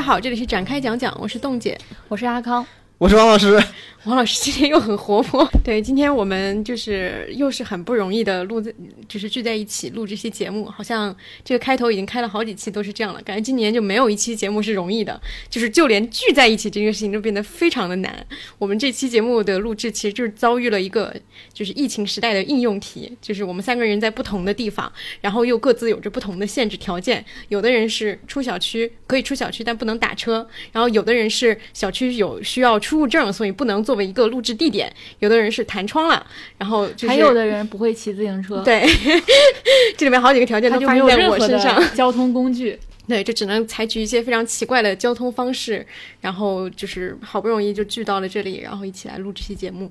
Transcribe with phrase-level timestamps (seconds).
[0.00, 1.76] 家好，这里是展开讲讲，我是冻姐。
[2.08, 3.62] 我是阿康，我是王老师，
[4.04, 5.46] 王老师今天又很活泼。
[5.62, 8.72] 对，今天我们就是又是很不容易的录在，
[9.10, 10.66] 就是聚在一起录这些节目。
[10.66, 11.14] 好像
[11.44, 18.24] 这个开头已经开了好几期都是这样了，感觉今年就没有一期节目是容易的，就是就连聚在一起这件事情都变得非常的难。
[18.56, 21.12] 我们这期节目的录制其实就是遭遇了一个
[21.52, 27.24] 就是疫情时代的应用题，就是我们三个人在不同的地方，然后又各自有着不同的限制条件。
[27.48, 34.88] 有的人是出小区可以出小区，但不能打车；然后有的人是小区有需要出入证，所以不能作为一个录制地点；
[35.18, 36.24] 有的人是弹窗了，
[36.58, 38.86] 然后就是还有的人不会骑自行车，对，
[39.96, 41.82] 这里面好几个条件它就都发生在我身上。
[41.94, 42.78] 交通工具。
[43.08, 45.84] 对，就只能采取一些非常奇怪的交通方式，
[46.20, 49.90] 然后就是好不容易就聚到了这里，然后一起来录这期节目。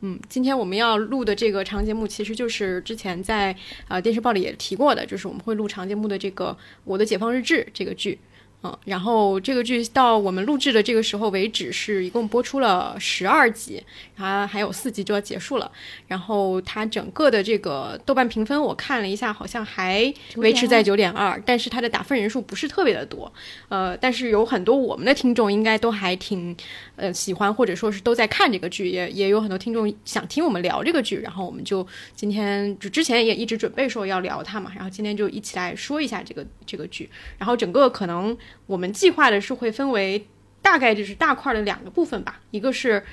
[0.00, 3.54] 嗯，今天我们要录的这个长节目，其实就是之前在
[3.88, 6.50] 呃电视报里也提过的，就是我们会录长节目的这个
[6.84, 8.18] 《我的解放日志》这个剧。
[8.66, 13.82] 嗯，然后这个剧到我们录制的这个时候为止，是一共播出了十二集，
[14.16, 15.70] 它还有四集就要结束了。
[16.08, 23.32] 然后它整个的这个豆瓣评分我看了一下，好像还维持在九点二，但是它的打分人数不是特别的多。
[23.68, 26.56] 呃，但是有很多我们的听众应该都还挺
[26.96, 40.26] 呃喜欢，或者说是都在看这个剧，也也有很多听众想听我们聊这个剧，然后我们就今天就之前也一直准备说要聊它嘛，然后今天就一起来说一下这个这个剧，然后整个可能我们计划的是会分为
[40.62, 43.04] 大概就是大块的两个部分吧，一个是。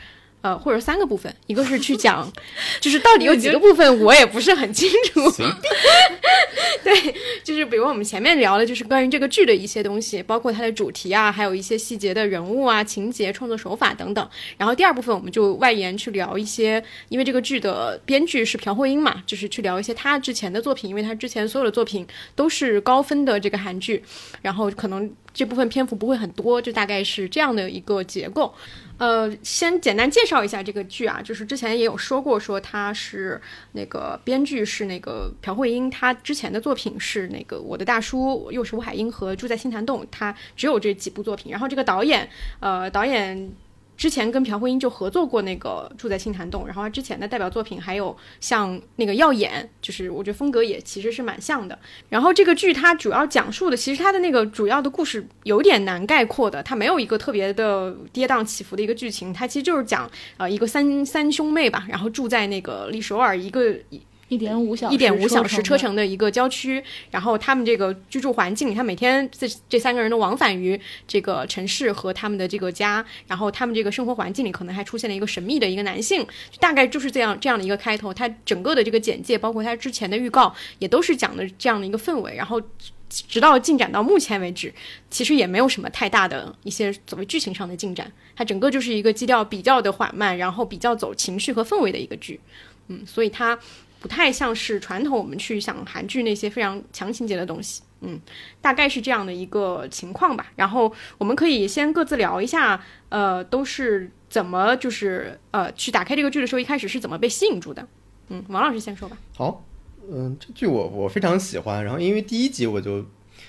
[0.43, 2.29] 呃，或者三个部分，一个是去讲，
[2.81, 5.21] 就是到底有几个部分，我也不是很清楚。
[6.83, 7.15] 对，
[7.45, 14.29] 就是比如我们前面聊的，就是关于这个剧的一些东西，包括它的主题啊，还有一些细节的人物啊、情节、创作手法等等。
[14.57, 22.05] 然后第二部分我们就外延去聊一些，因为这个剧的编剧是朴慧英嘛，就是去聊一些他之前的作品，因为他之前所有的作品
[22.35, 24.03] 都是高分的这个韩剧，
[24.41, 28.53] 然后可能这部分篇幅不会很多，就大概是这样的一个结构。
[29.03, 33.41] 呃，先简单介绍一下这个剧啊，就是之前也有说过，说他是
[33.73, 41.51] 那个编剧是那个朴慧英，他之前的作品是那个《我的大叔》，又是吴海英和《住在新潭洞》，他只有这几部作品。
[41.51, 42.29] 然后这个导演，
[42.61, 43.51] 呃，导演。
[43.95, 51.77] 之前跟朴慧英就合作过那个《住在青潭洞》，然后他之前的代表作品还有像那个《耀眼》，就是我觉得风格也其实是蛮像的。
[52.09, 63.73] 然后这个剧它主要讲述的，其实它的那个主要的故事有点难概括的，它没有一个特别的跌宕起伏的一个剧情，它其实就是讲呃一个三三兄妹吧，然后住在那个利首尔一个
[64.29, 76.25] 一点五小时一点五小时车车程的一个郊区，然后他们这个居住环境里，他每天这这三个人都往返于这个城市和他们的这个家，然后他们这个生活环境里可能还出现了一个神秘的一个男性，
[76.59, 78.13] 大概就是这样这样的一个开头。
[78.13, 82.61] 他整个的这个简介，包括他之前的预告，也都是讲的这样的一个氛围，然后。
[83.27, 84.73] 直到进展到目前为止，
[85.11, 92.39] 其实也没有什么太大的一些所谓剧情上的进展，它整个就是一个基调比较的缓慢，然后比较走情绪和氛围的一个剧，
[92.87, 93.55] 嗯，所以它
[94.03, 98.19] 不太像是传统我们去想韩剧那些非常强情节的东西，嗯，
[98.59, 100.51] 大概是这样的一个情况吧。
[100.57, 107.87] 然后我们可以先各自聊一下，呃，都是怎么就是呃去打开这个剧的时候，一开始是怎么被吸引住的？
[108.27, 109.17] 嗯，王老师先说吧。
[109.37, 109.63] 好，
[110.11, 113.05] 嗯，这剧我我非常喜欢，然后因为第一集我就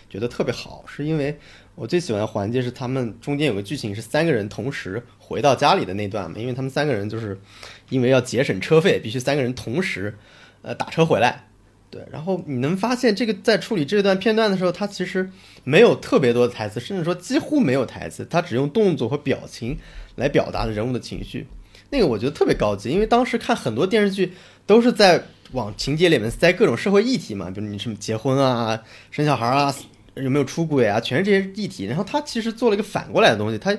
[0.09, 1.37] 觉得特别好，是因为
[1.75, 7.37] 我最喜欢的环节是他们中间有个剧情是三个人同时回到家里的那段嘛，因为他们三个人就是
[7.88, 10.17] 因为要节省车费，必须三个人同时
[10.64, 11.44] 呃打车回来。
[11.90, 15.31] 对，然后你能发现这个在处理这段片段的时候，他其实
[15.62, 19.78] 没有特别多的台词，甚至说几乎没有台词，他只用动作和表情
[20.16, 21.46] 来表达人物的情绪。
[21.90, 24.32] 那个我觉得特别高级，因为当时看很多电视剧
[24.66, 25.22] 都是在
[25.52, 28.82] 往情节里面塞各种社会议题嘛，比如你什么结婚啊、
[29.12, 29.72] 生小孩啊、
[30.17, 31.84] 有没有出轨啊，全是这些议题。
[31.84, 33.76] 然后他其实做了一个反过来的东西，他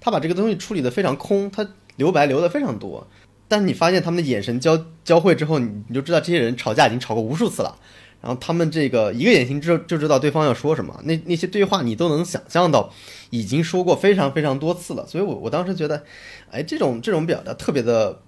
[0.00, 1.64] 他把这个东西处理得非常空，他
[1.94, 3.06] 留白留的非常多。
[3.52, 7.76] 但是你发现他们的眼神交交汇之后，你你就知道这些人吵架已经吵过无数次了。
[8.22, 12.90] 然后他们这个一个眼神就就知道对方要说什么，那那些对话你都能想象到，
[13.28, 15.06] 已经说过非常非常多次了。
[15.06, 16.02] 所以我我当时觉得，
[16.50, 18.22] 哎，这种这种表达特别的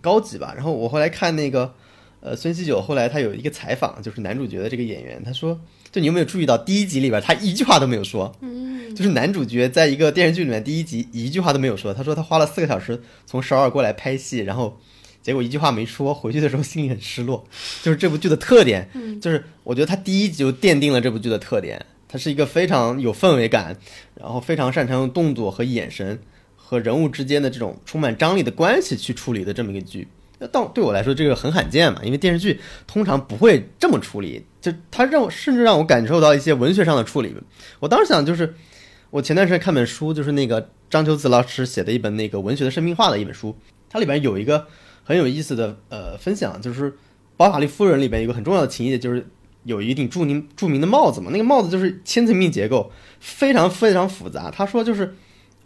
[0.00, 0.52] 高级吧。
[0.56, 1.72] 然后我后来看那个，
[2.18, 5.60] 呃，孙锡九后来他有一个采访，就是男主角的这个演员，他说，
[5.96, 14.78] 就你有没有注意到第一集里边他一句话都没有说，嗯，就是男主角在一个电视剧里面第一集一句话都没有说，他说他花了四个小时从首尔过来拍戏，然后
[15.22, 17.42] 结果一句话没说，回去的时候心里很失落，
[17.82, 18.86] 就是这部剧的特点，
[19.22, 23.74] 就是我觉得他第一集就奠定了这部剧的特点，它是一个非常有氛围感，
[24.20, 26.18] 然后非常擅长用动作和眼神
[26.54, 30.06] 和人物之间的这种充满张力的关系去处理的这么一个剧。
[30.38, 37.34] 那到对我来说，这个很罕见嘛，因为电视剧通常不会这么处理，就它让我甚至让我感受到一些文学上的处理。
[37.80, 38.54] 我当时想就是，
[39.10, 43.56] 我前段时间看本书，就是那个张秋子老师写的一本那个文学的生命化的一本书，
[43.88, 44.66] 它里边有一个
[45.04, 46.92] 很有意思的呃分享，就是
[47.38, 49.26] 《包法利夫人》里边一个很重要的情节，就是
[49.64, 54.50] 有一顶著名著名的帽子嘛，那个帽子就是千层面结构，非常非常复杂。
[54.50, 55.14] 他说就是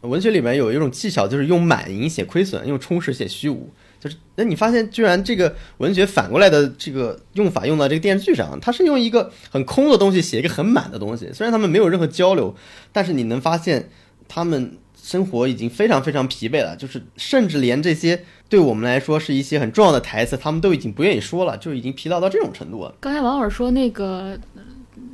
[0.03, 3.73] 文学里面有一种技巧，就是用满盈写亏损，用充实写虚无。
[4.01, 11.31] 就是，那你发现居然这个文学反过来的这个用法用到这个电视剧上，它是用一个很空的东西写一个很满的东西。
[11.35, 12.55] 虽然他们没有任何交流，
[12.93, 13.91] 但是你能发现
[14.27, 16.75] 他们生活已经非常非常疲惫了。
[16.75, 22.95] 就是甚至连这些对我们来说是一些很重要的台词，他们都已经不愿意说了，就已经疲劳到这种程度了。
[23.01, 24.39] 刚才王老师说那个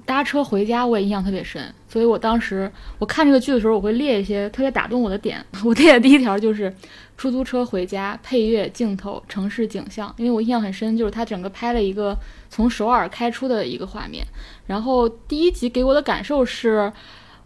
[0.04, 5.44] 搭车回家，我也印象特别深，所以我当时我看这个剧的时候，我会列一些特别打动我的点。
[5.64, 6.72] 我列的第一条就是
[7.16, 12.16] 出租车回家，配乐、镜头、城市景象，因为我印象很深，就是他整个拍了一个
[12.50, 14.24] 从首尔开出的一个画面。
[14.66, 16.92] 然后第一集给我的感受是，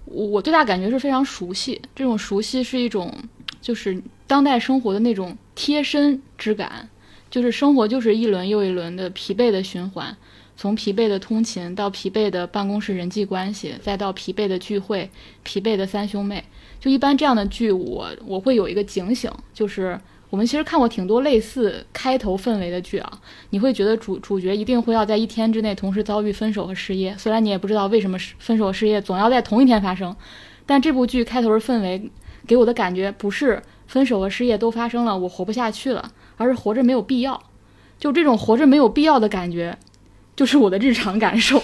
[0.06, 3.14] 我我最大感觉是非常熟悉，这种熟悉是一种
[3.60, 6.88] 就是当代生活的那种贴身之感，
[7.30, 10.16] 就是生活就是一轮又一轮的疲惫的循环。
[10.56, 15.10] 从疲惫的通勤到疲惫的办公室人际关系，再到疲惫的聚会、
[15.42, 16.44] 疲惫的三兄妹，
[16.80, 20.00] 就一般这样的剧，我我会有一个警醒，就是
[20.30, 30.16] 我们其实看过挺多类似开头氛围的剧啊，你会觉得主主角一定会要在一天之内同时遭遇分手和失业，虽然你也不知道为什么分手和失业总要在同一天发生，
[30.64, 32.10] 但这部剧开头的氛围
[32.46, 37.42] 给我的感觉不是分手和失业都发生了，我活不下去了，而是活着没有必要，
[37.98, 39.76] 就这种活着没有必要的感觉。
[40.40, 41.62] 就是我的日常感受，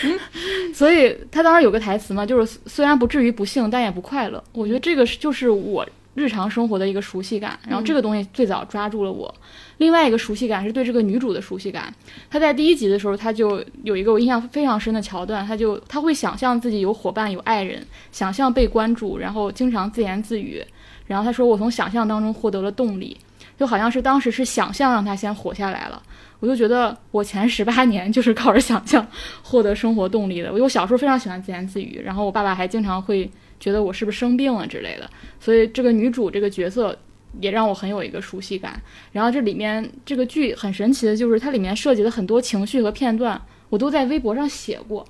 [0.72, 4.42] 所以他当时有个台词嘛，就是虽然不至于不幸，但也不快乐。
[4.52, 9.34] 我觉得这个是就是我日常生活的一个熟悉感，然后这个东西最早抓住了我。
[9.76, 11.92] 另外一个熟悉感是对这个女主的熟悉感。
[12.30, 20.64] 她在第一集的时候，她就有一个我印象非常深的桥段，她就她会想象自己有伙伴、有爱人，想象被关注，然后经常自言自语。
[21.06, 23.14] 然后她说：“我从想象当中获得了动力，
[23.58, 26.02] 就好像是当时是想象让她先活下来了。”
[26.40, 29.04] 我就觉得我前十八年就是 靠着想象
[29.42, 30.52] 获得生活动力的。
[30.52, 35.10] 我小时候非常喜欢自言自语，然后我爸爸还经常会觉得我是不是生病了之类的。
[35.40, 36.96] 所以这个女主这个角色
[37.40, 38.80] 也让我很有一个熟悉感。
[39.10, 45.04] 然后这里面这个剧很神奇的就是它里面涉及的很多情绪和片段，我都在微博上写过。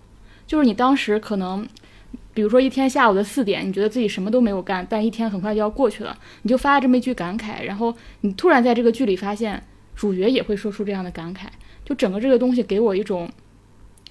[0.46, 1.68] 就是你当时可能，
[2.32, 9.62] 比如说一天下午的四点，你觉得自己什么都没有干，但一天很快就要过去了，你就发了这么一句感慨，然后你突然在这个剧里发现。
[9.98, 11.46] 主角也会说出这样的感慨，
[11.84, 13.28] 就整个这个东西给我一种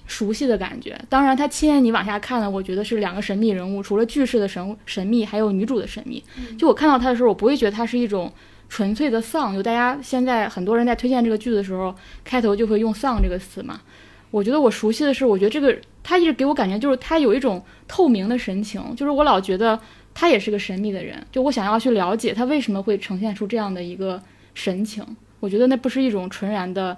[0.06, 1.00] 熟悉的感觉。
[1.08, 6.22] 当然，他牵引你往下看呢，我觉得是两个神秘人物，除了句式的神神秘，还有女主的神秘。
[6.58, 8.30] 就我看到他的时候，我不会觉得他是一种
[8.68, 9.54] 纯粹的丧。
[9.54, 13.80] 就大家现在很多人在推荐这个剧的时候，开头就会用“丧”这个词嘛。
[14.30, 19.80] 我觉得我熟悉的是，我觉得这个他一直给我感觉就是他有一种透明的神情，就是我老觉得
[20.12, 25.02] 他也是个神秘的人，就我想要去了解他为什么会呈现出这样的一个神情。
[25.40, 26.96] 我觉得那不是一种纯然的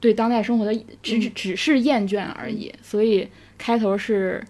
[0.00, 4.42] 对当代生活的只只只是厌倦而已，所以开头是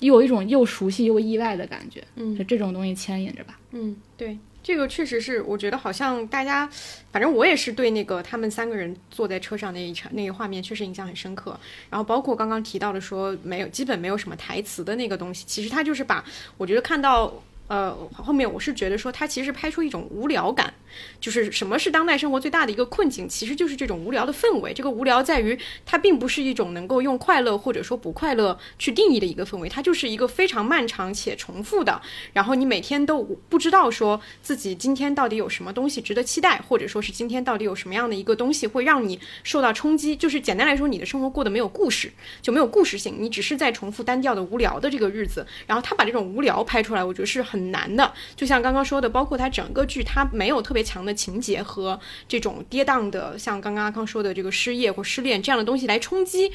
[0.00, 3.58] 又有一种又熟悉又意外的感觉，嗯，就这种东西牵引着吧。
[3.70, 6.68] 嗯，对，这个确实是，我觉得好像大家，
[7.12, 11.58] 反正我也是对那个他们三个人坐在车上那一场那个画面确实印象很深刻。
[11.88, 16.24] 然后包括刚刚提到的说没有基本没有什么台词的那个东西，其实他就是把
[16.56, 17.32] 我觉得看到。
[17.68, 20.72] 呃，后面我是觉得说，他其实拍出一种无聊感，
[21.20, 24.72] 就是什么是当代生活最大的一个困境，其实就是这种无聊的氛围。
[24.72, 32.00] 这个无聊在于，它并不是一种能够用快乐或者说不快乐去定义的一个氛围，它就是一个非常漫长且重复的。
[32.32, 40.16] 然后你每天都不知道说自己今天到底有什么东西值得期待，或者说是今天到底有什么样的一个东西会让你受到冲击。
[40.16, 42.10] 就是简单来说，你的生活过得没有故事，
[42.40, 45.46] 就没有故事性，你只是在重复单调的无聊的这个日子。
[45.66, 47.66] 然后他把这种无聊拍出来，我觉得是很。
[47.66, 56.52] 难的，就像刚刚说的，包括它整个剧，它没有特别强的情节和这种跌宕的，像刚刚阿康说的这个失业或失恋这样的东西来冲击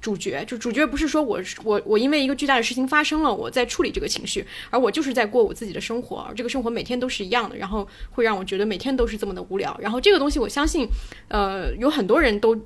[0.00, 9.76] 主角，就主角不是说我我我因为一个巨大的事情发生了，我在处理这个情绪，而我就是在过我自己的生活，而这个生活每天都是一样的，然后会让我觉得每天都是这么的无聊。
[9.80, 10.88] 然后这个东西，我相信，
[11.28, 12.56] 呃，有很多人都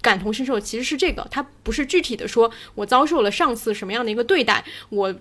[0.00, 5.14] 感同身受，其实是这个，它不是具体的说我遭受了上司什么样的一个对待，我。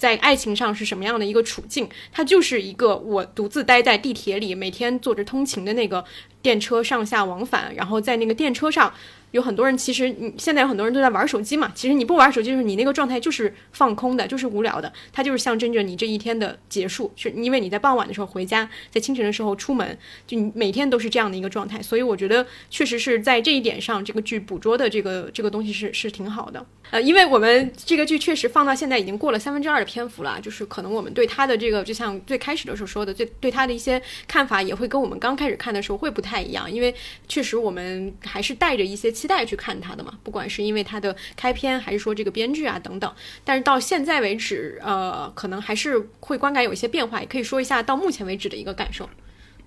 [0.00, 1.86] 在爱情上是什么样的一个处境？
[2.10, 6.02] 他就是一个我独自待在地铁里，每天坐着通勤的那个
[6.40, 8.94] 电车上下往返，然后在那个电车上。
[9.32, 19.96] 有很多人其实你现在有很多人都在玩手机嘛，其实你不玩手机，就是你那个状态就是放空的，就是无聊的，它就是象征着你这一天的结束，是因为你在傍晚的时候回家，在清晨的时候出门，
[20.26, 26.64] 就你每天都是这样的一个状态，所以我觉得确实是在这一点上，这个剧捕捉的这个这个东西是是挺好的。
[26.90, 36.92] 呃，因为我们这个剧确实放到现在已经过了三分之二的篇幅了，就是可能我们对它的这个，就像最开始的时候说的，对对它的一些看法也会跟我们刚开始看的时候会不太一样，因为
[37.28, 43.12] 确实我们还是带着一些期待去看它的嘛，不管是因为它的开篇，还是说这个编剧啊等等。
[43.44, 49.06] 但是到现在为止，呃，可能还是会观感有一些变化，也可以说一下到目前为止的一个感受。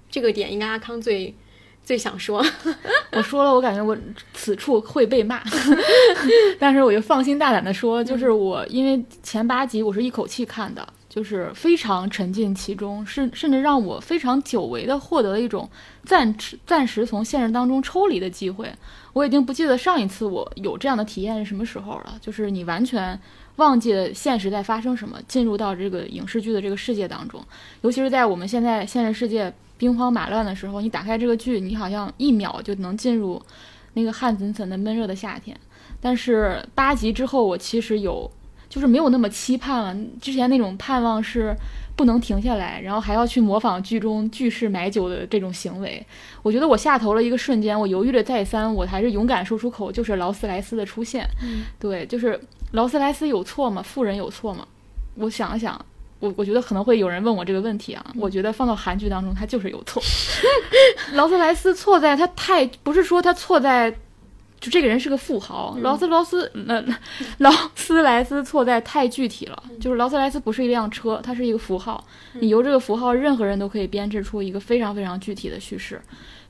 [0.10, 1.36] 这个点应该阿康最
[1.84, 2.44] 最想说。
[3.14, 3.96] 我说了，我感觉我
[4.34, 5.44] 此处会被骂，
[6.58, 15.70] 但是我就放心大胆的说，就是我因为前八集我是一口气看的，就是非常沉浸其中，甚甚至让我非常久违的获得了一种
[16.04, 18.74] 暂时暂时从现实当中抽离的机会。
[19.14, 23.20] 我已经不记得上一次我有这样的体验是什么时候了，就是你完全
[23.58, 27.40] 忘记了现实在发生什么，进入到这个影视剧的这个世界当中，
[27.82, 29.54] 尤其是在我们现在现实世界。
[29.76, 33.42] 兵荒马乱的时候，你打开这个剧，你好像一秒就能进入
[33.96, 35.60] 那个汗涔涔的闷热的夏天。
[36.00, 38.32] 但是八集之后，我其实有
[38.74, 39.96] 就是没有那么期盼了。
[40.20, 41.56] 之前那种盼望是
[41.96, 46.04] 不能停下来，然后还要去模仿剧中巨士买酒的这种行为。
[46.42, 51.24] 我觉得我下头了一个瞬间，我犹豫了再三，我还是勇敢说出口，就是劳斯莱斯的出现。
[51.80, 52.40] 对，就是
[52.72, 53.80] 劳斯莱斯有错吗？
[53.84, 54.68] 富人有错吗？
[55.18, 55.80] 我想了想。
[56.20, 60.02] 我我觉得可能会有人问我这个问题啊，我觉得放到韩剧当中，他就是有错。
[61.14, 63.94] 劳斯莱斯错在他太不是说他错在，
[64.64, 65.78] 就这个人是个富豪。
[65.82, 66.82] 劳斯劳斯呃
[67.40, 72.02] 劳斯莱斯错在太具体了，就是劳斯莱斯不是一辆车，它是一个符号。
[72.40, 76.02] 你由这个符号，任何人都可以编织出一个非常非常具体的叙事，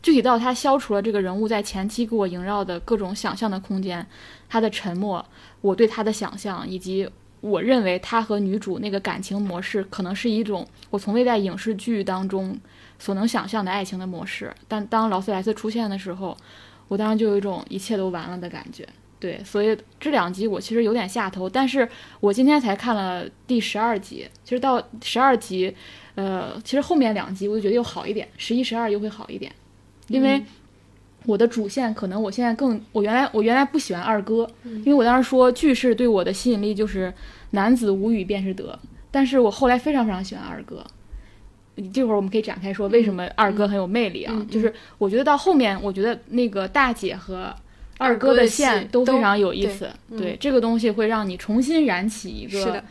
[0.04, 4.06] 具体到他消除了这个人物在前期给我萦绕的各种想象的空间，
[4.48, 5.26] 他的沉默，
[5.62, 7.10] 我对他的想象以及。
[7.42, 12.58] 我认为他和女主那个感情模式可能是一种我从未在影视剧当中
[12.98, 16.38] 所能想象的爱情的模式，但当劳斯莱斯出现的时候，
[16.88, 18.88] 我当时就有一种一切都完了的感觉。
[19.20, 21.88] 对，所以这两集我其实有点下头，但是
[22.20, 25.74] 我今天才看了第十二集，其实到十二集，
[26.16, 29.52] 呃，其实后面两集我就觉得又好一点，十一、十二又会好一点，
[30.08, 30.44] 因为。
[31.26, 37.14] 我的主线可能我现在更，我原来我原来不喜欢二哥，因为我当时说句式对我的吸引力就是
[37.52, 38.78] 男子无语便是德，
[39.10, 40.86] 但是我后来非常非常喜欢二哥，
[41.94, 47.54] 这会儿我们可以展开说为什么二哥很有魅力啊，就是我觉得到后面，我觉得那个大姐和
[47.98, 52.84] 二哥的线都非常有意思，对这个东西会让你重新燃起一个。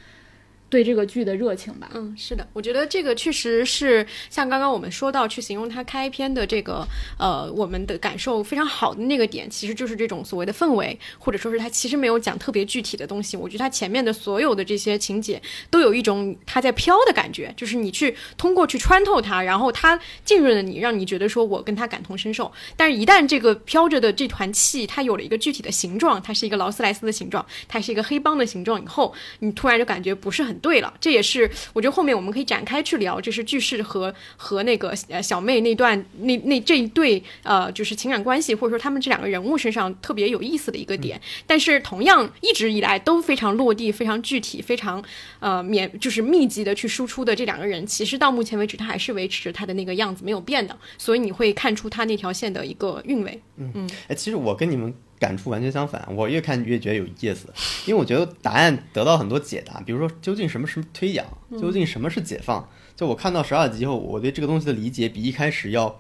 [0.73, 6.83] 对这个剧的热情吧，嗯，是的，我觉得这个确实是像刚刚我们说到去形容它开篇的这个，
[7.19, 13.37] 呃，我们的感受非常好的那个点，其实就是这种所谓的氛围，或者说是它其实没有讲特别具体的东西。
[13.37, 22.51] 我觉得它前面的所有的这些情节都有一种它在飘的感觉，就是你去通过去穿透它，然后它浸润了你，让你觉得说我跟它感同身受。
[22.79, 30.62] 但是，一旦这个飘着的这团气它有了一个具体的形状，它是一个劳斯莱斯的形状，它是一个黑帮的形状以后，你突然就感觉不是很。
[30.63, 41.21] 对了，这也是我觉得后面我们可以展开去聊，就是句式和和那个呃小妹那段那那这一对呃就是情感关系，或者说他们这两个人物身上特别有意思的一个点。
[41.47, 45.03] 但是同样一直以来都非常落地、非常具体、非常
[45.41, 53.41] 呃免就是密集的去输出的这两个人，其实到目前为止他还是维持着他的那个样子没有变的，所以你会看出他那条线的一个韵味。
[53.57, 54.95] 嗯嗯，哎，其实我跟你们。
[55.23, 57.47] 感触完全相反，我越看越觉得有意思，
[57.87, 59.81] 因为我觉得答案得到很多解答。
[59.83, 61.25] 比如说，究竟什么是推仰？
[61.53, 62.69] 究竟什么是解放？
[62.97, 65.97] 就我看到十二集后，我对这个东西的理解比一开始要，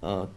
[0.00, 0.28] 呃，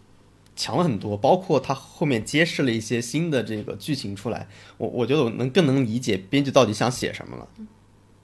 [0.56, 1.18] 强了很多。
[1.18, 4.48] 包括他后面揭示了一些新的这个剧情出来，
[4.78, 7.48] 我我觉得我能更能理解编剧到底想写什么了。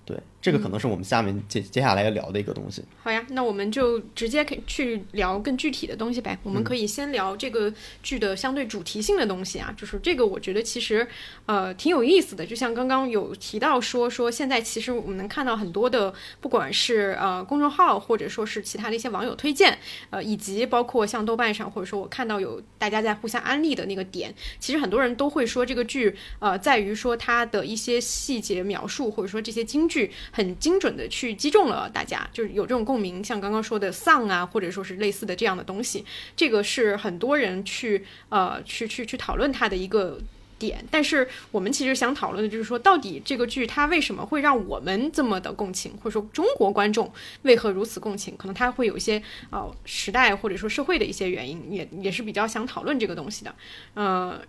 [0.06, 2.82] 对，这个可能是我们下面接接下来要聊的一个东西。
[3.04, 6.40] 好呀，那我们就直接可以去聊更具体的东西呗。
[6.42, 11.06] 我们可以先聊这个剧的相对主题性的东西啊，就是这个我觉得其实
[11.48, 12.46] 呃挺有意思的。
[12.46, 19.78] 就像刚刚有提到说说现在其实我们能看到很多的，不管是呃公众号或者说是其他的一些网友推荐，
[20.12, 40.20] 呃以及包括像豆瓣上或者说我看到有大家在互相安利的那个点，其实很多人都会说这个剧呃在于说它的一些细节描述或者说这些金句很精准的去击中了大家，就是有这种共鸣，像刚刚说的丧啊，或者说是类似的这样的东西，这个是很多人去呃去去去讨论它的一个。
[40.60, 47.14] 点，但是我们其实想讨论的就是说，到底这个剧它为什么会让我们这么的共情，或者说中国观众
[47.44, 48.36] 为何如此共情？
[48.36, 53.54] 可能它会有一些呃时代或者说社会的一些原因，也也是比较想讨论这个东西的。
[53.94, 54.42] 呃，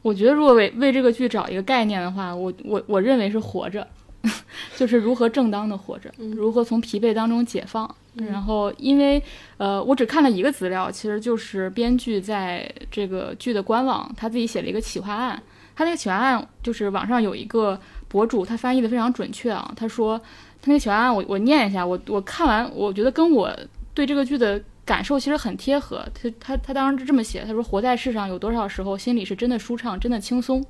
[0.00, 3.86] 我觉得如果为为这个剧找一个概念的话，我我我认为是活着，
[4.76, 7.92] 就是如何正当的活着，如何从疲惫当中解放。
[8.14, 9.20] 然后，因为
[9.56, 15.42] 呃，我只看了一个资料，其实就是编剧在这个剧的官网他自己写了一个企划案。
[15.74, 17.76] 他那个企划案就是网上有一个
[18.06, 19.68] 博主，他翻译的非常准确啊。
[19.76, 20.16] 他说
[20.62, 23.52] 他那个企划案，我我念一下，我我看完，我觉得跟我
[23.92, 26.06] 对这个剧的感受其实很贴合。
[26.14, 30.64] 他他他当时是这么写，他说活在世上有多少时候心里是真的舒畅，真的轻松。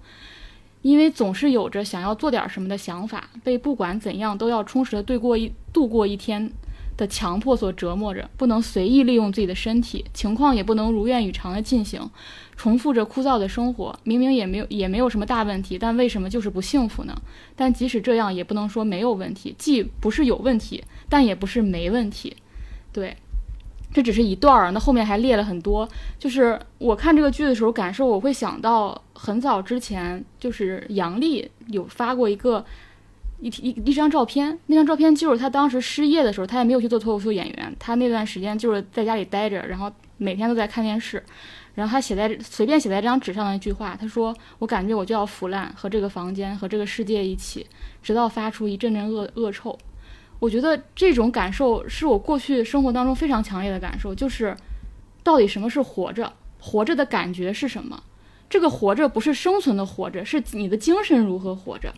[0.85, 6.53] 因为总是有着想要做点什么的想法，被不管怎样都要充实的对过一度过一天。
[6.97, 12.09] 的强迫所折磨着，不能随意利用自己的身体，情况也不能如愿以偿的进行，
[12.55, 13.99] 重复着枯燥的生活。
[14.05, 17.21] 明明也没有也没有什么大问题，但为什么就是不幸福呢？
[17.57, 22.37] 但即使这样，也不能说没有问题，既不是有问题，但也不是没问题。
[22.93, 23.17] 对，
[23.95, 25.89] 这只是一段儿，那后面还列了很多。
[26.19, 32.63] 就是我看这个剧的时候，感受我会想到很早之前，就是杨笠有发过一个。
[33.41, 41.23] 一一一张照片，那张照片就是他当时失业的时候，他也没有去做脱口秀演员，他那段时间就是在家里待着，然后每天都在看电视，
[41.75, 47.67] 然后他写在随便写在这张纸上的一句话，他说：“我感觉我就要腐烂，和这个房间和这个世界一起，
[48.03, 49.77] 直到发出一阵阵恶恶臭。”
[50.45, 54.55] 我觉得这种感受是我过去生活当中非常强烈的感受，就是
[55.23, 56.31] 到底什么是活着？
[56.61, 58.03] 活着的感觉是什么？
[58.51, 61.91] 这个活着不是生存的活着，是你的精神如何活着？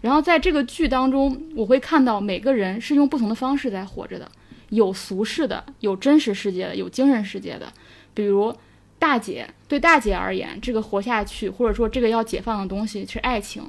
[0.00, 4.26] 然后在这个剧当中，我会看到每个人是用不同的方式在活着的，
[4.70, 7.70] 有俗世的，有真实世界的，有精神世界的。
[8.14, 8.56] 比如
[8.98, 13.64] 大姐，对大姐而言，这个活下去或者说这个要解放的东西是爱情；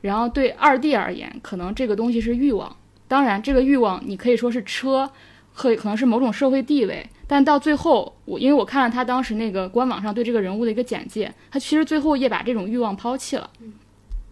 [0.00, 2.74] 然后对二弟而言，可能这个东西是欲望。
[3.08, 5.10] 当然，这个欲望你可以说是车，
[5.54, 7.04] 可可能是某种社会地位。
[7.26, 13.50] 但到最后，我因为我看了他当时那个官网上对这个人物的一个简介，他其实最后也把这种欲望抛弃了。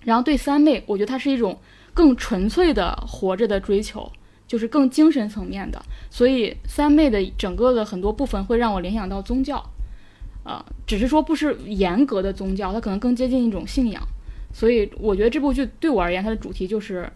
[0.05, 1.59] 然后对三妹，我觉得它是一种
[1.93, 4.11] 更纯粹的活着的追求，
[4.47, 5.83] 就是更精神层面的。
[6.11, 9.63] 所以三妹的整个的很多部分会让我联想到宗教，
[10.45, 14.01] 呃，只是说不是严格的宗教，它可能更接近一种信仰。
[14.53, 17.11] 所以我觉得这部剧对我而言，它的主题就是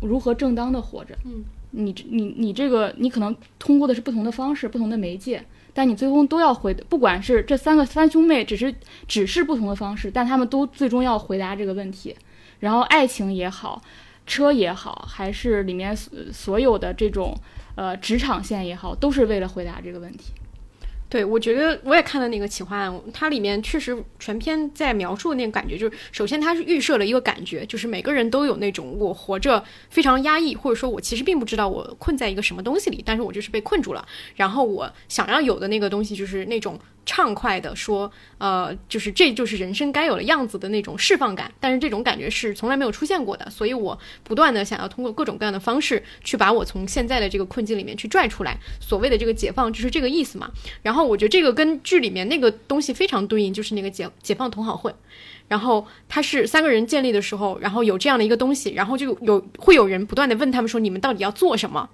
[0.00, 1.16] 如何正当的活着。
[1.24, 8.74] 嗯，你你你这个你可能通过的是不同的方式、不同的媒介，但你最终都要回，不管是这三个三兄妹，只是
[9.06, 12.14] 只是不同的方式，但他们都最终要回答这个问题。
[12.60, 13.82] 然后爱情也好，
[14.26, 17.36] 车也好，还是里面所所有的这种
[17.74, 20.32] 呃职场线也好，都是为了回答这个问题。
[21.16, 36.78] 对，我觉得我也看了那个企划案，它里面确实全篇在描述的那个感觉，就是首先它是预设了一个感觉，就是每个人都有那种我活着非常压抑，或者说我其实并不知道我困在一个什么东西里，但是我就是被困住了，然后我想要有的那个东西就是那种。
[37.06, 48.58] 畅快的说，呃，就是这就是人生该有的样子的那种释放感，但是这种感觉是从来没有出现过的，所以我不断的想要通过各种各样的方式去把我从现在的这个困境里面去拽出来。
[48.80, 50.50] 所谓的这个解放就是这个意思嘛。
[50.82, 54.92] 然后我觉得这个跟剧里面那个东西非常对应，就是那个解解放同好会。
[55.48, 61.88] 然后他是三个人建立的时候，然后有这样的一个东西，然后就有会有人不断的问他们说，你们到底要做什么？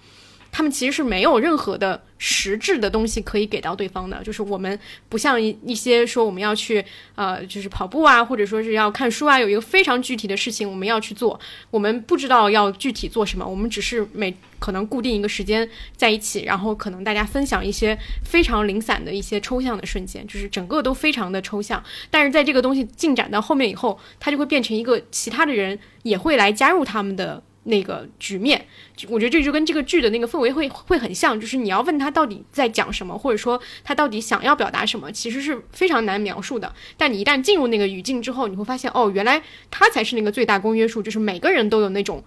[0.53, 6.85] 他们其实是没有任何的实质的东西可以给到对方的，就是我们不像一一些说我们要去
[7.15, 21.83] 呃，就是跑步啊，或者说是要看书啊，有一个非常具体的事情我们要去做，我们不知道要具体做什么，我们只是每可能固定一个时间在一起，然后可能大家分享一些非常零散的一些抽象的瞬间，就是整个都非常的抽象。
[22.11, 27.43] 但是在这个东西进展到后面以后，它就会变成一个其他的人也会来加入他们的。
[27.65, 28.67] 那个局面，
[29.09, 36.75] 我觉得这就跟这个剧的那个氛围会会很像，就是你要问他到底在讲什么，或者说他到底想要表达什么，其实是非常难描述的。
[36.97, 42.25] 但你一旦进入那个语境之后，你会发现，哦，原来他才是那个最大公约数，就是每个人都有那种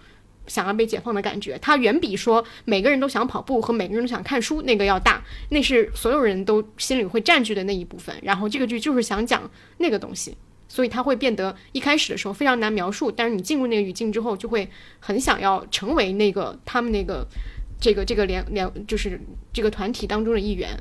[0.47, 8.15] 想要被解放的感觉，它远比说每个人都想跑步和每个人都想看书那个要大，那是所有人都心里会占据的那一部分。
[8.21, 17.25] 然后这个剧就是想讲那个东西，所以它会变得一开始的时候非常难描述，但是你进入那个语境之后，就会很想要成为那个他们那个
[17.79, 19.19] 这个这个联联就是
[19.53, 20.77] 这个团体当中的一员。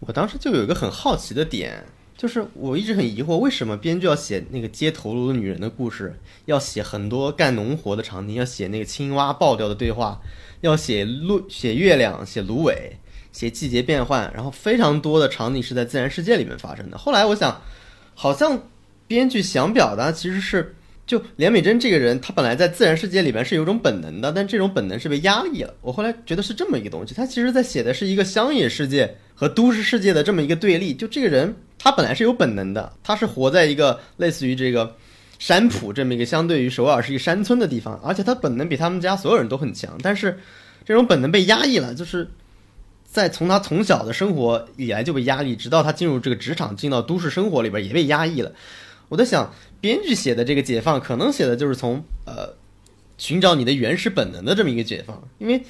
[0.00, 1.84] 我当时就有一个很好奇的点，
[2.16, 10.20] 就是我一直很疑惑，为什么编剧要写那个街头颅的女人的故事，要写很多干农活的场景，要写那个青蛙爆掉的对话，
[10.62, 12.96] 要写芦写月亮，写芦苇，
[13.30, 16.96] 写季节变换，然后非常多的场景是在自然世界里面发生的。
[16.96, 17.60] 后来我想，
[18.14, 18.68] 好像
[19.06, 20.74] 编剧想表达其实是。
[21.06, 25.74] 就连美珍这个人，她本来在自然世界里边是有种本能的，但这种本能是被压抑了。
[25.80, 30.94] 我后来觉得是这么一个东西，她其实在写的是一个乡野世界和都市世界的这么一个对立。
[30.94, 34.94] 就这个人，他本来是有本能的，他是活在一个类似于这个
[35.40, 39.98] 山浦这么一个相对于首尔是一个山村的地方，而且他本能比他们家所有人都很强。
[40.00, 40.38] 但是
[40.84, 42.30] 这种本能被压抑了，就是
[43.10, 48.52] 在从他从小的生活以来就被压抑，直到他进入这个职场，进到都市生活里边也被压抑了。
[49.08, 49.52] 我在想。
[49.80, 52.52] 编剧写的这个解放，可能写的就是从呃
[53.16, 55.26] 寻找你的原始本能的这么一个解放。
[55.38, 55.62] 因为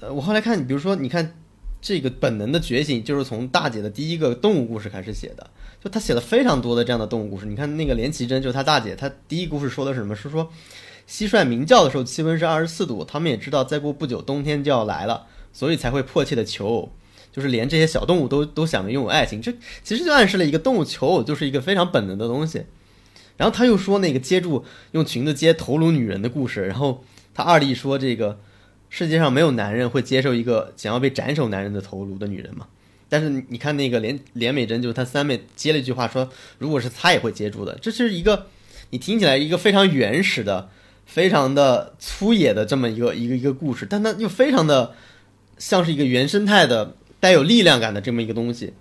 [0.00, 1.36] 呃，我后来看，比如说，你看
[1.80, 5.48] 这个本能的觉醒，就是从大姐的第一个动物故事开始写的。
[5.80, 7.46] 就他写了非常多的这样的动物故事。
[7.46, 10.16] 你看那个连奇珍，就是他大姐，她第一故事说的是什么？
[10.16, 10.50] 是说
[11.08, 16.92] 蟋蟀鸣叫的时候气温是二十四度，他们也知道再过不久冬天就要来了，所以才会迫切的求偶。
[17.32, 19.50] 就是连这些小动物都都想着拥有爱情，这
[19.82, 22.66] 其实就暗示了一个动物求偶就是一个非常本能的东西。
[23.36, 27.02] 然后他又说那个接住用裙子接头颅女人的故事，然后
[27.34, 28.38] 他二弟说这个
[28.88, 32.68] 世界上没有男人会接受一个想要被斩首男人的头颅的女人嘛？
[33.08, 38.46] 但是你看那个连连美珍就是他三妹接了一句话说，如果是他也会接住的，这是一个
[38.90, 40.70] 你听起来一个非常原始的、
[41.04, 44.94] 非常的粗野的这么一个一个一个故事，但他又非常的
[45.58, 48.74] 像是一个原生态的带有力量感的这么一个东西。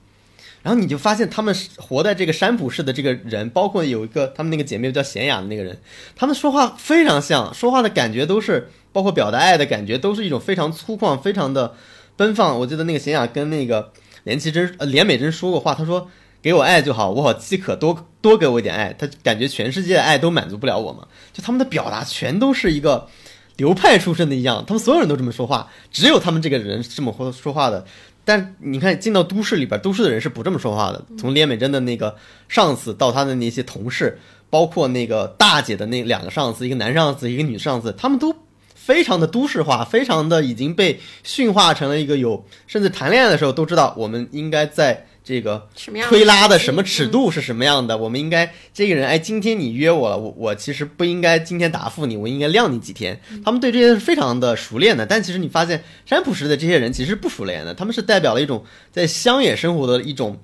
[0.62, 5.78] 然后你就发现，他们活在这个山普市的这个人，包括有一个他们那个姐妹叫贤雅的那个人，
[6.16, 11.76] 他们说话非常像，说话的感觉都是，包括表达爱的感觉，都是一种非常粗犷、非常的
[12.16, 12.58] 奔放。
[12.62, 13.92] 我记得那个贤雅跟那个
[14.24, 16.10] 连其真、呃连美珍说过话，他说
[16.42, 21.06] ：“给我爱就好，我好饥渴，多多给我一点爱。”他感觉全世界的爱都满足不了我嘛。
[21.34, 23.10] 就他们的表达全都是一个
[23.58, 27.86] 流派出身的一样，他们所有人都这么说话，只有他们这个人是这么说说话的。
[28.26, 31.04] 但你看，进到都市里边，都市的人是不这么说话的。
[31.18, 32.16] 从连美珍的那个
[32.48, 34.18] 上司到他的那些同事，
[34.50, 38.34] 包括那个大姐的那两个上司，一个男上司，一个女上司，他们都
[38.74, 45.06] 非常的都市化，非常的已经被驯化成了一个有，甚至谈恋爱的时候都知道我们应该在。
[45.24, 45.70] 这个
[46.10, 47.98] 推拉的什么尺度是什么样的？
[47.98, 53.18] 我们应该这个人哎，今天你约我了，我我其实不应该今天答复你，我应该晾你几天。
[53.46, 60.38] 他们对这些是非常的熟练的，但其实你发现山普市的这些人其实不熟练的，他们是代表了一种在乡野生活的一种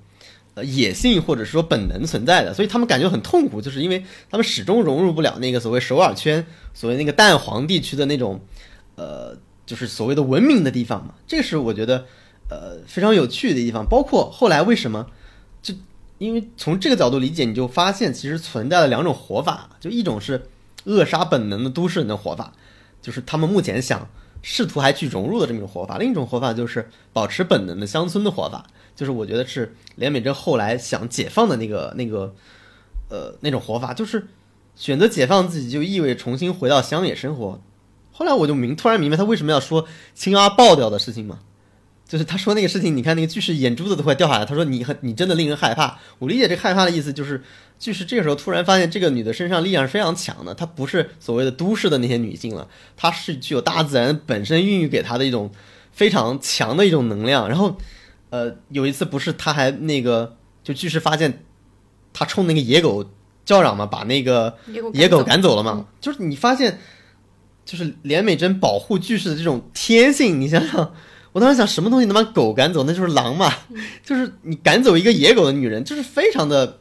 [0.54, 8.40] 呃野性或者说本能存在的，所以他们感觉很痛苦，就是因为他们始终融入不了那个所谓首尔圈，所谓那个蛋黄地区的那种
[8.96, 11.16] 呃，就是所谓的文明的地方嘛。
[11.28, 12.06] 这个是我觉得。
[12.50, 15.06] 呃，非常有趣的地方，包括后来为什么，
[15.62, 15.74] 就
[16.18, 20.48] 因为从这个角度理解，你就发现其实存在了两种活法，就一种是
[20.86, 22.52] 扼杀本能的都市人的活法，
[23.02, 24.10] 就是他们目前想
[24.42, 32.34] 试图还去融入的这么一种活法；另一种活法就是保持本能的乡村的活法，就是我觉得是连美珍后来想解放的那个那个
[33.10, 34.28] 呃那种活法，就是
[34.76, 37.62] 选择解放自己就意味着重新回到乡野生活。
[38.12, 39.86] 后来我就明突然明白他为什么要说
[40.16, 41.40] 青蛙爆掉的事情嘛。
[42.10, 44.44] 就是他说那个事情，你看那个巨石眼珠子都快掉下来。
[44.44, 46.00] 他说你很你真的令人害怕。
[46.18, 47.44] 我理解这害怕的意思就是，
[47.78, 52.68] 巨石这个时候突然发现这个女的身上力量是非常强的，她不是所谓的都市的那些女性了，
[52.98, 55.52] 她是具有大自然本身孕育给她的一种
[55.92, 57.48] 非常强的一种能量。
[57.48, 57.78] 然后，
[58.32, 61.46] 呃，有一次不是他还那个就巨石发现
[62.12, 63.06] 他冲那个野狗
[63.46, 64.58] 叫嚷嘛，把那个
[64.94, 65.86] 野狗赶走了嘛。
[66.02, 66.80] 就是你发现，
[67.64, 70.92] 就是连美珍保护巨石的这种天性，你想想。
[71.32, 72.84] 我当时想，什么东西能把狗赶走？
[72.84, 73.54] 那就是狼嘛，
[74.04, 76.80] 就是你赶走一个野狗的女人，就是非常的，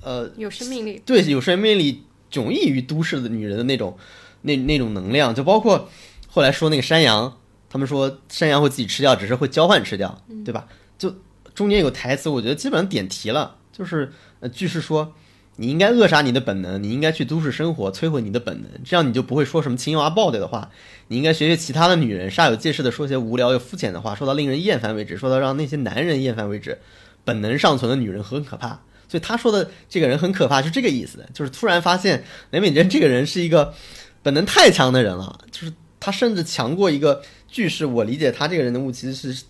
[0.00, 1.00] 呃，有生命力。
[1.06, 3.96] 对，有生命力，迥异于都市的女人的那种，
[4.42, 5.34] 那那种能量。
[5.34, 5.88] 就包括
[6.28, 7.38] 后来说那个山羊，
[7.70, 10.66] 他们说山羊会自己吃掉，只是会交换吃掉，对吧？
[10.98, 11.14] 就
[11.54, 15.14] 中间有台词，我觉得基本上点题了，就是呃，句式说。
[15.62, 20.68] 你应该扼杀你的本能，你应该去都市生活，摧毁你的本能，这样你就不会说什么青蛙爆掉的话。
[21.06, 26.76] 你应该学学其他的女人，煞有介事的说些无聊又肤浅的话，说到令人厌烦为止，说到让那些男人厌烦为止。
[27.24, 28.70] 本能尚存的女人很可怕，
[29.08, 31.24] 所以他说的这个人很可怕，是这个意思。
[31.32, 33.72] 就是突然发现雷美珍这个人是一个，
[34.20, 37.86] 本能太强的人了，就是他甚至强过一个句式。
[37.86, 39.44] 我理解他这个人物其实是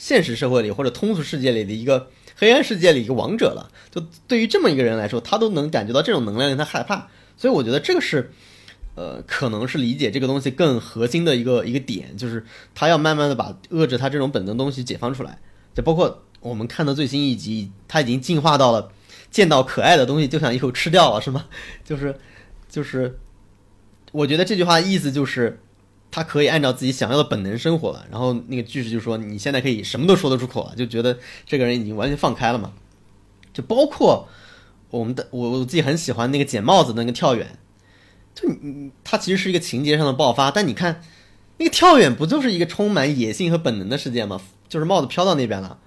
[0.00, 3.70] 现实社会里或者通俗世界里的一个黑暗世界里一个王者了。
[3.90, 8.32] 就对于这么一个人来说，他都能感觉到这种能量令他害怕，所以我觉得这个是。
[8.96, 15.38] 呃，可能是理解这个东西更核心的一个一个点，就是他要慢慢的把遏制他这种本能东西解放出来。
[15.72, 18.90] 就包括我们看的最新一集，他已经进化到了
[19.30, 21.46] 见到可爱的东西就想一口吃掉了，是吗？
[21.84, 22.14] 就 是
[22.68, 23.16] 就是，
[24.12, 25.60] 我觉得这句话意思就是
[26.10, 28.04] 他可以按照自己想要的本能生活了。
[28.10, 32.72] 然后那个句式就说你现在可以什么都说得出口了，就觉得这个人已经完全放开了嘛。
[33.52, 34.28] 就包括
[34.90, 37.58] 我们的我我自己很喜欢那个捡帽子的那个跳远。
[38.32, 41.02] 就你你，它其实是一个情节上的爆发，但你看，
[41.58, 44.40] 那个跳远不就是一个充满野性和本能的世界吗？
[44.68, 45.78] 就是帽子飘到那边了，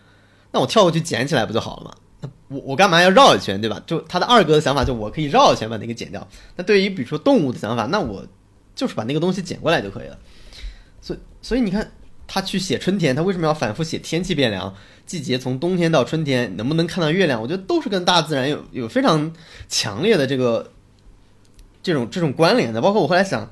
[0.51, 1.95] 那我跳过去捡起来不就好了吗？
[2.19, 3.81] 那我我干嘛要绕一圈，对吧？
[3.87, 6.27] 就他的二哥的想法，就我可以绕一圈把那个剪掉。
[6.57, 8.25] 那对于比如说动物的想法，那我
[8.75, 10.17] 就是把那个东西捡过来就可以了。
[11.01, 11.91] 所以所以你看，
[12.27, 14.73] 他去写春天，他为什么要反复写天气变凉，
[15.05, 17.41] 季节从冬天到春天，能不能看到月亮？
[17.41, 19.33] 我觉得都是跟大自然有有非常
[19.67, 20.71] 强烈的这个。
[21.85, 23.43] 这种这种关联的，包括我后来想，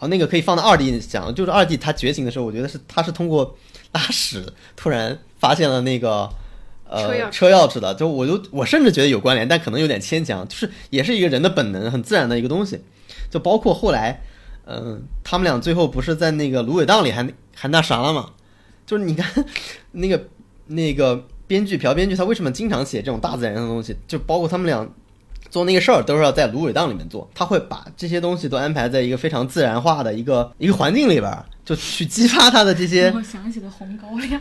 [0.00, 3.56] 哦，那个可以放到二弟讲，就是二弟他觉醒的时候，我觉得是他是通过
[3.92, 6.28] 拉屎突然发现了那个
[6.84, 12.82] 呃车钥匙的，就我就我甚至觉得有关联，但可能有点牵强，就是也是一个人的本能，很自然的一个东西。
[13.30, 14.20] 就包括后来，
[14.66, 18.30] 嗯，他们俩最后不是在那个芦苇荡里还还那啥了吗？
[18.86, 19.44] 就是你看
[19.92, 20.28] 那个
[20.66, 23.96] 那个编剧朴编剧，他为什么经常写这种大自然的东西？
[24.06, 24.88] 就包括他们俩。
[25.50, 33.10] 做那个事儿都是要在芦苇荡里面做，他会把这些东西都安排在一个非常自然化的一个一个环境里边，就去激发他的这些。
[33.16, 34.38] 我想起了红高粱。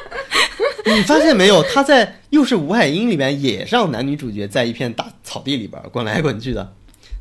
[0.96, 1.62] 你发现没有？
[1.64, 6.72] 他在《又是吴海英》里边也让男女主角在一片大草地里边滚来滚去的。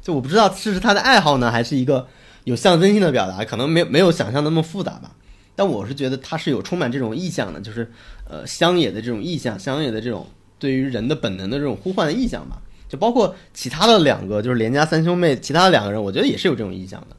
[0.09, 2.07] 就我不知道这是他的爱好呢，还是一个
[2.45, 5.11] 有象征性的表达，可能没没有想象那么复杂吧。
[5.55, 7.91] 但我是觉得他是有充满这种意象的，就是
[8.27, 10.25] 呃乡野的这种意象，乡野的这种
[10.57, 12.59] 对于人的本能的这种呼唤的意象吧。
[12.87, 17.15] 就包括其他的两个，就是连家三兄妹，其他的两个人，我觉得也是有这种意向的。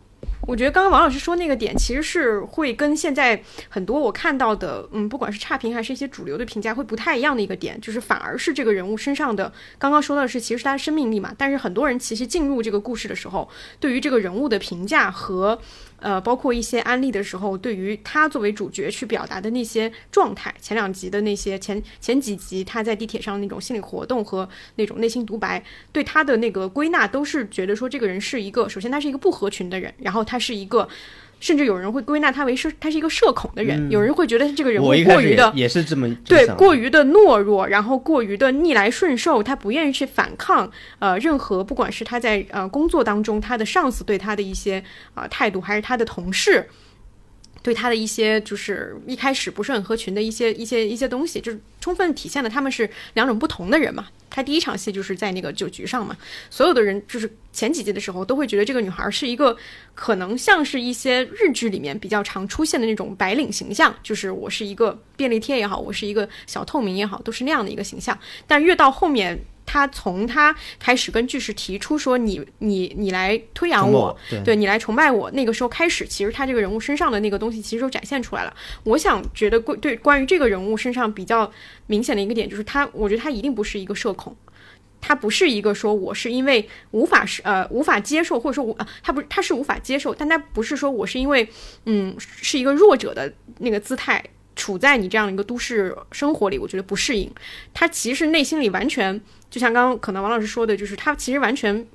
[0.47, 15.61] 我觉得刚刚王老师说那个点，其实是会跟现在很多我看到的，嗯，不管是差评还是一些主流的评价，会不太一样的一个点，就是反而是这个人物身上的，刚刚说到的是其实是他的生命力嘛，但是很多人其实进入这个故事的时候，对于这个人物的评价和。
[16.01, 30.89] 呃，包括一些安利的时候，对于他作为主角去表达的那些状态，前两集的那些前前几集他在地铁上那种心理活动和那种内心独白，对他的那个归纳都是觉得说这个人是一个，首先他是一个不合群的人，然后他是一个。
[31.41, 33.91] 甚至有人会归纳他为社，他是一个社恐的人。
[33.91, 46.69] 有人会觉得这个人物过于的也是这么对，过于的懦弱，然后过于的逆来顺受，他不愿意去反抗呃任何，不管是他在呃工作当中他的上司对他的一些啊态度，还是他的同事。
[47.63, 54.07] 对他的一些就是一开始不是很合群的一些一些一些东西，就是充分体现了他们是两种不同的人嘛。
[54.29, 56.17] 他第一场戏就是在那个酒局上嘛，
[56.49, 59.57] 所有的人就是前几集的时候都会觉得这个女孩是一个
[59.95, 68.17] 可能像是一些日剧里面比较常出现的那种白领形象，就是我是一个便利贴也好，我是一个小透明也好，都是那样的一个形象。
[68.47, 69.39] 但越到后面。
[69.71, 78.53] 他从他开始跟巨石提出说你你你来推扬我，对你来崇拜我，那个时候开始，其实他这个人物身上的那个东西其实就展现出来了。
[78.83, 81.49] 我想觉得关对关于这个人物身上比较
[81.87, 84.35] 明显的一个点就是他，我觉得他一定不是一个社恐，
[85.01, 91.49] 他不是一个说我是因为无法是呃无法接受或者说无啊他不他是无法接受，但他不是说我是因为
[91.85, 94.25] 嗯是一个弱者的那个姿态。
[94.61, 97.33] 处在你这样的一个都市生活里，我觉得不适应。
[97.73, 99.19] 他其实内心里完全
[99.49, 101.87] 就像刚刚可能王老师说的，就是他其实完全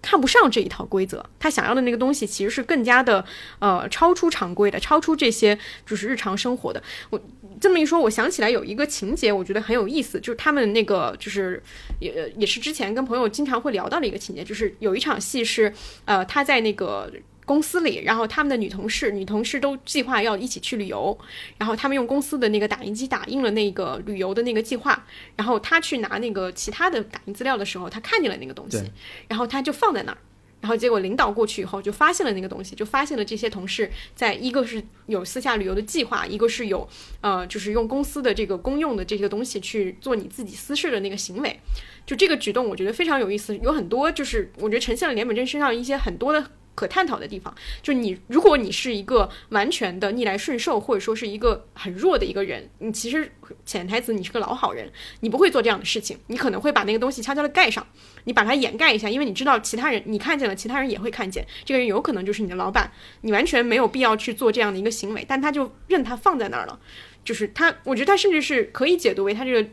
[0.00, 1.24] 看不上这一套规则。
[1.40, 3.24] 他想要的那个东西其实是更加的
[3.58, 6.80] 呃超出常规的，超出这些就是日常生活的。
[7.10, 7.20] 我
[7.60, 11.60] 这么一说，我想起来有一个情节，我觉得很有意思，就是他们那个就是
[11.98, 15.72] 也也是之前跟朋友经常会聊到的一个情节，就是有一场戏是
[16.04, 17.12] 呃他在那个。
[17.46, 21.16] 公司里，然后他们的女同事，女同事都计划要一起去旅游，
[21.56, 25.06] 然后他们用公司的那个打印机打印了那个旅游的那个计划，
[25.36, 28.82] 然后他去拿那个其他的打印资料的时候，他看见了那个东西，
[29.28, 30.18] 然后他就放在那儿，
[30.60, 36.88] 然后结果领导过去以后就发现了那个东西，就发现了这些同事在一个是有私下旅游的计划，一个是有
[37.20, 41.60] 呃就是用公司的这个公用的这些东西去做你自己私事的那个行为，
[42.04, 46.50] 就这个举动我觉得非常有意思，有很多就是我觉得呈现了连本真身上一些很多的。
[46.76, 47.52] 可探讨的地方。
[47.82, 53.32] 就是你，如果你是一个完全的逆来顺受，或者说是一个很弱的一个人，你其实
[53.64, 57.84] 潜台词你是个老好人，你不会做这样的事情，你可能会把那个东西悄悄的盖上，
[58.24, 66.78] 你把它掩盖一下，因为你知道其他人你看见了，其他人也会看见，这个人有可能就是你的老板，你完全没有必要去做这样的一个行为，但他就任他放在那儿了，
[67.24, 69.68] 就是他，我觉得他甚至是可以解读为他这个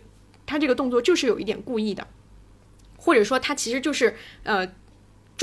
[0.45, 2.07] 他这个动作就是有一点故意的，
[2.97, 4.71] 或者说他其实就是呃。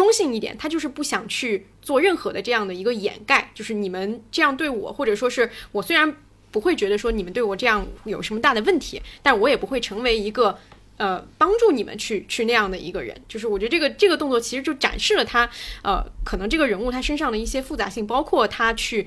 [0.00, 6.16] 中性一点，他就是不想去做任何的这样的一个掩盖，就是你们这样对我，或者说是我虽然
[6.50, 10.58] 不会觉得说你们对我这样有什么大的问题，但我也不会成为一个
[10.96, 13.14] 呃帮助你们去去那样的一个人。
[13.28, 15.46] 就是我觉得这个这个动作其实就展示了他
[15.82, 19.06] 呃可能这个人物他身上的一些复杂性，包括他去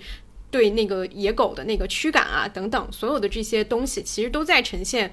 [0.52, 5.12] 对那个野狗的那个驱赶啊等等，所有的这些东西其实都在呈现。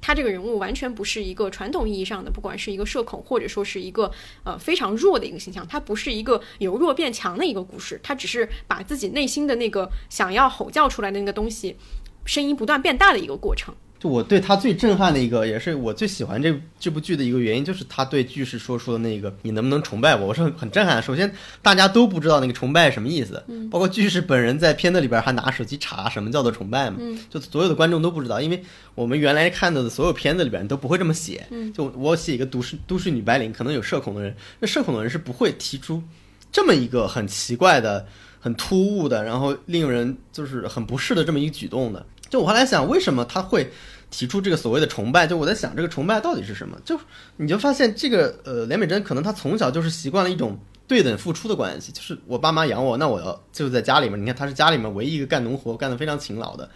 [0.00, 4.10] 他这个人物完全不是一个传统意义上的，不管是一个社恐，或者说是一个
[4.44, 11.76] 呃非常弱的一个形象，他不是一个由弱变强的一个故事，他只是把自己内心的那个想要吼叫出来的那个东西，
[12.24, 13.74] 声音不断变大的一个过程。
[14.00, 21.02] 就我对他最震撼的一个，也是我最喜欢这这部剧的一个原因，就是他对句式说出的那个“你能不能崇拜我”，我是很很震撼。
[21.02, 26.96] 首先，大家都不知道那个崇拜什么意思，包括句式本人在片子里边还拿手机查什么叫做崇拜嘛，
[27.28, 28.62] 就所有的观众都不知道，因为
[28.94, 31.46] 我们原来看到的所有片子里边都不会这么写。
[31.74, 36.02] 就我写一个都市都市女白领，可能有社恐的人，那社恐的人是不会提出
[36.50, 38.06] 这么一个很奇怪的、
[38.40, 42.06] 很突兀的，然后令人就是很不适的这么一个举动的。
[42.30, 43.70] 就我后来想，为什么他会？
[44.12, 46.76] 提出这个所谓的崇拜，就我在想这个崇拜到底是什么？
[46.84, 46.98] 就
[47.36, 54.20] 你就发现这个呃，连美珍可能她从小就是习惯了一种对等付出的关系，就是我爸妈养我，那我要就在家里面。
[54.20, 56.68] 你看她是家里面唯一一个干农活干得非常勤劳的，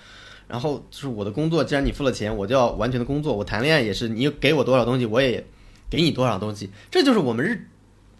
[0.46, 3.36] 然后就是我的工作，既然你付了钱，我就要完全的工作。
[3.36, 5.44] 我谈恋爱也是，你给我多少东西，我也
[5.90, 7.66] 给你多少东西，这就是我们日。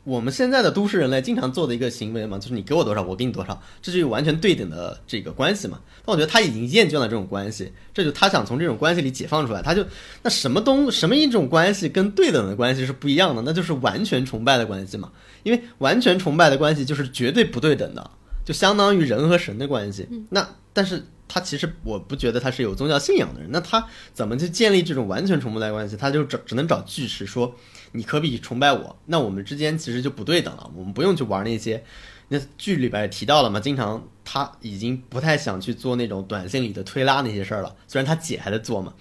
[0.05, 5.81] 我们现在的都市人类经常做的一个行为嘛，就是你给我多少，我给你多少，这就完全对等的这个关系嘛。
[6.05, 9.63] 但我觉得他已经厌倦了这种关系，这就他想从这种关系里解放出来。
[9.63, 9.83] 他就
[10.23, 15.11] 那什么东什么一种关系跟对等的关系是不一样的，那就是完全崇拜的关系嘛。
[15.43, 18.11] 因为完全崇拜的关系就是绝对不对等的，
[18.45, 20.07] 就相当于人和神的关系。
[20.29, 25.97] 那但是他其实我不觉得他是有宗教信仰的人，那他怎么去建立这种完全崇拜的关系？
[25.97, 27.57] 他就只只能找巨石说。
[27.97, 30.69] 你可比崇拜我，那我们之间其实就不对等了。
[30.75, 31.85] 我们不用去玩那些，
[32.27, 37.77] 那剧里边也提到了嘛，经常他已经不太想去做那种短信里的推拉那些事儿了。
[37.87, 38.93] 虽然他姐还在做嘛，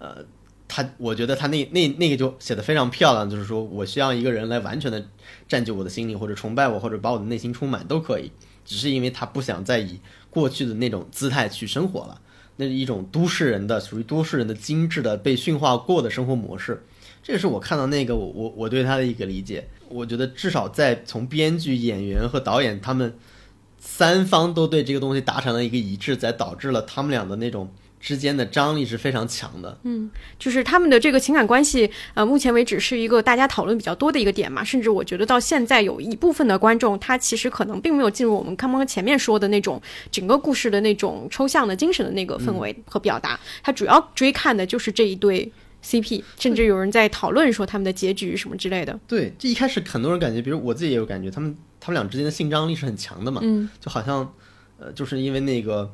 [0.00, 0.16] 呃，
[0.66, 5.06] 他我觉得他那那那个就写的非常漂亮，就是说我需要一个人来完全的
[5.46, 8.32] 占据我的心里，或者崇拜我，或者把我的内心充满都可以。
[8.64, 12.20] 只是因为他不想再以过去的那种姿态去生活了，
[12.56, 16.82] 那是一种都市人的属于都市人的精致的被驯化过的生活模式。
[17.26, 23.16] 这个是我看到那个我我我对他的一个理解，我觉得至少在从编剧、演员和导演他们
[23.78, 29.78] 三方都对这个东西达成了一个一致，才导致了他们俩的那种之间的张力是非常强的。
[29.84, 34.62] 嗯，就是他们的这个情感关系，呃，目前为止是一个大家讨论比较多的一个点嘛。
[34.62, 45.50] 甚至我觉得到现在有一部分的观众，他其实可能并没有进入我们刚刚前面说的那种整个故事的那种抽象的精神的那个氛围和表达，他主要追看的就是这一对。
[45.84, 48.98] CP，甚至有人在讨论说他们的结局什么之类的。
[49.06, 53.40] 对，就一开始很多人感觉，比如我自己也有感觉，他们他们俩之间的性张力是很强的嘛。
[53.44, 54.32] 嗯，就好像，
[54.78, 55.92] 呃，就是因为那个，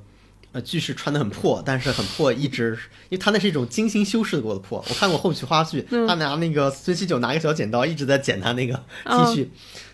[0.52, 4.78] 呃，句式穿的很破，但是很破，一直，因为他那是一种精心修饰过的破。
[4.88, 8.74] 我看过后续花絮，他拿那个孙七九拿个小剪刀一直在剪他那个
[9.04, 9.48] T 恤，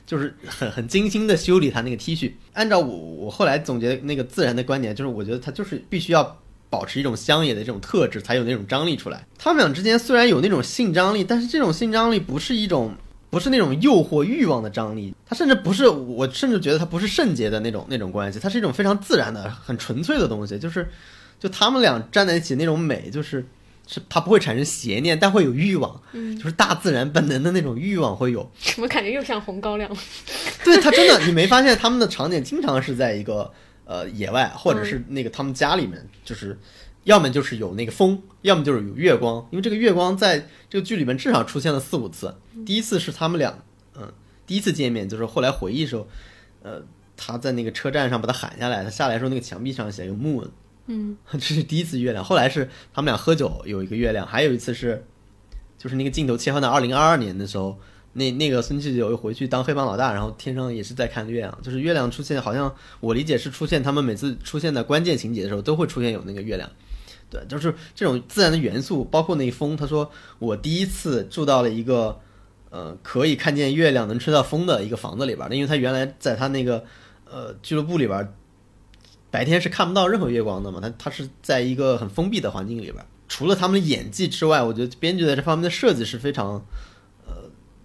[0.05, 2.33] 就是很很精心的修理他那个 T 恤。
[2.53, 6.43] 按照我我后来总结那个自然的观点，就是我觉得他就是必须要。
[6.69, 9.25] 保持一种乡野的这种特质，才有那种张力出来。
[9.39, 12.95] 他们俩之间虽然有那种性张力，但是这种性张力不是一种，
[13.31, 15.15] 不是那种诱惑欲望的张力。
[15.27, 20.59] 它甚至不是，我甚至觉得它不是圣洁的那种那种关系，它是一种非常自然的、很纯粹的东西。
[20.59, 20.89] 就是，
[21.39, 23.47] 就他们俩站在一起那种美，就是
[23.87, 28.51] 是它不会产生邪念，但会有欲望，嗯，就是大自然本能的那种欲望会有。
[28.61, 29.89] 怎么感觉又像红高粱？
[30.65, 33.53] 对他真的，你没发现他们的场景经常是在一个。
[33.87, 36.59] 呃，野外或者是那个他们家里面，就是
[37.05, 39.47] 要么就是有那个风，要么就是有月光。
[39.53, 42.35] 因为这个月光在这个剧里面至少出现了四五次。
[42.67, 43.63] 第一次是他们俩，
[43.95, 44.13] 嗯，
[44.45, 46.09] 第一次见面就是后来回忆时候，
[46.63, 46.83] 呃，
[47.17, 50.49] 他在那个车站上把他喊下来，他下来时候那个墙壁上写个 moon，
[50.89, 52.25] 嗯， 这是第一次月亮。
[52.25, 55.07] 后来是他们俩喝酒有一个月亮，还有一次是，
[55.79, 57.79] 就是那个镜头切换到二零二二年的时候。
[58.17, 66.71] 那那个孙七九又回去当黑帮老大，然后天上也是在看月亮，就是月亮出现，好像我理解是出现他们每次出现在关键情节的时候都会出现有那个月亮，
[67.29, 69.77] 对，就是这种自然的元素，包括那风。
[69.77, 72.19] 他说我第一次住到了一个，
[72.71, 76.85] 呃可以看见月亮、能吹到风的一个房子里边儿，因为他原来在他那个
[77.31, 78.33] 呃俱乐部里边儿，
[79.31, 83.07] 白天是看不到任何月光的嘛，他他是在一个很封闭的环境里边儿。
[83.29, 86.65] 除了他们的演技之外，我觉得编剧在这方面的设计是非常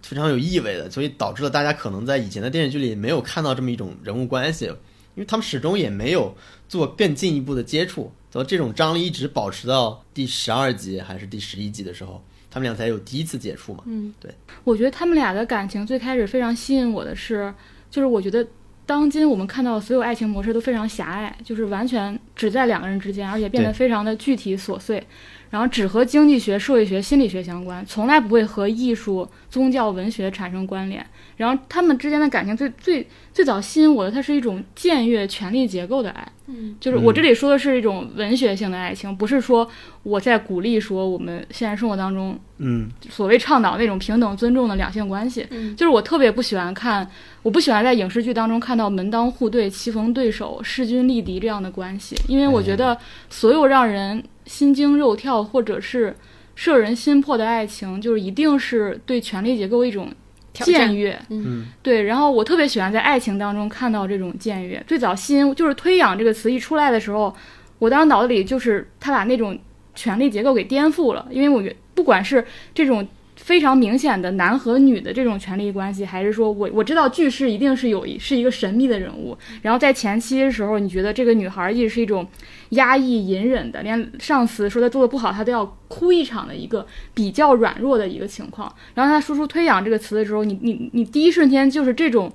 [0.02, 6.36] 非常有意味的，所以导致了大家可能在以前的电视剧里没有看到这么一种人物关系，因为他们始终也没有
[6.68, 13.84] 做更进一步的接触，所以这种张力一直保持到第十二集还是第十一集的时候，他们俩才有第一次接触嘛。
[13.86, 14.34] 嗯，对
[14.64, 17.52] 我觉得他们俩的感情最开始非常吸引我的是，
[17.90, 18.46] 就是我觉得
[18.84, 25.02] 当今我们看到的所有爱情模式都非常狭隘，就是完全只在两个人之间，而且变得非常的具体琐碎，
[25.50, 31.06] 然后只和经济学、社会学、心理学相关，从来不会和艺术、宗教、文学产生关联。
[31.42, 36.26] 然后他们之间的感情最最最早吸引我的，它是一种僭越权力结构的爱。
[36.46, 39.68] 嗯，就是我这里说的是一种文学性的爱情，不是说
[40.04, 45.44] 我在鼓励说我们现实生活当中嗯，所谓倡导那种平等尊重的两性关系。
[45.50, 47.08] 嗯就是我特别不喜欢看，
[47.42, 52.96] 我不喜欢在影视剧当中看到门当户对、棋逢对手、势均力敌这样的关系，因为我觉得
[53.28, 56.14] 所有让人心惊肉跳或者是
[56.54, 60.08] 摄人心魄的爱情，就是一定是对权力结构一种
[60.54, 61.18] 僭越。
[61.30, 64.82] 嗯对，然后我特别喜欢在爱情当中看到这种僭越。
[64.86, 67.34] 最早吸引就是“推仰”这个词一出来的时候，
[67.78, 69.58] 我当时脑子里就是他把那种
[69.94, 72.44] 权力结构给颠覆了，因为我觉不管是
[72.74, 73.06] 这种
[73.42, 82.24] 非常明显的男和女的这种权力关系，还是说我我知道句式一定是有一是一个神秘的人物，然后在前期的时候，你觉得这个女孩一直是一种
[82.70, 88.72] 压抑隐忍的，连上司说她做的不好，她都要哭一场的一个比较软弱的一个情况。
[88.94, 92.32] 然后她说出“推仰”这个词的时候，你你你第一瞬间就是这种。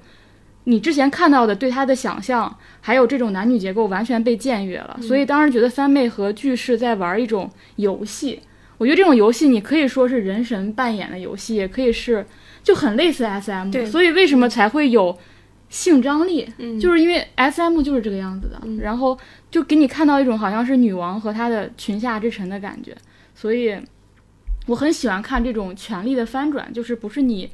[0.70, 8.42] 你之前看到的对她的想象，还有这种男女结构完全被僭越了，所以当时觉得三妹和句式在玩一种游戏。
[8.78, 12.26] 我觉得这种游戏你可以说是人神扮演的游戏，也可以是
[12.64, 13.72] 就很类似 SM。
[13.72, 15.18] 对所以为什么才会有
[15.70, 16.48] 性张力？
[16.60, 19.18] 嗯，就是因为 SM 就是这个样子的，嗯然后
[19.50, 22.96] 就给你看到一种好像是女王和她的裙下之臣的感觉，
[23.34, 23.76] 所以
[24.68, 27.50] 我很喜欢看这种权力的翻转，就是不是你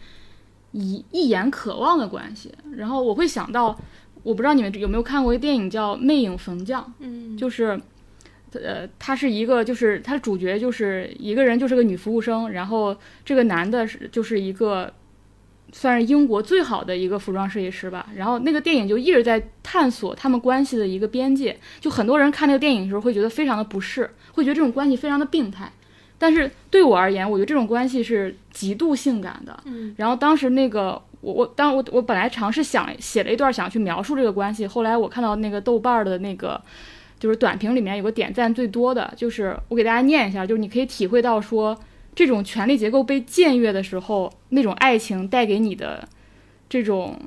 [0.72, 2.52] 一一眼渴望的关系。
[2.76, 3.80] 然后我会想到，
[4.24, 7.80] 我不知道你们有没有看过一个电影叫《魅影逢将》，嗯就是。
[8.62, 14.91] 呃，他是一个，就是他主角就是一个人，就是个女服务生，然后这个男的是就是一个
[15.72, 18.08] 算是英国最好的一个服装设计师吧。
[18.16, 25.72] 然后那个电影就一直在探索他们关系的一个边界，就很多人看那个电影的时候会觉得非常的不适，会觉得这种关系非常的病态。
[26.20, 29.60] 但是对我而言，我觉得这种关系是极度性感的。
[29.66, 36.62] 嗯然后当时那个我我当我我本来尝试想写了一段想去描述这个关系，后来我看到那个豆瓣的那个
[37.24, 41.80] 就是短评里面有个点赞最多的，就是我给大家念一下，就是你可以体会到说
[42.14, 46.06] 这种权力结构被僭越的时候，那种爱情带给你的
[46.68, 47.18] 这种。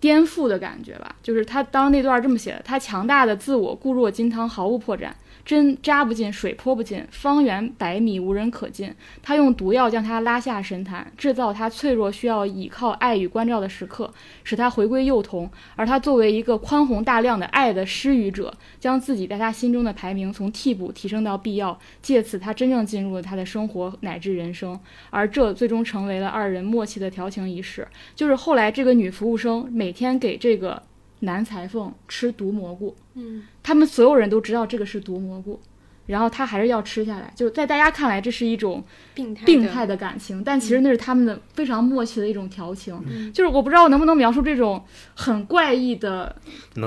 [0.00, 5.10] 颠覆的感觉吧，就是他当那段这么写的：他强大的自我固若金汤，毫无破绽，
[5.44, 8.94] 针扎不进，水泼不进，方圆百米无人可进。
[9.22, 14.12] 他用毒药将他拉下神坛，制造他脆弱需要倚靠爱与关照的时刻，
[14.44, 15.50] 使他回归幼童。
[15.76, 24.78] 而他作为一个宽宏大量的爱的施予者，将自己在他心中的排名从替补提升到必要，借此他真正进入了他的生活乃至人生。
[25.10, 27.86] 而这最终成为了二人默契的调情仪式。
[28.14, 30.82] 就是后来这个女服务生每天给这个
[31.20, 35.60] 男裁缝吃毒蘑菇，嗯他们所有人都知道这个是毒蘑菇，
[36.06, 37.32] 然后他还是要吃下来。
[37.36, 38.82] 就是在大家看来，这是一种
[39.14, 42.98] 病态病态的感情，但其实那是他们的非常默契的一种调情。
[43.08, 44.82] 嗯就是我不知道我能不能描述这种
[45.14, 46.34] 很怪异的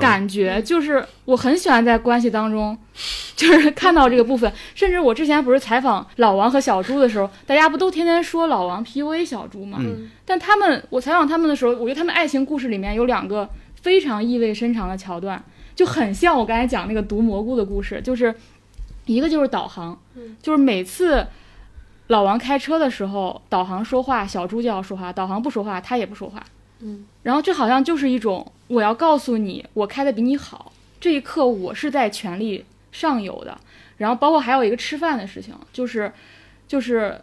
[0.00, 2.76] 感觉，就是我很喜欢在关系当中，
[3.36, 4.52] 就是看到这个部分。
[4.74, 9.78] 甚至我之前不是采访老王和小猪的时候，大家不都天天说老王 PUA 小猪吗？
[9.80, 13.46] 嗯但他们，我采访他们的时候，我觉得他们爱情故事里面有两个
[13.84, 15.44] 非常意味深长的桥段，
[15.76, 18.34] 就很像我刚才讲那个毒蘑菇的故事，就是
[19.04, 21.26] 一个就是导航，嗯就是每次
[22.06, 26.42] 老王开车的时候，导航说话，小猪就要说话；导航不说话，他也不说话。
[26.80, 33.54] 嗯然后这好像就是一种我要告诉你，我开的比你好，这一刻我是在权力上游的。
[33.98, 36.10] 然后包括还有一个吃饭的事情，就是
[36.66, 37.20] 就是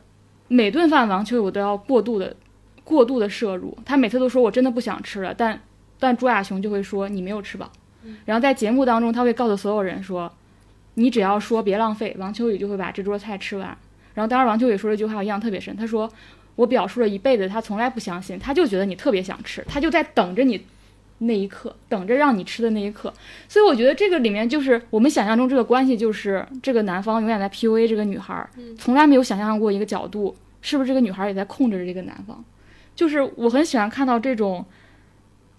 [0.47, 2.35] 每顿饭王秋友都要过度的
[2.83, 5.59] 过度的摄入，他每次都说我真的不想吃了，但
[6.01, 7.71] 但朱亚雄就会说你没有吃饱。
[8.25, 10.29] 然后在节目当中，他会告诉所有人说，
[10.95, 13.67] 你只要说别浪费，王秋雨就会把这桌菜吃完。
[14.13, 16.11] 然后当时王秋雨说了一句话，我印象特别深，他说。
[16.57, 20.61] 我表述了一辈子，他从来不相信，他就觉得你特别想吃，他就在等着你
[21.19, 23.11] 那一刻，等着让你吃的那一刻。
[23.47, 32.43] 所以我觉得这个里面就是我们想象中这个关系，就是这个男方永远在 PUA 这个女孩儿，从来没有想象过一个角度，是不是这个女孩儿也在控制着这个男方？
[32.93, 34.63] 就是我很喜欢看到这种，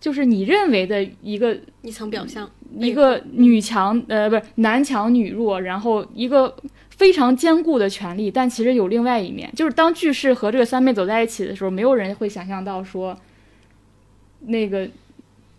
[0.03, 6.53] 就是你认为的一个一层表象，一个女强呃不是男强女弱，然后一个
[6.90, 13.16] 非常坚固的权利，但其实有另外一面，就是当巨士和这个三妹走在一起的时候，没有人会想象到说，
[14.40, 14.88] 那个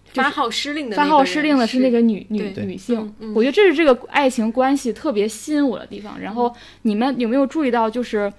[0.08, 1.78] 发号施令的发号施令的是。
[1.78, 3.16] 是那个女女女性。
[3.34, 6.20] 我觉得这是这个爱情关系特别吸引我的地方。
[6.20, 8.30] 然后你们有没有注意到，就是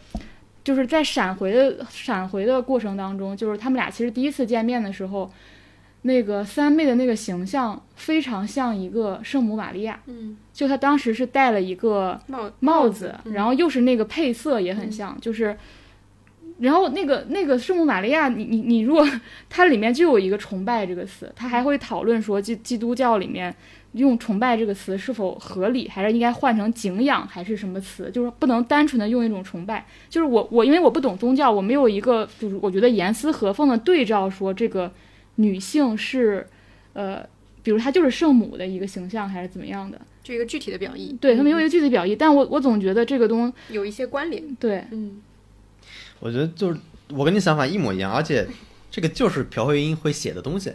[0.62, 5.32] 就是在闪回的闪回的过程当中，就是他们俩其实第一次见面的时候，
[6.06, 15.56] 那个三妹的那个形象非常像一个圣母玛利亚，嗯就她当时是戴了一个帽帽子，嗯然后又是那个配色也很像，就是，
[16.58, 19.02] 然后那个那个圣母玛利亚，你你你如果
[19.48, 23.54] 它里面就有一个崇拜这个词，它还会讨论说基基督教里面
[23.92, 29.86] 用崇拜这个词是否合理，还是应该换成敬仰，还是什么词，就是不能单纯的用一种崇拜。
[30.10, 34.92] 就是我我因为我不懂宗教，我没有一个就是我觉得严丝合缝的对照说这个
[35.36, 36.46] 女性是，
[36.92, 37.26] 呃，
[37.62, 40.00] 比如她就是圣母的一个形象，还是怎么样的。
[40.22, 45.20] 就一个具体的表意，对，它没有一个具体表意，但我我总觉得这个东有一些关联，对，嗯
[46.18, 46.78] 我觉得就是
[47.10, 48.46] 我跟你想法一模一样，而且
[48.90, 50.72] 这个就是朴慧英会写的东西。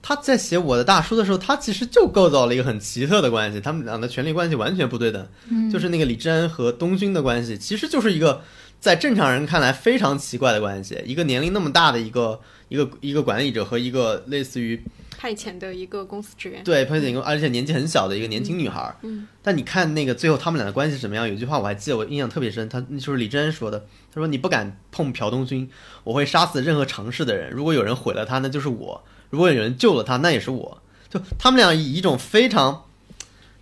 [0.00, 5.28] 他在写我的大叔的时候，他其实就构造了一个很奇特的关系，他们俩的权力关系完全不对等。
[5.50, 8.42] 嗯就是那个李治安和东勋的关系，其实就是一个
[8.80, 10.98] 在正常人看来非常奇怪的关系。
[11.04, 12.40] 一个年龄那么大的一个
[12.72, 14.82] 一个一个管理者和一个类似于
[15.18, 18.96] 派遣的一个公司职员，对，派遣一个而且年纪很小的一个年轻女孩儿。
[19.02, 21.28] 嗯，但你看那个最后他们俩的关系是什么样？
[21.28, 25.68] 有句话我还记得，我印象特别深，他就是李真说的，他说：“你不敢碰朴东勋，
[26.04, 27.50] 我会杀死任何尝试的人。
[27.50, 32.86] 如果有人毁了他，那就是我；如果有人救了他，那也是我。”就他们俩以一种非常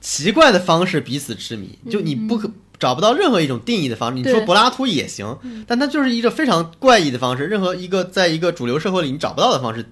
[0.00, 2.52] 奇怪的方式彼此痴迷，就你不可。
[2.80, 9.84] 找不到任何一种定义的方式，你说柏拉图也行，但他就是一个非常怪异的方式，任何一个在一个主流社会里你找不到的方式，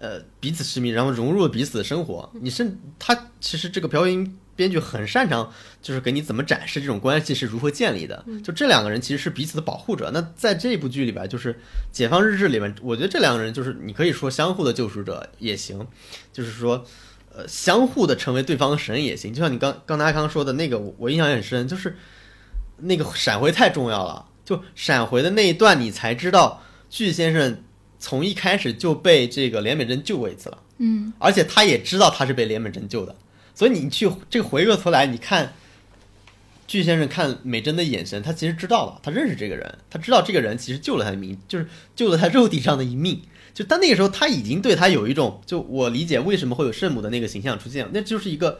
[0.00, 2.28] 呃，彼此痴迷，然后融入了彼此的生活。
[2.42, 8.24] 你甚他其实这个朴慧英编剧很擅长，就是给你怎么展示这种关系是如何建立的。
[8.42, 10.10] 就这两个人其实是彼此的保护者。
[10.12, 11.54] 那在这部剧里边，就是
[11.92, 15.86] 《解放日志》里面，我觉得这两个人就是你可以说相互的救赎者也行，
[16.32, 16.84] 就是说。
[17.36, 21.96] 呃，相互的成为对方的神也行，就像你刚刚才刚说的那个，我我印象也很深，就是
[22.84, 24.26] 那个闪回太重要了。
[24.44, 27.62] 就闪回的那一段，你才知道巨先生
[27.98, 30.58] 从一开始就被这个连美珍救过一次了。
[30.76, 33.16] 嗯，而且他也知道他是被连美珍救的，
[33.54, 35.54] 所以你去这个回过头来，你看
[36.66, 41.66] 巨先生看美珍的眼神，他其实知道了，他认识这个人，他知道这个人其实救了他的命，就是
[41.96, 43.22] 救了他肉体上的一命。
[43.54, 48.58] 就但那个时候他已经对他有一种，就我理解为什么会有圣母的那个形象出现，那就是一个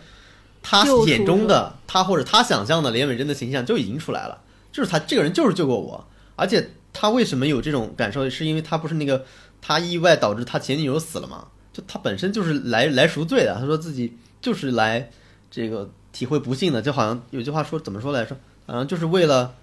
[0.67, 4.41] 他眼中的他或者他想象的连伟珍的形象就已经出来了，
[4.73, 9.27] 就是他这个人就是救过我，而且他为什么有这种感受，是因为他不是那个
[9.61, 11.49] 他意外导致他前女友死了吗？
[11.73, 15.11] 就他本身就是来来赎罪的，他说自己就是来
[15.51, 18.37] 这个体会不幸的，就好像有句话说怎么说来着？
[18.67, 19.55] 好像就是为了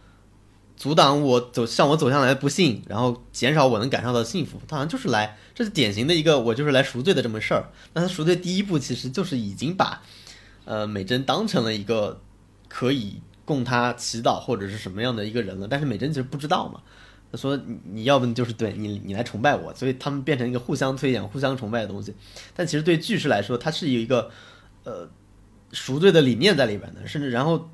[0.78, 4.62] 阻挡我走向我走向来的不幸，然后减少我能感受到的幸福。
[4.68, 7.70] 他好像就是来，这是典型的一个我就是来赎罪的这么事儿。
[7.94, 10.02] 那他赎罪第一步其实就是已经把
[10.66, 12.22] 呃美珍当成了一个
[12.68, 16.82] 可以供他祈祷或者是什么样的一个人了，但是美珍其实不知道嘛。
[17.32, 22.14] 他说你要不就是对你你来崇拜我，所以他们变成一个互相推演、互相崇拜的东西。
[22.54, 24.30] 但其实对巨石来说，它是有一个
[24.84, 25.10] 呃
[25.72, 27.70] 赎罪的理念在里边的，甚至然后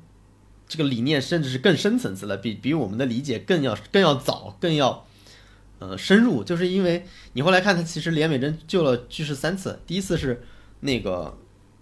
[0.68, 5.04] 这个理念甚至是更深层次的，比比我们的理解更要更要早、更要
[5.80, 6.44] 呃深入。
[6.44, 10.42] 就是因为你后来看，他其实连美珍救了巨石三次，第一次是
[10.80, 11.36] 那个。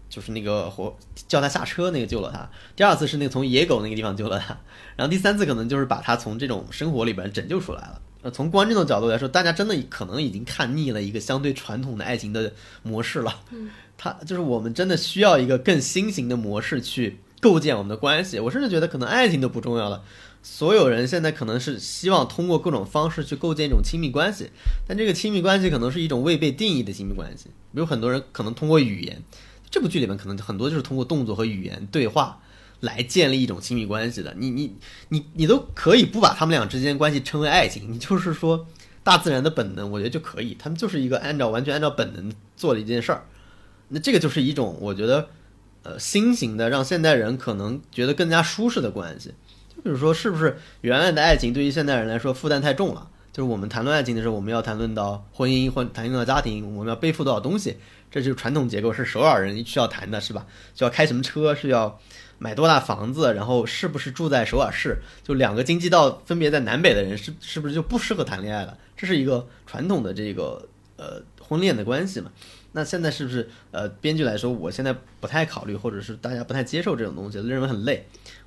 [0.09, 0.97] 就是那个火
[1.29, 4.57] 叫他下车那个救了他，第二次是那个从野狗那个地方救了他，
[4.97, 8.01] 然后第三次可能就是把他从这种生活里边拯救出来了。
[8.23, 12.53] 呃，从观众的角度来说，大家真的可能已经看腻了一个相对传统的爱情的
[12.83, 13.41] 模式了。
[13.51, 18.41] 嗯，他就是我们真的需要一个更新型的模式去构建我们的关系。
[18.41, 20.03] 我甚至觉得可能爱情都不重要了。
[20.43, 24.51] 所有人现在可能是希望通过各种方式去构建一种亲密关系，
[24.89, 27.47] 但这个亲密关系可能是一种未被定义的亲密关系。
[27.73, 29.23] 比如很多人可能通过语言。
[29.71, 32.41] 这部剧里面可能很多就是通过动作和语言对话
[32.81, 34.35] 来建立一种亲密关系的。
[34.37, 34.77] 你你
[35.09, 38.67] 你你都可以不把他们俩之间关系称为爱情，你就是说
[39.03, 40.57] 大自然的本能，我觉得就可以。
[40.59, 43.25] 他们就是一个按照完全按照本能做的一件事儿。
[43.89, 45.29] 那这个就是一种我觉得
[45.83, 49.33] 呃新型的让现代人可能觉得更加舒适的关系。
[49.75, 53.11] 就比如说，是不是原来的爱情对于现代人来说负担太重了？
[53.37, 57.77] 就是我们谈论爱情的时候，我们要谈论到婚姻或谈论到家庭，我们要背负多少东西。
[58.11, 60.47] 这就是传统结构，是首尔人需要谈的，是吧？
[60.75, 62.01] 需要开什么车，是要，
[62.39, 68.79] 买多大房子，然后是不是住在首尔市，就两个经济道分别在南北的人是是不是就不适合谈恋爱了？
[68.97, 70.67] 这是一个传统的这个
[70.97, 72.33] 呃婚恋的关系嘛。
[72.73, 78.07] 那现在是不是呃编剧来说，我现在不太考虑，或者是大家不太接受这种东西，认为很累，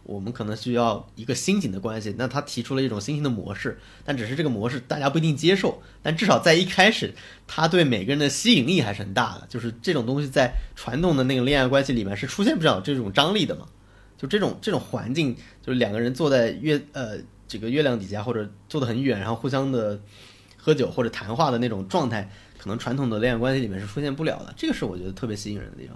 [0.10, 2.16] 我们可能需要一个新型的关系。
[2.18, 7.14] 那他提出了一种新型的模式，但只是这个模式大家不一定接受，但至少在一开始，
[7.45, 9.45] 他对每个人的吸引力还是很大的。
[9.47, 13.68] 就是这种东西在传统的那个恋爱关系里面是出现不了这种张力的嘛。
[14.18, 20.01] 就这种这种环境，就是两个人坐在月呃这个月亮底下，或者坐得很远，然后互相的
[20.57, 24.53] 喝酒或者谈话的那种状态，可能传统的恋爱关系里面是出现不了的。
[24.57, 25.95] 这个是我觉得特别吸引人的地方。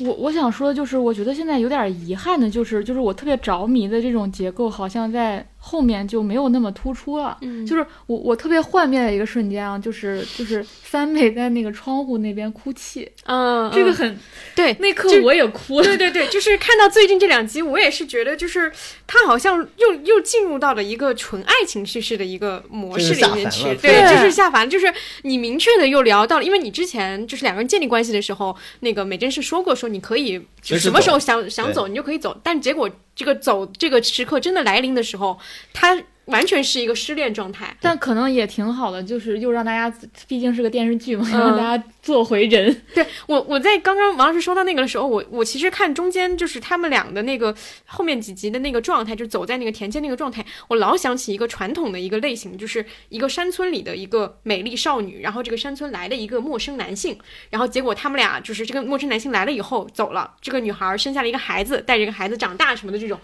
[0.00, 7.36] 我我想说的就是，我觉得现在有点遗憾的，就是就是我特别着迷的这种结构，好像在后面就没有那么突出了。
[7.42, 14.18] 嗯就是我我特别幻灭的一个瞬间啊，就是就是三妹在那个窗户那边哭泣，嗯，嗯这个很
[14.54, 14.74] 对。
[14.80, 15.84] 那刻我也哭了。
[15.84, 18.72] 对对对，就是看到最近这两集，我也是觉得，就是
[19.06, 24.92] 他好像又又进入到了一个纯爱情叙事的一个模式里面去对，就是下凡，就是
[25.22, 32.88] 你明确的又聊到了，因为你之前就是两个人建立关系的时候，那个美珍是说过说你可以就什么时候想想走你就可以走，但结果
[33.18, 35.36] 这个走这个时刻真的来临的时候，
[35.72, 37.76] 他完全是一个失恋状态。
[37.80, 39.94] 但可能也挺好的，就是又让大家，
[40.26, 42.82] 毕竟是个电视剧嘛，嗯让大家做回人。
[42.94, 47.54] 对我，我在刚刚王老师说到那个的时候，我我其实看中间就是他们俩的那个
[47.86, 57.18] 后面几集的那个状态，就走在那个田间那个状态，我老想起一个传统的一个类型，就是一个山村里的一个美丽少女，然后这个山村来了一个陌生男性，
[57.50, 63.18] 然后结果他们俩就是这个陌生男性来了以后走了，这个女孩生下了一个孩子，带着一个孩子长大什么的这种，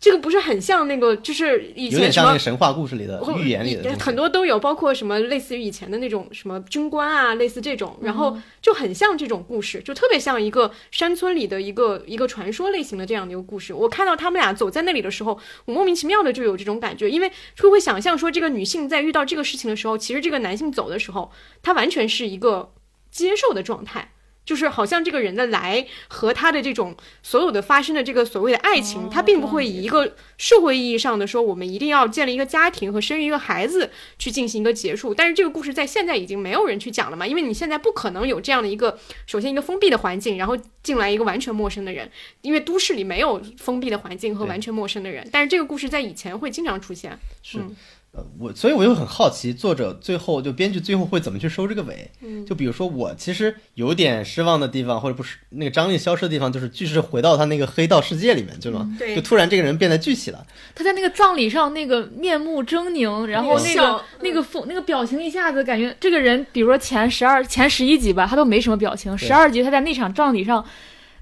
[0.00, 13.74] 这个不是很像那个就是以有点前什么像那个神话故事里的或寓言里的很多都有，包括什么类似于以前的那种什么军官啊，类似这种，然后嗯就很像这种故事，就特别像一个山村里的一个一个传说类型的这样的一个故事。
[13.74, 21.30] 我看到他们俩走在那里的时候，我莫名其妙的就有这种感觉，因为就会想象说，这个女性在遇到这个事情的时候，其实这个男性走的时候，
[21.62, 22.72] 他完全是一个
[23.10, 24.12] 接受的状态。
[24.50, 26.92] 就是好像这个人的来和他的这种
[27.22, 35.14] 所有的发生的这个所谓的爱情，哦他并不会以一个社会意义上的说我们一定要建立一个家庭和生育一个孩子去进行一个结束。
[35.14, 42.10] 但是这个故事在现在已经没有人去讲了嘛，因为你现在不可能有这样的一个首先一个封闭的环境，然后进来一个完全陌生的人，
[42.42, 45.24] 因为都市里没有封闭的环境和完全陌生的人。
[45.30, 47.76] 但是这个故事在以前会经常出现，是嗯
[48.12, 52.10] 呃，我所以我就很好奇，作者最后就编剧最后会怎么去收这个尾。
[52.20, 60.44] 嗯就比如说我其实有点失望的地方，或者不是那个张力消失的地方，就是剧是回到他那个黑道世界里面去了，对就突然这个人变得具体了。
[60.74, 70.64] 他在那个葬礼上那个面目狰狞，然后那笑个那个风那个表情一下子感觉这个人，比如说前十二前十一集吧，他都没什么表情，十二集他在那场葬礼上，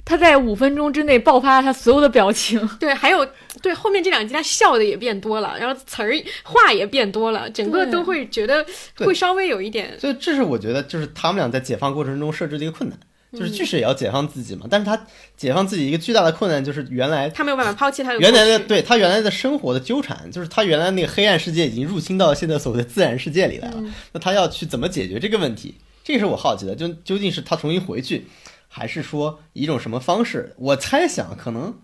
[0.09, 2.67] 他在五分钟之内爆发他所有的表情。
[2.81, 3.29] 对，还有
[3.61, 6.11] 对后面这两集他笑的也变多了，然后词儿
[6.43, 8.65] 话也变多了，整个都会觉得
[8.97, 12.99] 会稍微有一点所以这是我觉得就是他们俩在解放过程中设置的一个困难，
[13.33, 14.99] 嗯就是剧是也要解放自己嘛，但是他
[15.37, 23.77] 解放自己一个巨大的困难就是原来他没有办法抛弃他的原来的对他原来的生活的纠缠，就是他原来那个黑暗世界已经入侵到现在所谓的自然世界里来了。
[23.77, 25.75] 嗯那他要去怎么解决这个问题？
[26.03, 28.25] 这个是我好奇的，就究竟是他重新回去，
[28.79, 30.55] 还是说以一种什么方式？
[30.57, 31.74] 我猜想可能。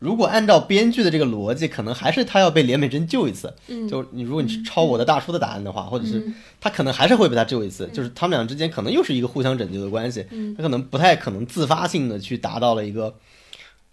[0.00, 3.54] 如果按照编剧的这个逻辑，可能还是他要被连美珍救一次。
[3.68, 10.24] 嗯就你如果你是抄我的大叔的答案的话，或者是嗯他可能还是会被他救一次，就是他们俩之间可能又是一个互相拯救的关系。
[10.30, 13.14] 嗯他可能不太可能自发性的去达到了一个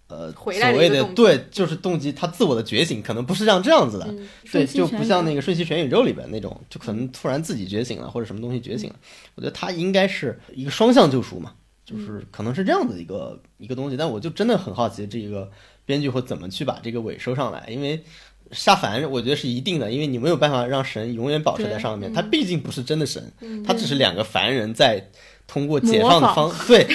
[0.06, 4.06] 呃回来所谓的对，就是动机，他自我的觉醒可能不是像这样子的。
[4.08, 8.96] 嗯对，就不像那个《瞬息全宇宙》里边那种，就可能突然自己觉醒了，或者什么东西觉醒了。
[9.34, 11.52] 我觉得他应该是一个双向救赎嘛，
[11.88, 13.96] 就是可能是这样的一个一个东西。
[13.96, 15.50] 但我就真的很好奇，这个
[15.86, 18.04] 编剧会怎么去把这个尾收上来，因为。
[18.50, 25.10] 下凡，我觉得是一定的，因为你没有办法让神永远保持在上面，他毕竟不是真的神，嗯他只是两个凡人在
[25.46, 26.86] 通过解放的方，对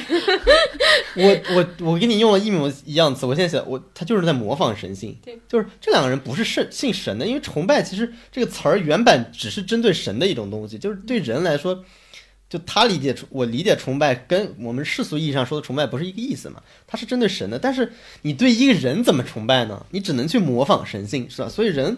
[1.16, 11.86] 我我我给你用了一模一样词，我现在想，我他就是在模仿神性对，就是这两个人不是神信神的，因为崇拜其实这个词儿原本只是针对神的一种东西，就是对人来说，
[12.54, 17.91] 就他理解我理解崇拜跟我们世俗意义上说的崇拜不是一个意思嘛，他是针对神的，但是
[18.22, 19.84] 你对一个人怎么崇拜呢？
[19.89, 21.49] 你只能去模仿神性，是吧？
[21.49, 21.97] 所以人。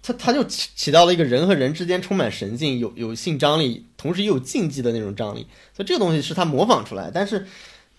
[0.00, 5.44] 他他就起起到了一个人和人之间充满神性、有有性张力，同时又有禁忌的那种张力，
[5.74, 7.44] 所以这个东西是他模仿出来，但是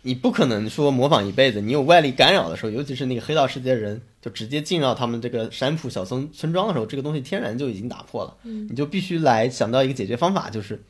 [0.03, 10.81] 你不可能说模仿一辈子，你有外力干扰的时候，尤其是那个黑道世界的人，就直接进到他们这个山铺小村村庄的时候，这个东西天然就已经打破了，你就必须来想到一个解决方法，就是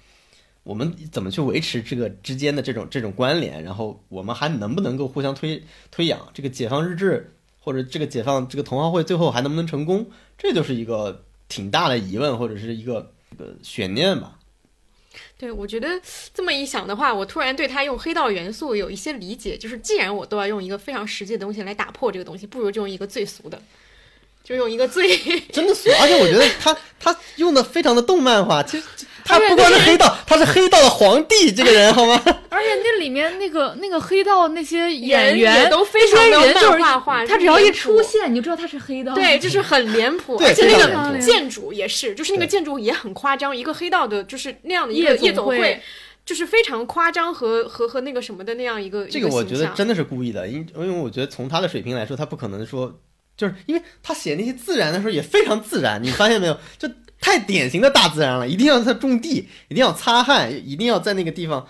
[0.70, 6.30] 我们怎么去维持这个之间的这种这种关联，然后我们还能不能够互相推推养？
[6.32, 14.38] 这个解放日志或者这个解放这个同好会最后还能不能成功，这就是一个挺大的疑问或者是一个一个悬念吧。
[15.40, 16.00] 对，我觉得
[16.36, 19.58] 这么一想的话，我突然对他用黑道元素有一些理解。
[19.58, 23.60] 就是既然我都要用一个非常实际的东西来打破这个东西，不如就用一个最俗的，
[24.44, 25.18] 就用一个最
[25.52, 28.84] 真的俗，而且我觉得他他用的非常的动漫化，其实
[29.24, 32.20] 他不光是黑道，他是黑道的皇帝这个人好吗？
[32.50, 39.14] 而且那里面那个那个黑道那些演员都非常的那些人就是漫画化，他只要一出现，你就知道他是黑道。
[39.14, 45.82] 对，就是很脸谱，对而且那个建筑也是，就是那个建筑也很夸张，一个黑道的，就是那样的一个夜总夜总会会，
[46.26, 53.00] 就是非常夸张和和和那个什么的那样一个这个我觉得真的是故意的，因因为我觉得从他的水平来说，他不可能说，
[53.40, 56.60] 就是因为他写那些自然的时候也非常自然，你发现没有？
[56.78, 56.90] 就
[57.22, 61.66] 太典型的大自然了，一定要在种地，一定要擦汗，一定要在那个地方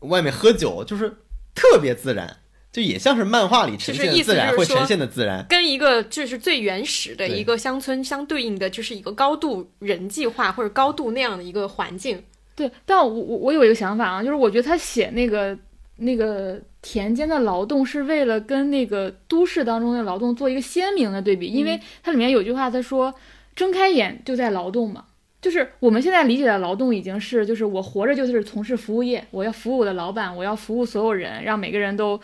[0.00, 1.10] 外面喝酒，就是
[1.54, 2.36] 特别自然，
[2.70, 5.46] 就也像是漫画里呈现的自然会呈现的自然。
[5.48, 12.22] 跟一个就是最原始的一个乡村相对应的，就是一个高度人际化或者高度那样的一个环境。
[12.54, 15.58] 对，但我我我有一个想法啊，就是我觉得他写那个
[15.96, 23.14] 那个田间的劳动是为了跟那个都市当中的劳动做一个鲜明的对比，因为它里面有句话，他说
[23.54, 25.04] 睁开眼就在劳动嘛。
[25.40, 32.18] 就是我们现在理解的劳动已经是，就是我活着就是从事服务业，我要服务我的老板，我要服务所有人，让每个人都，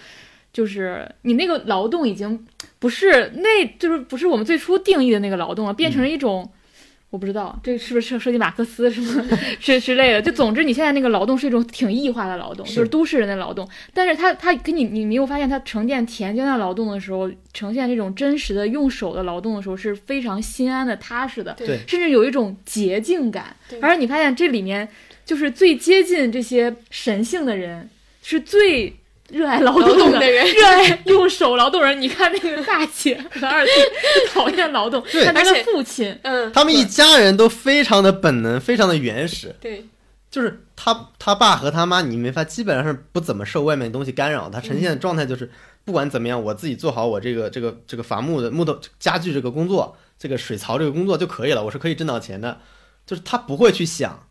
[0.54, 2.46] 就是你那个劳动已经
[2.78, 6.50] 不是那，就是不是我们最初定义的那个劳动了，变成了一种，
[7.10, 9.24] 我不知道这是不是涉及马克思什么
[9.58, 10.22] 之之类的。
[10.22, 13.68] 就总之，你现在那个劳动是一种挺异化的劳动，是就是都市人的劳动。
[13.92, 23.56] 但是他他跟你你没有发现，他呈现田间的劳动的时候，呈现这种真实的用手的劳动的时候，是非常心安的、踏实的，对甚至有一种洁净感。
[23.82, 24.88] 而你发现这里面
[25.24, 27.90] 就是最接近这些神性的人，
[28.22, 28.94] 是最
[29.30, 32.00] 热爱劳劳动的动的人热爱用手劳动人。
[32.00, 33.70] 你看那个大姐和 二弟
[34.32, 39.54] 讨厌劳动，对他的父亲嗯，他们一家人都非常的本能，非常的原始。
[39.60, 39.86] 对，
[40.30, 45.50] 就是他他爸和他妈，你没法基本上是不怎么受外面东西干扰，他呈现的状态就是
[45.84, 52.58] 不管怎么样，我自己做好我这个这个这个伐木的木头家具这个工作，这个水槽这个工作就可以了，我是可以挣到钱的。
[53.06, 54.24] 就是他不会去想，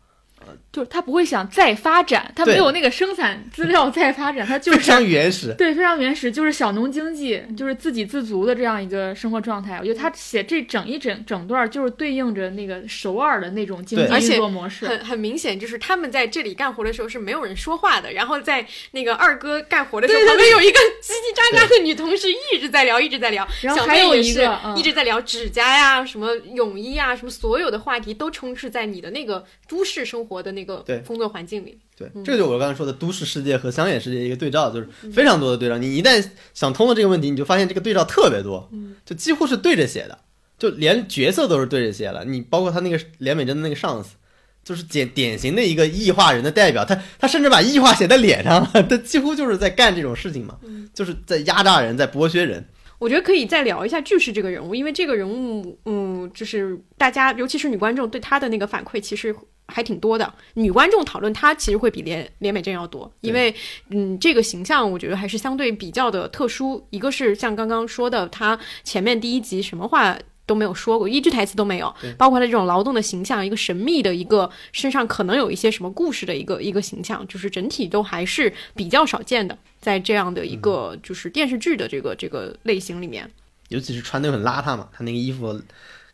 [0.72, 5.52] 就是他不会想再发展，他没有那个生产资料再发展，他就是非常原始。
[5.58, 9.78] 对，非常原始，就是小农经济，就是自给自足的这样一个生活状态。
[9.80, 14.86] 我觉得他写这整一整整段，就是对应着那个首尔的那种经济运作模式。
[14.86, 23.46] 很很明显，就是他们在这里干活的时候是没有人说话的，然后在那个二哥干活的时候，旁边有一个叽叽喳喳的女同事一直在聊，一直在聊。
[23.60, 31.78] 然后还有一个嗯一直在聊指甲呀、什么泳衣啊、什么所有的话题都充斥在你的那个都市生活的那个对工作环境里。
[31.96, 35.76] 对，这个就是我刚才说的都市世界和乡野世界一个对照，就是非常多的对照。
[35.76, 38.70] 你一旦想通了这个问题，你就发现这个对照特别多，
[39.04, 40.18] 就几乎是对着写的，
[40.58, 42.24] 就连角色都是对着写了。
[42.24, 44.16] 你包括他那个连美珍的那个上司，
[44.64, 50.58] 就是典典型的一个异化人的代表，他他甚至把异化写在脸上了，他几乎就是在干这种事情嘛，
[50.94, 52.64] 就是在压榨人，在剥削人。
[52.98, 59.34] 我觉得可以再聊一下巨石这个人物，因为这个人物，嗯，就是大家，尤其是女观众对他的那个反馈，其实
[59.70, 60.34] 还挺多的。
[60.54, 63.54] 女观众讨论她，其实会比连连美珍要多，因为，
[63.90, 66.84] 嗯，这个形象我觉得还是相对比较的特殊。
[66.90, 83.30] 一个是像刚刚说的，她前面第一集什么话都没有说过，一句台词都没有，包括他这种劳动的形象，一个神秘的一个身上可能有一些什么故事的一个一个形象，就是整体都还是比较少见的，在这样的一个就是电视剧的这个这个类型里面。
[83.68, 85.62] 尤其是穿的很邋遢嘛，他那个衣服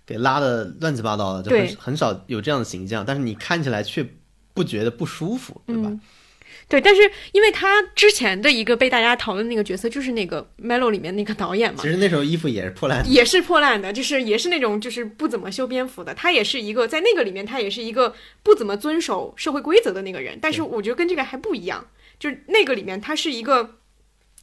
[0.06, 4.06] 给拉的乱七八糟的，就对很很少有这样的形象，但是你看起来却
[4.54, 5.88] 不觉得不舒服，对吧？
[5.88, 6.00] 嗯
[6.68, 16.12] 对，但是因为他之前的一个被大家讨论那个角色，就是那个《Melo》里面那个导演嘛其，实那时候衣服也是破烂的，也是破烂的，就是也是那种就是不怎么修边幅的。
[16.12, 20.36] 他也是一个在那个里面，他也是一个不怎么遵守社会规则的那个人。
[20.42, 21.86] 但是我觉得跟这个还不一样，
[22.18, 23.76] 就是那个里面他是一个。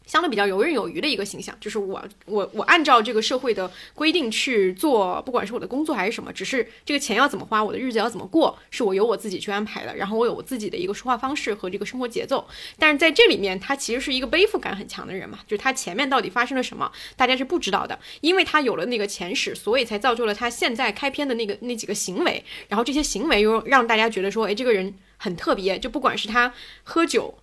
[0.05, 9.95] 相对比较游刃有余的一个形象，就是我我我按照这个社会的规定去做，不管是我的工作还是什么，只是这个钱要怎么花，我的日子要怎么过，是我由我自己去安排的。
[9.95, 12.47] 然后我有我自己的一个说话方式和这个生活节奏。
[12.77, 27.37] 但是在这里面，他其实是一个背负感很强的人嘛，就是他前面到底发生了什么，大家是不知道的，因为他有了那个前史，所以才造就了他现在开篇的那个那几个行为，然后这些行为又让大家觉得说，哎，这个人很特别，就不管是他喝酒，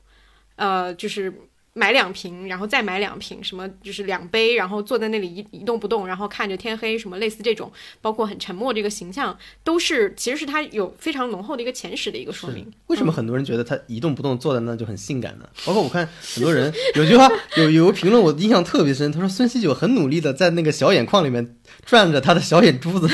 [0.57, 1.33] 呃，就是
[1.73, 12.69] 买两瓶，然后再买两瓶，什么就是两杯，然后坐在那里一一动不动，然后看着天黑，什么类似这种，包括很沉默这个形象，都是其实是他有非常浓厚的一个前史的一个说明。
[12.89, 15.49] 为什么很多人觉得他一动不动坐在那就很性感呢？
[15.65, 23.09] 包括我看很多人有句话有有个评论我印象特别深，他说孙喜九很努力的在那个小眼眶里面转着他的小眼珠子，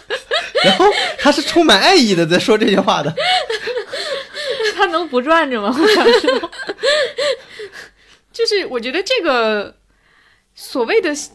[0.62, 0.84] 然后
[1.18, 3.14] 他是充满爱意的在说这些话的。
[4.76, 5.74] 他能不转着吗？
[5.78, 6.50] 我想说，
[8.34, 9.74] 就是我觉得这个
[10.54, 11.32] 所谓的性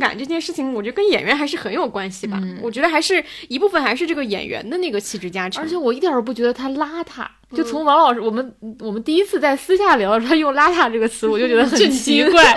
[0.00, 2.40] 感这件事情，我觉得跟演员还是很有关系吧。
[2.42, 5.62] 嗯我觉得还是一部分还是这个演员的那个气质加成。
[5.62, 7.26] 而且我一点儿都不觉得他邋遢。
[7.54, 12.54] 就从王老师，我们我们第一次在私下聊的时候，他用“邋遢”这个词，我就觉得很奇怪。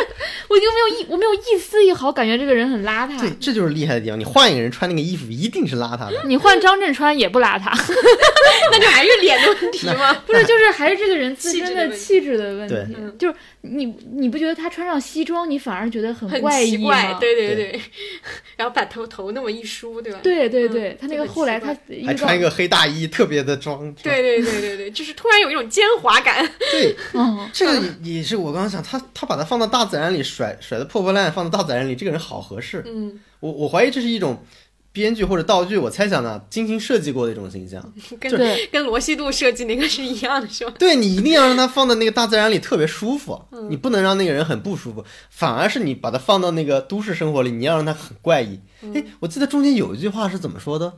[0.47, 3.19] 我就没有一我没有一丝一毫感觉这个人很邋遢。
[3.19, 4.19] 对，这就是厉害的地方。
[4.19, 6.23] 你换一个人穿那个衣服，一定是邋遢的。
[6.25, 7.71] 你换张震穿也不邋遢，
[8.71, 10.13] 那就还是脸的问题吗？
[10.25, 13.17] 不是，就是还是这个人自身气质的问题气质的问题。
[13.17, 17.17] 就是你你不觉得他穿上西装，你反而觉得很很怪异奇怪，吗？
[17.19, 17.81] 对对对。
[18.55, 20.19] 然后把头头那么一梳，对吧？
[20.23, 21.75] 对对嗯对，他那个后来他
[22.05, 23.93] 还穿一个黑大衣，特别的装。
[24.01, 26.45] 对对对对对，就是突然有一种奸猾感。
[26.71, 32.83] 对， 嗯，这个也也是我刚刚想，他他把它放到大自然里甩甩的破破烂烂，放到大自然里，这个人好合适。
[32.85, 34.43] 嗯，我我怀疑这是一种
[34.91, 37.93] 编剧或者道具，我猜想呢精心设计过的一种形象。
[38.19, 38.31] 跟
[38.71, 40.73] 跟罗西度设计那个是一样的，是吧？
[40.79, 48.59] 对你一定要让他放到那个大自然里特别舒服，嗯你不能让那个人很不舒服，反而是你把他放到那个都市生活里，你要让他很怪异。
[48.81, 50.93] 嗯哎、我记得中间有一句话是怎么说的？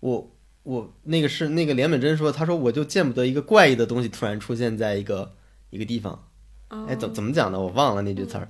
[0.00, 0.30] 我
[0.66, 5.32] 我那个是那个连本真说，他说我就见不得一个怪异的东西突然出现在一个
[5.70, 6.24] 一个地方。
[6.70, 7.60] 哦哎，怎怎么讲的？
[7.60, 8.48] 我忘了那句词儿。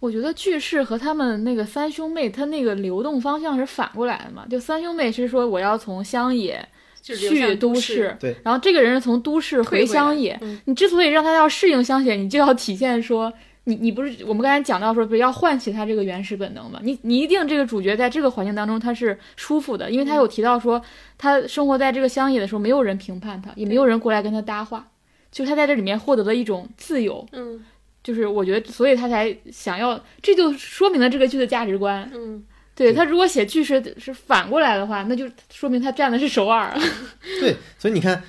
[0.00, 4.46] 我觉得句式和他们那个三兄妹，他那个流动方向是反过来的嘛。
[4.48, 6.66] 就三兄妹是说我要从乡野
[7.02, 8.16] 去都市。
[8.42, 10.38] 然后这个人是从都市回乡野。
[10.40, 13.30] 嗯你之所以让他要适应乡野，你就要体现说，
[13.64, 16.80] 你你不是我们刚才讲到说，不是要唤起他这个原始本能嘛？
[16.82, 20.82] 你你一定这个主角在这个环境当中他是舒服的，因为他有提到说，
[21.16, 24.88] 他生活在这个乡野的时候，没有人评判他，也没有人过来跟他搭话，
[25.30, 27.26] 就他在这里面获得了一种自由。
[27.32, 27.64] 嗯
[28.02, 32.10] 就是我觉得，所以他才想要，这就说明了这个剧的价值观。
[32.12, 32.44] 嗯，
[32.74, 36.80] 对他如果写句式是反过来的话，那就说明他占的是首尔啊。
[37.38, 38.20] 对，所以你看，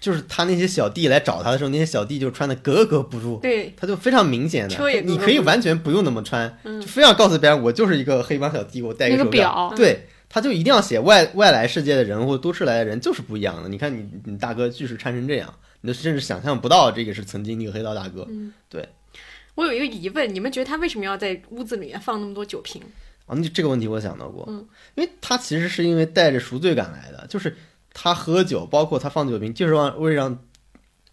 [0.00, 6.80] 就是他那些小弟来找他的时候，那些小弟就穿的格格不入，对，他就非常明显的，你可以完全不用那么穿，嗯。
[6.80, 9.72] 就非要告诉别人我就是一个黑帮小弟，我戴一个手表。
[9.76, 13.68] 对，他就一定要写外外来世界的人或者都市来的人就是不一样的。
[13.68, 18.24] 你看你你大哥句式穿成这样，你都甚至想象不到这个是曾经那个黑道大哥。
[18.30, 18.52] 嗯。
[18.68, 18.88] 对，
[19.56, 22.80] 我有一个疑问，你们觉得他为什么要在屋子里面放那么多酒瓶？
[23.26, 24.64] 啊，那这个问题我想到过，嗯。
[24.94, 27.56] 因为他其实是因为带着赎罪感来的，就是
[27.92, 30.38] 他喝酒，包括他放酒瓶，就是让为让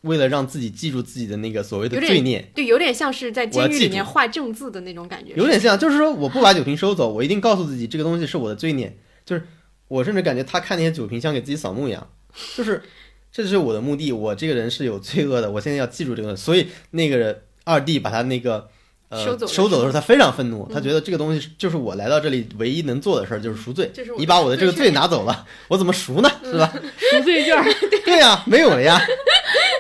[0.02, 5.34] 为了让自己记住自己的那个所谓的罪孽，对，有点像是在监狱里面画正字的那种感觉。
[5.36, 9.44] 有点像，就是说我不把酒瓶收走，我一定告诉自己这个东西是我的罪孽，就是
[9.88, 12.08] 我甚至感觉他看那些酒瓶像给自己扫墓一样，
[12.56, 12.84] 就是
[13.32, 18.70] 这就是我的目的，我这个人是有罪恶的，我现在要记住这个，所以那个人二弟把他那个。
[19.16, 23.90] 呃，收走收走的时候，他非常愤怒，嗯他觉得这个东西就是我来到这里唯一能做的事儿，就是赎罪。
[23.94, 26.30] 这是我你把我的这个罪罪拿走了，我怎么赎呢？
[26.44, 26.72] 是吧？
[27.12, 27.56] 赎罪券，
[28.04, 29.14] 对呀、没有了呀，这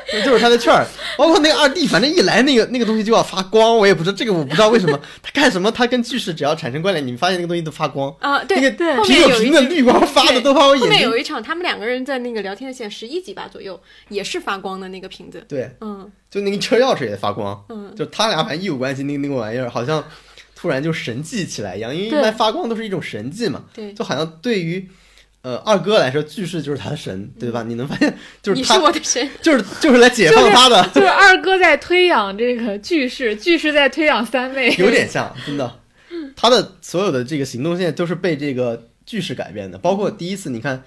[0.23, 0.85] 就是他的券儿。
[1.17, 11.17] 包括那个二弟，反正一来那个那个东西就要发光，我也不知道这个我不知道为什么他干什么，他跟巨石只要产生关联，你们发现那个东西都发光，啊，对那个瓶面有一句有瓶的绿光发的都把我眼睛后面有。
[11.17, 13.79] 一场，他们两个人在那个聊天的线十一集吧左右，
[14.09, 15.43] 也是发光的那个瓶子。
[15.47, 20.03] 对，嗯就那个车钥匙也发光，嗯，就他俩反正一有关系，那个那个玩意儿好像
[20.53, 24.87] 突然就神迹起来一样，因为一般发光都是一种神迹嘛，对，就好像对于。
[25.45, 27.61] 呃，二哥来说，句式就是他的神，对吧？
[27.61, 29.29] 你能发现，就是嗯你是他，我的神。
[29.43, 34.75] 就是就是来解放他的，就是二哥在推养这个句式，句式在推养三妹。
[34.79, 35.79] 有点像，真的。
[36.35, 40.83] 他的所有的这个行动线都是被这个句式改变的，包括第一次你看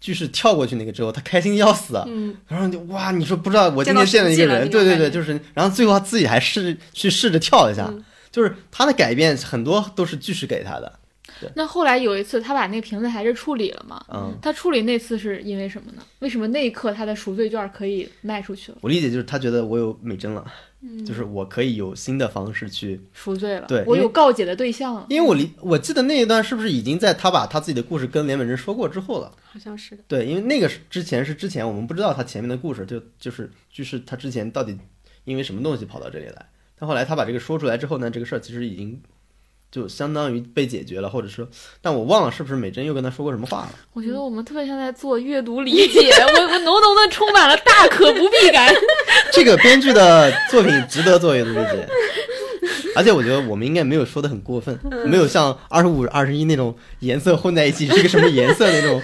[0.00, 10.98] 句式跳过去那个之后，他开心要死啊，嗯，然后就哇，你说不知道我今天见了一个人，对对对，就是，然后最后他自己还试去试着跳一下，嗯就是他的改变很多都是句式给他的，
[11.56, 14.04] 那后来有一次，他把那个瓶子还是处理了嘛？
[14.12, 14.34] 嗯。
[14.42, 16.02] 他处理那次是因为什么呢？
[16.20, 18.78] 为什么那一刻他的赎罪券可以卖出去了？
[18.80, 20.44] 我理解就是他觉得我有美珍了，
[20.80, 25.06] 嗯就是我可以有新的方式去，赎罪了，对我有告解的对象了。
[25.08, 29.32] 因为我理我记得那一段是不是已经在他把他自己的故事跟连本真说过之后了？
[29.44, 30.02] 好像是的。
[30.08, 34.76] 对，因为那个是之前是之前我们不知道他前面的故事，就就是就是他之前到底
[35.24, 36.46] 因为什么东西跑到这里来，
[36.78, 39.00] 但后来他把这个说出来之后呢，这个事儿其实已经
[39.74, 41.44] 就相当于被解决了，或者说，
[41.82, 43.70] 但我忘了是不是美珍又跟他说过什么话了。
[43.92, 48.72] 我觉得我们特别像在做阅读理解，我我浓浓的充满了大可不必感。
[49.34, 51.88] 这个编剧的作品值得做阅读理解，
[52.94, 59.02] 而且我觉得我们应该没有说的很过分，没有像二十五、二十一那种颜色混在一起是个什么颜色那种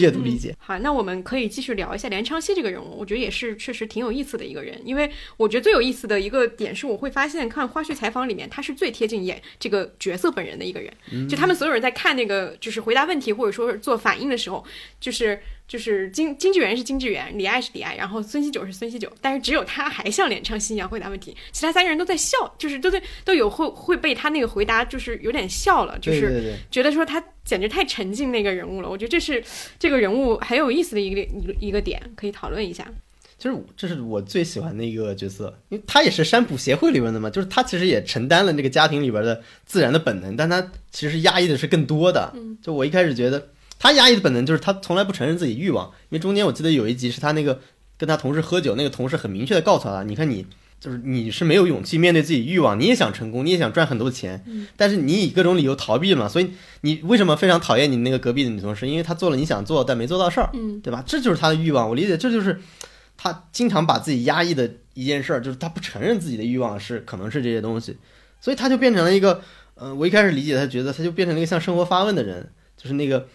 [0.00, 0.54] 阅读理解。
[0.58, 11.28] 好，那我们可以继续聊一下连昌熙这个人物，我觉得也是确实挺有意思的一个人，因为我觉得最有意思的一个点是，我会发现看花絮采访里面，他是最贴近演这个角色本人的一个人。
[11.28, 14.64] 就他们所有人在看那个就是回答问题或者说做反应的时候，
[15.00, 28.88] 就是就是经经纪人是经纪人，李艾是李艾，然后孙锡九是孙锡九，但是只有他还笑脸唱《新娘回答问题，其他三个人都在笑，就是都在都有会会被他那个回答就是有点笑了，就是觉得说他简直太沉浸那个人物了。
[28.88, 29.42] 我觉得这是
[29.78, 32.86] 这个人物很有意思的一个一个一个点，可以讨论一下。
[33.36, 42.32] 其实这是我最喜欢的一个角色，因为他也是山浦协会里边的嘛，就是他其实也承担了这个家庭里边的自然的本能，但他其实压抑的是更多的。
[42.62, 43.48] 就我一开始觉得
[43.84, 47.60] 他压抑的本能就是他从来不承认自己欲望，因为中间我记得有一集是他那个
[47.96, 50.46] 跟他同事喝酒，那个同事很明确的告诉他，你看你。
[50.80, 54.44] 就是你是没有勇气面对自己欲望，你也想成功，你也想赚很多钱，
[54.76, 56.50] 但是你以各种理由逃避嘛，所以
[56.82, 58.86] 你为什么非常讨厌你那个隔壁的女同事？
[58.86, 61.02] 因为她做了你想做但没做到事儿，嗯，对吧？
[61.06, 62.60] 这就是他的欲望，我理解这就是
[63.16, 67.96] 他经常把自己压抑的一件事儿，就是他不承认自己的欲望是可能是这些东西，
[68.38, 69.40] 所以他就变成了一个，
[69.76, 73.26] 呃，我一开始理解他觉得他就变成了一个向生活发问的人，就是那个，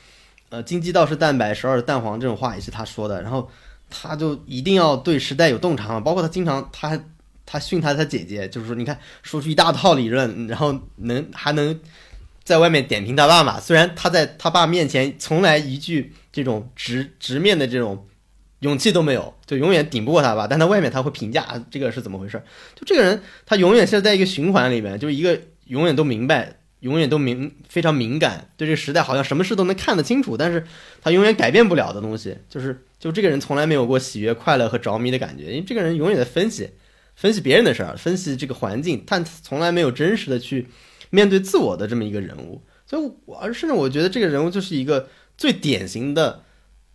[0.50, 3.50] 呃，金鸡倒是蛋白，十二蛋黄这种话也是他说的，然后
[3.90, 7.00] 他就一定要对时代有洞察，包括他经常他
[7.46, 11.80] 他训他他姐姐，就是说你看说出一大套理论，然后能还能
[12.44, 18.06] 在外面点评他爸嘛，虽然他在他爸面前从来一句这种直直面的这种。
[18.62, 20.46] 勇气都没有，就永远顶不过他吧。
[20.46, 22.44] 但他外面他会评价这个是怎么回事。
[22.76, 30.66] 就这个人，他永远是在一个循环里面，就是一个永远都明白，永远都敏非常敏感，对这个时代好像什么事都能看得清楚，但是
[31.02, 36.70] 他永远改变不了的东西，就是就这个人从来没有过喜悦、快乐和着迷的感觉，因为这个人永远在分析，
[37.16, 40.68] 分析别人的事儿，分析这个环境，但从来没有真实的去
[41.10, 42.62] 面对自我的这么一个人物。
[42.86, 45.08] 所以我，而甚至我觉得这个人物就是一个
[45.38, 46.44] 最典型的。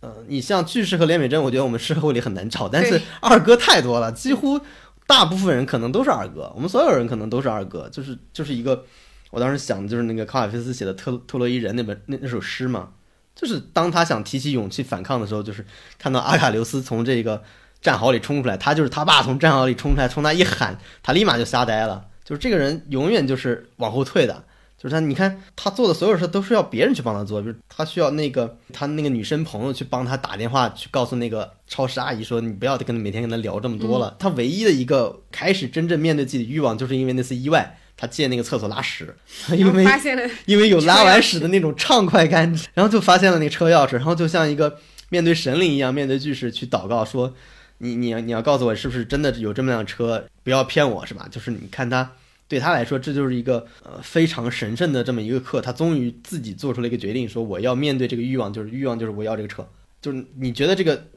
[0.01, 4.59] 呃，你像巨石和连美珍，我觉得我们社会里很难找，但是二哥太多了，几乎
[5.07, 8.85] 大部分人可能都是二哥，我们所有人可能都是二哥，就是就是一个，
[9.31, 12.89] 我当时想的就是那个卡瓦菲斯写的特特洛伊人那本那那首诗嘛，
[13.35, 15.65] 就是当他想提起勇气反抗的时候，就是
[15.97, 17.43] 看到阿卡琉斯从这个
[17.81, 24.45] 战壕里冲出来，他就是他爸从战壕里冲出来，冲他一喊，他立马就吓呆了，就是这个人永远就是往后退的。
[24.77, 34.15] 就是他，你看他做的所有事都是要别人去帮他做，就是他需要那个他那个女生朋友去帮他打电话去告诉那个超市阿姨说，你不要跟他每天跟他聊这么多了。
[34.19, 39.15] 他唯一的一个开始真正面对自己的欲望，就是因为那次意外，他借那个厕所拉屎，
[39.51, 44.79] 因为发现了 因为有拉完屎的那种畅快感，然后就发现了那个车钥匙，然后就像一个
[45.09, 47.33] 面对神灵一样，面对巨石去祷告说，
[47.79, 51.27] 你你你要告诉我是不是真的有这么辆车，不要骗我是吧？
[51.31, 52.11] 就是你看他。
[52.47, 55.59] 对他来说，这就是一个呃非常神圣的这么一个课。
[55.59, 59.67] 他终于自己做出了一个决定，说我要面对这个欲望，就是欲望就是我要这个车。
[59.99, 61.07] 就是你觉得这个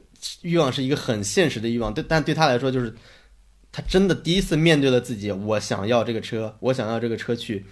[0.41, 2.91] 欲望是一个很现实的欲望，对，但对他来说，就是
[3.71, 7.65] 他真的第一次面对了自己，我想要这个车，我想要这个车去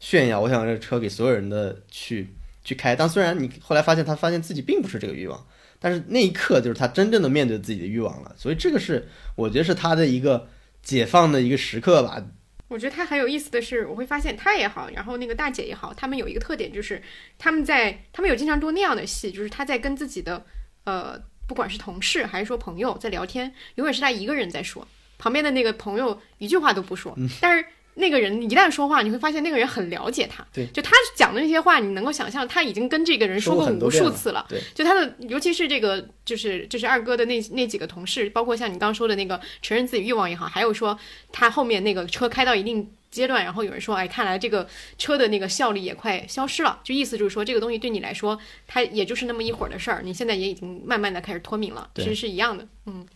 [0.00, 2.34] 炫耀，我想要这个车给所有人的去
[2.64, 2.96] 去开。
[2.96, 5.46] 但虽然你后来发现，他发现自己并不是这个欲望，
[5.78, 8.34] 但是那一刻就是他真正的面对自己的欲望了。
[8.36, 10.48] 所以这个是我觉得是他的一个
[10.82, 12.24] 解放的一个时刻吧。
[12.66, 17.00] 我觉得他很有意思的是，我会发现他也好，然后那个大姐也好，他们有一个特点，就是
[17.38, 20.44] 他们在他们有经常做那样的戏，就是他在跟自己的
[20.84, 24.88] 呃，不管是同事还是说朋友在聊天，永远是他一个人在说，
[25.18, 27.64] 旁边的那个朋友一句话都不说，但是。
[27.96, 30.44] 那个人一旦说话，你会发现那个人很了解他。
[30.52, 34.44] 对，就他讲的那些话，你能够想象他已经跟这个人说过无数次了。
[34.48, 40.98] 对，就他的，尤其是这个，就是就是二哥的那那几个同事，包括像你刚刚说的那个承认自己欲望也好，还有说
[41.30, 48.36] 他后面那个车开到一定阶段，然后有人说，哎，看来这个车的那个效力也快消失了，就意思就是说这个东西对你来说，
[48.66, 52.66] 它也就是那么一会儿的事儿，你现在也已经慢慢的开始脱敏了，其实是一样的。
[52.86, 53.06] 嗯，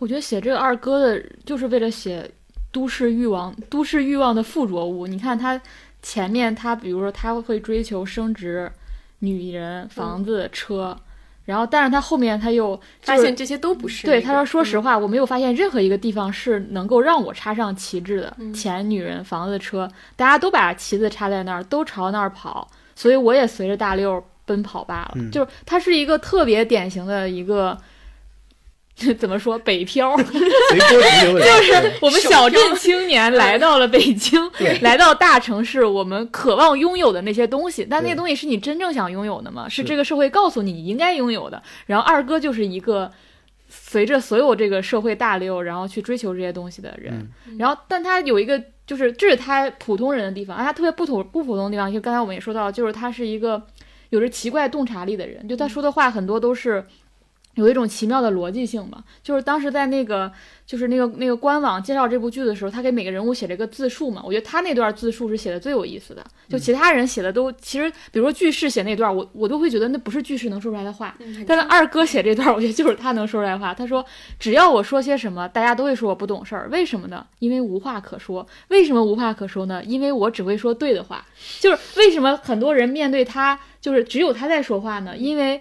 [0.00, 2.28] 我觉得写这个二哥的，就是为了写。
[2.72, 5.04] 都市欲望，都市欲望的附着物。
[5.04, 5.60] 你看他
[6.02, 8.70] 前面，他比如说他会追求升职、
[9.18, 10.96] 女人、房子、车，
[11.44, 14.06] 然后但是他后面他又发现这些都不是。
[14.06, 18.36] 对，他说：“说实话，我没有发现任何一个地方是能够让我插上旗帜的。
[18.54, 25.16] 钱、女人、房子、车，大家都把旗子插在那儿，都朝那儿跑，所以我也随着大溜奔跑罢了。
[25.32, 27.76] 就是他是一个特别典型的一个。”
[29.18, 34.38] 怎么说北漂 就是我们小镇青年来到了北京，
[34.82, 39.68] 来到大城市，我们渴望拥有的那些东西，但那些东西是你真正想拥有的吗？
[39.68, 41.62] 是是这个社会告诉你你应该拥有的。
[41.86, 43.10] 然后二哥就是一个
[43.68, 47.30] 随着所有这个社会大流，然后去追求这些东西的人。
[47.58, 53.62] 然后，但他有一个就是这是他普通人的地方，而他特别不普不普通的地方，就刚才我们也说到，就是他是一个
[54.10, 56.84] 有着奇怪洞察力的人，就他说的话很多都是。
[57.54, 60.30] 有一种奇妙的逻辑性吧，就是当时在那个
[60.64, 64.22] 就是那个那个官网介绍这部剧的时候，他给每个人物写了一个自述嘛。
[64.24, 71.16] 我觉得他那段自述是写的最有意思的，就其他人写的都其实，比如说句式写那段，我我都会觉得那不是句式能说出来的话。
[71.18, 73.74] 嗯但是二哥写这段，我觉得就是他能说出来的话。
[73.74, 74.04] 他说
[74.38, 76.68] ：“只要我说些什么，大家都会说我不懂事儿。
[76.70, 77.26] 为什么呢？
[77.40, 78.46] 因为无话可说。
[78.68, 79.82] 为什么无话可说呢？
[79.84, 81.26] 因为我只会说对的话。
[81.58, 85.16] 就是为什么很多人面对他，就是只有他在说话呢？
[85.16, 85.60] 因为。”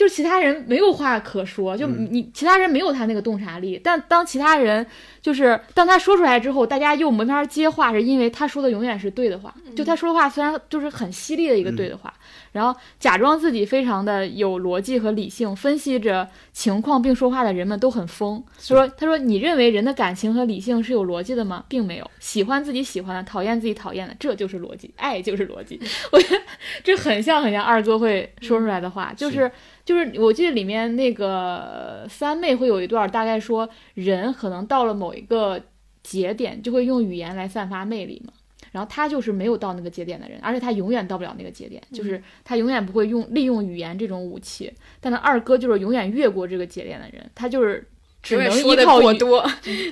[0.00, 4.86] 就是其他人没有话可说，就嗯你其他人没有他那个洞察力，但当其他人
[5.20, 9.54] 就是当他说出来之后，大家又没法接话，是因为他说的永远是对的话。
[9.76, 12.10] 就他说的话虽然就是很犀利的一个对的话，
[12.52, 18.42] 然后假装自己非常的有逻辑和理性，分析着情况并说话的人们都很疯。
[18.56, 21.64] 他说：“他说你认为人的感情和理性是有逻辑的吗？
[21.68, 25.80] 并没有，喜欢自己喜欢的，讨厌自己讨厌的，这就是逻辑，爱就是逻辑。
[26.12, 26.42] 我觉得
[26.82, 29.50] 这很像很像二哥会说出来的话，就是。
[29.82, 35.60] 就是我记得里面那个三妹会有一段，大概说人可能到了某一个
[36.04, 38.32] 节点，就会用语言来散发魅力嘛。
[38.72, 44.72] 然后他就是没有到那个节点的人，而且他永远到不了那个节点，就是他永远不会用利用语言这种武器。
[45.00, 47.86] 但是二哥就是永远越过这个节点的人，他就是
[48.22, 49.44] 只能依靠多，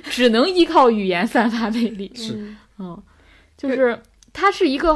[0.03, 2.11] 只能依靠语言散发魅力。
[2.15, 3.03] 是嗯嗯，
[3.57, 3.99] 就是
[4.31, 4.93] 他是一个，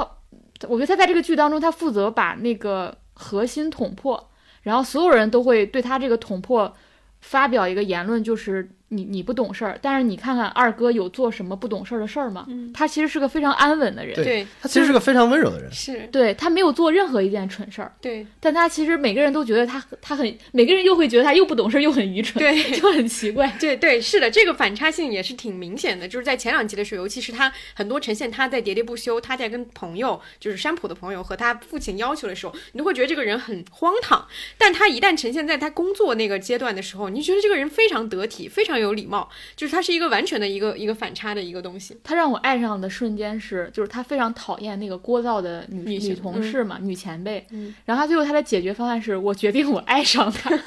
[0.67, 4.31] 我觉得他在这个剧当中，他负责把那个核心捅破，
[4.61, 6.73] 然后所有人都会对他这个捅破
[7.19, 9.77] 发表一个言论，就是你你不懂事儿。
[9.81, 12.47] 但是你看看二哥有做什么不懂事儿的事儿吗？
[12.73, 23.55] 他其实是个非常安稳的人，对对，他其实是个非常温柔的人，是，对他没有做任何一件蠢事儿，对但他其实每个人都觉得他他很，每个人又会觉得他又不懂事儿又很愚蠢，对 就很奇怪。
[23.59, 26.07] 对对，是的，这个反差性也是挺明显的。
[26.07, 34.27] 就是在前两集的时候，尤其是他很多呈现他在喋喋不休，他在跟朋友，就是山普的朋友和他父亲要求的时候，你都会觉得这个人很荒唐。
[34.57, 41.97] 但他一旦呈现在他工作那个阶段的时候，你就觉得这个人非常得体，非常有礼貌，就是他是一个完全的一个一个反差的一个东西。
[42.03, 47.45] 他让我爱上的瞬间是，就是他非常讨厌那个聒噪的女女性同事嘛，女前辈。
[47.51, 50.49] 嗯然后他最后他的解决方案是我决定我爱上他。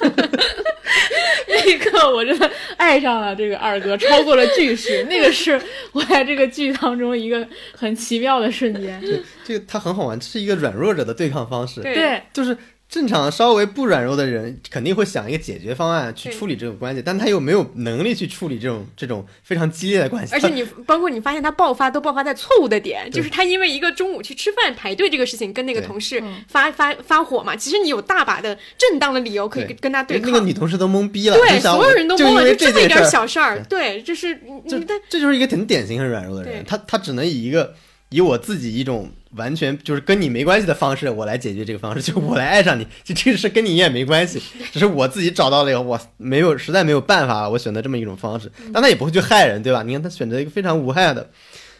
[1.49, 5.03] 那一刻我真的爱上了这个二哥，超过了句式。
[5.05, 5.59] 那个是
[5.93, 8.99] 我在这个剧当中一个很奇妙的瞬间。
[9.01, 12.55] 对这个他很好玩，这是一个软弱者的对抗方式，对对，就是
[12.89, 26.43] 正常稍微不软弱的人肯定会想一个解决方案去处理这种关系，但他又没有能力去处理这种这种非常激烈的关系，而且你包括你发现他爆发都爆发在错误的点，就是他因为一个中午去吃饭排队这个事情跟那个同事嗯。
[26.47, 30.31] 发发发火嘛，其实你有大把的正当的理由可以跟跟他对抗。
[30.31, 34.33] 那个女同事都懵逼了，对，所有人都懵了，就这么一点小事儿，对，就是
[34.65, 36.65] 你这这就是一个很典型很软弱的人，对。
[36.65, 37.75] 他他只能以一个
[38.09, 49.83] 以我自己一种完全就是跟你没关系的方式，我来解决这个方式，就我来爱上你，就 这个事跟你也没关系， 只是我自己找到了一个我没有实在没有办法，我选择这么一种方式，但他也不会去害人，对吧？
[49.83, 51.29] 你看他选择一个非常无害的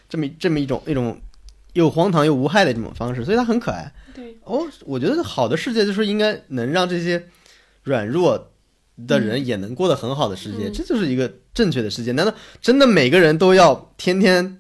[0.09, 1.19] 这么这么一种一种
[1.73, 3.91] 又荒唐又无害的这种方式，所以他很可爱。
[4.13, 7.27] 对哦，我觉得好的世界就是应该能让这些
[7.83, 8.51] 软弱
[9.07, 12.11] 的人也能过得很好的世界，嗯这就是一个正确的世界。
[12.13, 14.59] 难道真的每个人都要天天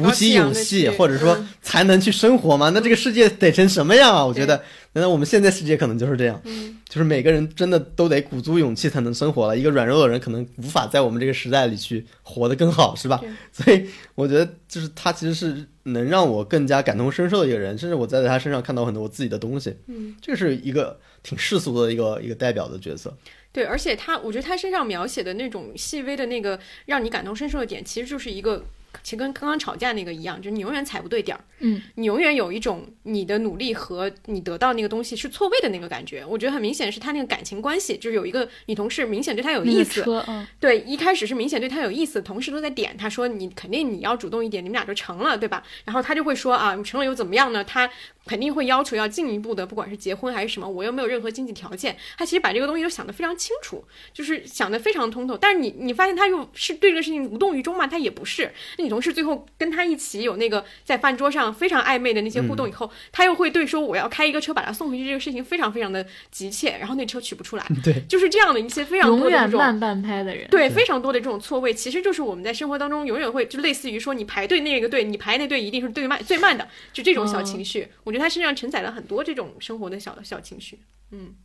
[0.00, 2.70] 鼓起勇气，或者说嗯才能去生活吗？
[2.70, 4.24] 那这个世界得成什么样啊？
[4.24, 4.62] 我觉得，
[4.92, 6.40] 难道我们现在世界可能就是这样？
[6.44, 9.58] 嗯就是每个人真的都得鼓足勇气才能生活了。
[9.58, 13.20] 一个软弱的人可能无法在我们这个时代里去活得更好，是吧？
[13.52, 19.76] 所以我觉得，就是他其实是能让我更加感同身受的一个人，甚至我在他身上看到很多我自己的东西。
[19.88, 23.12] 嗯，这是一个挺世俗的一个一个代表的角色。
[23.50, 28.64] 对，而且他，我觉得他身上描写的那种细微的那个让你感同身受的点，其实就是一个，
[29.02, 36.24] 其实跟刚刚吵架那个一样，就是你永远踩不对点儿，嗯，你永远有一种你的努力和你得到那个东西是错位的那个感觉。
[36.24, 45.62] 我觉得很明显是他那个感情关系，就是有一个女同事明显对他有意思，嗯，对，一开始是明显对他有意思，同事都在点他说你肯定你要主动一点，你们俩就成了，对吧？
[45.84, 47.64] 然后他就会说啊，成了又怎么样呢？
[47.64, 47.90] 他
[48.26, 51.96] 肯定会要求要进一步的，不管是结婚还是什么，我又没有任何经济条件。
[52.16, 55.36] 他其实把这个东西都想得非常清楚，就是想得非常通透。
[55.36, 57.86] 但是你你发现他又是对这个事情无动于衷吗？
[57.86, 58.50] 他也不是。
[58.84, 80.80] 你女同事最后跟他一起有那个在饭桌上非常暧昧的那些互动以后，他又会对说我要开一个车把他送回去这个事情非常非常的急切，然后那车取不出来，对，就是这样的一些非常多这种远慢半拍的人，对，非常多的这种错位，其实就是我们在生活当中永远会就类似于说你排队那个队，你排那队一定是最慢最慢的，就这种小情绪，我觉得他身上承载了很多这种生活的小小情绪。
[81.10, 81.43] 嗯，好，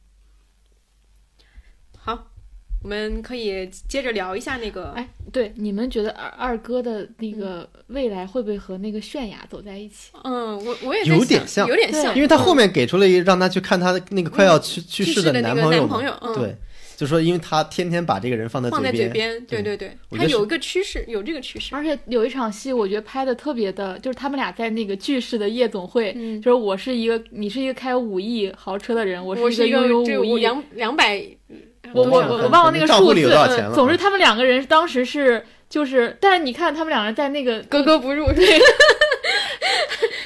[2.81, 10.11] 我们可以接着聊一下那个，哎，对，你们觉得二二哥的那个未来会不会和那个泫雅走在一起？
[10.23, 16.55] 嗯，我我也在有点像有点像，因为他后面给出了一个让他去看他的那个快要去去世去世的那男朋友男朋，友，嗯，对，
[16.95, 19.97] 就说因为他天天把这个人放在放在嘴边，对对对。
[20.11, 26.41] 他有一个趋势，有这个趋势，而且有一场戏，我觉得拍的特别的，就是他们俩在那个巨式的夜总会，嗯。
[26.41, 31.21] 就是我是一个，你是一个开五亿豪车的人，我是一个拥有五亿，两两百，
[31.93, 33.31] 我我我我忘了那个数字？
[33.73, 38.59] 总之他们两个人当时是就是，但是你看他们两个人在那个格格不入，对。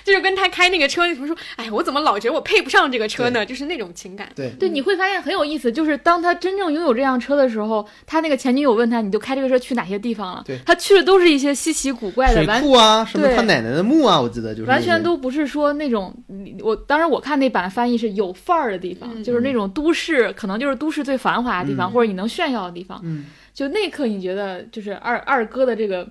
[0.05, 4.29] 就是跟他开那个车，他说：“哎，我怎么老觉得我配不上这个车呢？”就是那种情感。
[4.35, 16.13] 对对，你会发现很有意思，就是当他真正拥有这辆车的时候，他那个前女友问他：“你就开这个车去哪些地方了对？”他去的都是一些稀奇古怪的，水完库啊，什么他奶奶的墓啊，我记得就是完全都不是说那种
[16.61, 22.99] 我当然我看那版翻译是有范儿的地方，嗯就是那种都市，可能就是都市最繁华的地方，或者你能炫耀的地方。
[23.03, 26.07] 嗯，就那一刻，你觉得就是二二哥的这个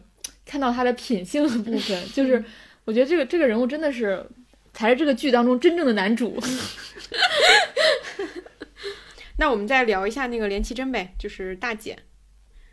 [0.47, 2.43] 看到他的品性的部分，就是
[2.84, 4.24] 我觉得这个这个人物真的是
[4.72, 6.38] 才是这个剧当中真正的男主。
[9.38, 11.96] 那我们再聊一下那个连绮贞呗，就是大姐。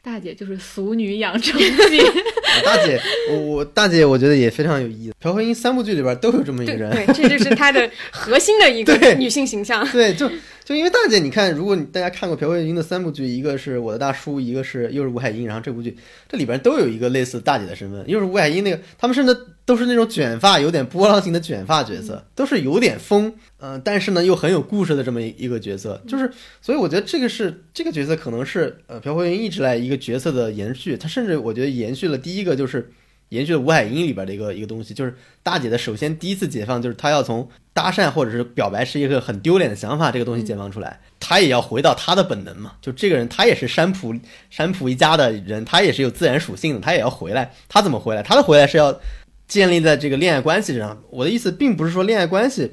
[0.02, 2.98] 大姐就是俗女养成记， 啊大姐，
[3.31, 5.14] 我我大姐，我觉得也非常有意思。
[5.19, 9.86] 朴慧英三部剧里边都有这么一个人，对对，这就是她的核心的一个 女性形象。
[9.91, 10.31] 对，就
[10.70, 15.98] 就因为大姐，你看，如果你大家看过朴慧英的三部剧，一个是我的大叔，一个是又是吴海英，然后这部剧
[16.28, 19.36] 这里边都有一个类似大姐的身份，又是吴海英那个，他们甚至
[19.66, 26.32] 都是那种卷发有点波浪形的卷发角色，都是有点疯，嗯、但是呢又很有故事的这么一一个角色，就是
[26.62, 32.91] 所以我觉得这个是这个角色可能是呃朴慧英一直来一个角色的延续，他甚至我觉得延续了第一个就是。
[33.30, 42.73] 延续了吴海英里边的一个一个东西，就是大姐的首先第一次解放，就是她要从搭讪或者是表白是一个很丢脸的想法这个东西解放出来，她也要回到她的本能嘛。
[42.81, 44.14] 就这个人，他也是山浦
[44.49, 47.53] 山浦一家的人，他也是有自然属性的，他也要回来。
[47.68, 48.23] 他怎么回来？
[48.23, 48.99] 他的回来是要
[49.47, 51.01] 建立在这个恋爱关系上。
[51.10, 52.72] 我的意思并不是说恋爱关系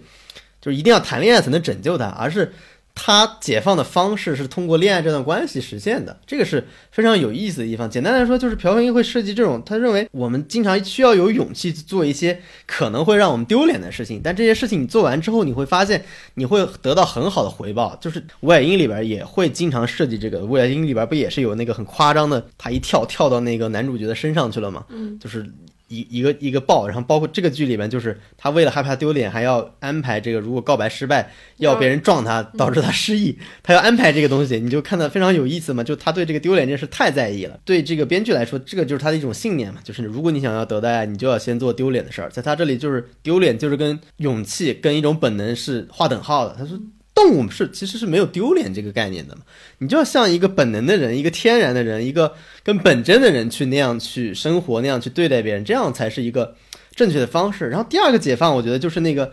[0.60, 2.52] 就是一定要谈恋爱才能拯救他，而是
[2.98, 7.88] 他解放的方式是通过恋爱这段关系实现的，这个是非常有意思的地方。
[7.88, 16.02] 简单来说，就是朴慧英会设计这种，他认为我们经常需要有勇气去做一些可能会让我们丢脸的事情，但这些事情你做完之后，你会发现
[16.34, 17.94] 你会得到很好的回报。
[18.00, 24.84] 就是吴海英里边也会经常设计这个，吴海英里边不也是有那个很夸张的，他一跳跳到那个男主角的身上去了吗？
[24.88, 25.46] 嗯，就是
[25.88, 35.84] 一一个一个爆，然后包括这个剧里面，就是他为了害怕丢脸，还要安排这个，如果告白失败，要别人撞他，导致他失忆，他要安排这个东西，你就看到非常有意思嘛。
[35.84, 37.58] 就他对这个丢脸这件事太在意了。
[37.64, 42.28] 对这个编剧来说，这个就是他的一种信念嘛，就是如果你想要得到爱，你就要先做丢脸的事儿。
[42.30, 46.56] 在他这里，就是丢脸就是跟勇气、跟一种本能是划等号的。
[46.58, 46.78] 他说。
[47.16, 49.42] 动物是其实是没有丢脸这个概念的嘛，
[49.78, 56.54] 你就要像一个本能的人，一个天然的人，一个跟本真的人去那样去生活，那样去对待别人，这样才是一个
[56.94, 57.68] 正确的方式。
[57.70, 59.32] 然后第二个解放，我觉得就是那个，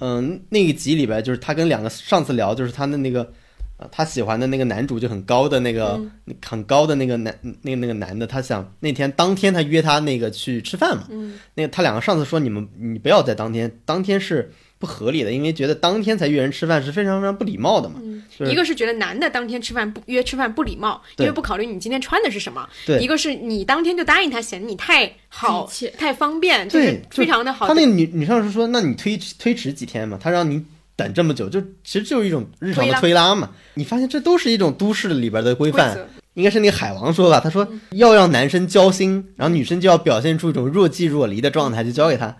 [0.00, 3.32] 嗯，那一集里边就是他跟两个上次聊，就是他的那个，
[3.80, 5.98] 呃，他喜欢的那个男主就很高的那个、
[6.44, 17.96] 很高的那个男那个那个男的，他想那天当天他约他那个去吃饭嘛，嗯，那个他两个上次说你们你不要在当天，当天是不合理的，因为觉得当天才约人吃饭是非常非常不礼貌的嘛。
[18.38, 25.66] 就是一个是觉得男的当天吃饭不约吃饭不礼貌，因为不考虑你今天穿的是什么；对一个是你当天就答应他，显得你太好、
[25.96, 30.18] 太方便，就是，非常的好他那个女女上司说，那你推推迟几天嘛？
[30.22, 30.62] 他让你
[31.00, 33.48] 等这么久，就其实就是一种日常的推拉嘛。
[33.72, 35.98] 你发现这都是一种都市里边的规范，
[36.34, 42.36] 应该是那个海王说吧，他说要让男生交心，然后女生就要表现出一种若即若离的状态，就交给他。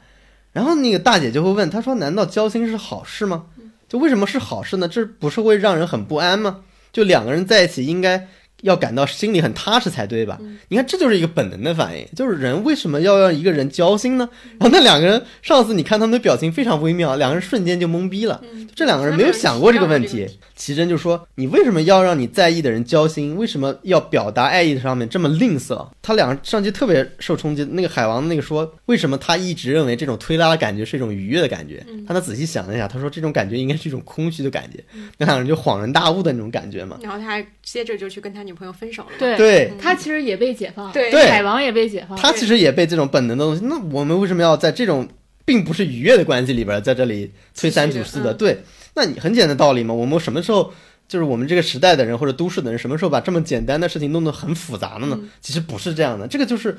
[0.53, 3.47] 然后那个大姐就会问，他说难道交心是好事吗？
[3.89, 4.87] 就为什么是好事呢？
[4.87, 6.59] 这不是会让人很不安吗？
[6.93, 8.29] 就两个人在一起应该
[8.63, 10.39] 要感到心里很踏实才对吧？
[10.69, 14.29] 你看，这就是一个本能的反应，就是人为什么要让一个人交心呢？
[14.59, 18.41] 然后那两个人，上次你看他们的表情非常微妙，两个人瞬间就懵逼了。
[18.69, 20.27] 就这两个人没有想过这个问题。
[20.55, 23.35] 奇珍就说：“你为什么要让你在意的人交心？
[23.35, 27.65] 为什么要表达爱意的上面这么吝啬？”他俩上去特别受冲击。
[27.65, 34.85] 那个海王那个说：“为什么他一直认为这种推拉的感觉是一种愉悦的感觉？”但他仔细想了一下，他说：“这种感觉应该是一种空虚的感觉。”
[35.17, 36.99] 那两个人就恍然大悟的那种感觉嘛。
[37.03, 39.11] 然后他还接着就去跟他女女朋友分手了。
[39.17, 45.09] 对对他其实也被解放，对对海王也被解放，他其实也被这种本能的东西，那我们为什么要在这种
[45.45, 48.33] 并不是愉悦的关系里边，在这里推三阻四的？
[48.33, 48.59] 嗯对，
[48.95, 50.73] 那你很简单的道理嘛，我们什么时候？
[51.11, 55.19] 就是我们这个时代的人或者都市的人，什么时候把这么简单的事情弄得很复杂了呢？
[55.41, 56.79] 其实不是这样的，这个就是，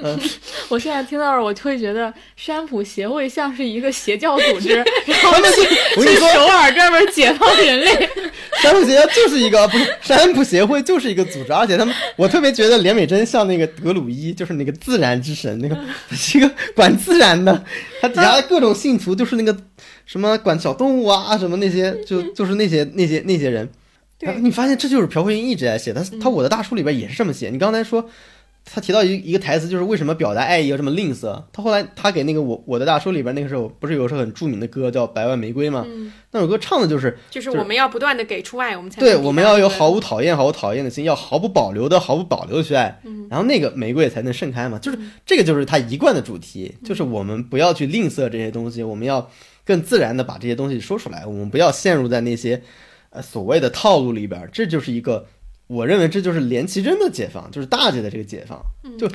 [0.00, 0.16] 呃，
[0.70, 5.60] 我现在听到了，我就会觉得山普协会像是一个邪教组织， 然后他们是
[5.96, 8.08] 我跟去你说，首尔专门解放人类。
[8.62, 15.76] 山普协会就是一个不是山普协会就是一个组织，而且他们我特别觉得连美珍像那个德鲁伊，就是那个自然之神，那个
[16.12, 17.64] 是一个管自然的，
[18.00, 19.56] 他底下的各种信徒就是那个
[20.06, 23.68] 什么管小动物啊什么那些， 就就是那些那些那些人。
[24.18, 27.50] 对然后你发现这就是朴慧英一直在写，他他我的大叔里边也是这么写。
[27.50, 28.08] 你刚才说。
[28.64, 31.42] 他提到一一个台词，就是为什么表达爱意要这么吝啬。
[31.52, 35.84] 他后来他给那个我我的大叔里边那个时候不是有首很著名的歌叫《百万玫瑰》吗？
[35.84, 44.78] 嗯，那首歌唱的就是就是我们要不断的给出爱，我们才对，我们要有毫无讨厌、毫无讨厌的心，要毫不保留的、毫不保留的去爱，嗯然后那个玫瑰才能盛开嘛。
[44.78, 49.28] 就是这个，就是他一贯的主题，嗯就是我们不要去吝啬这些东西，我们要
[49.64, 52.62] 更自然的把这些东西说出来，我们不要陷入在那些
[53.10, 54.48] 呃所谓的套路里边儿。
[54.52, 55.26] 这就是一个，
[55.66, 58.60] 我认为这就是连其真的解放，就是大姐的这个解放，
[58.98, 59.08] 就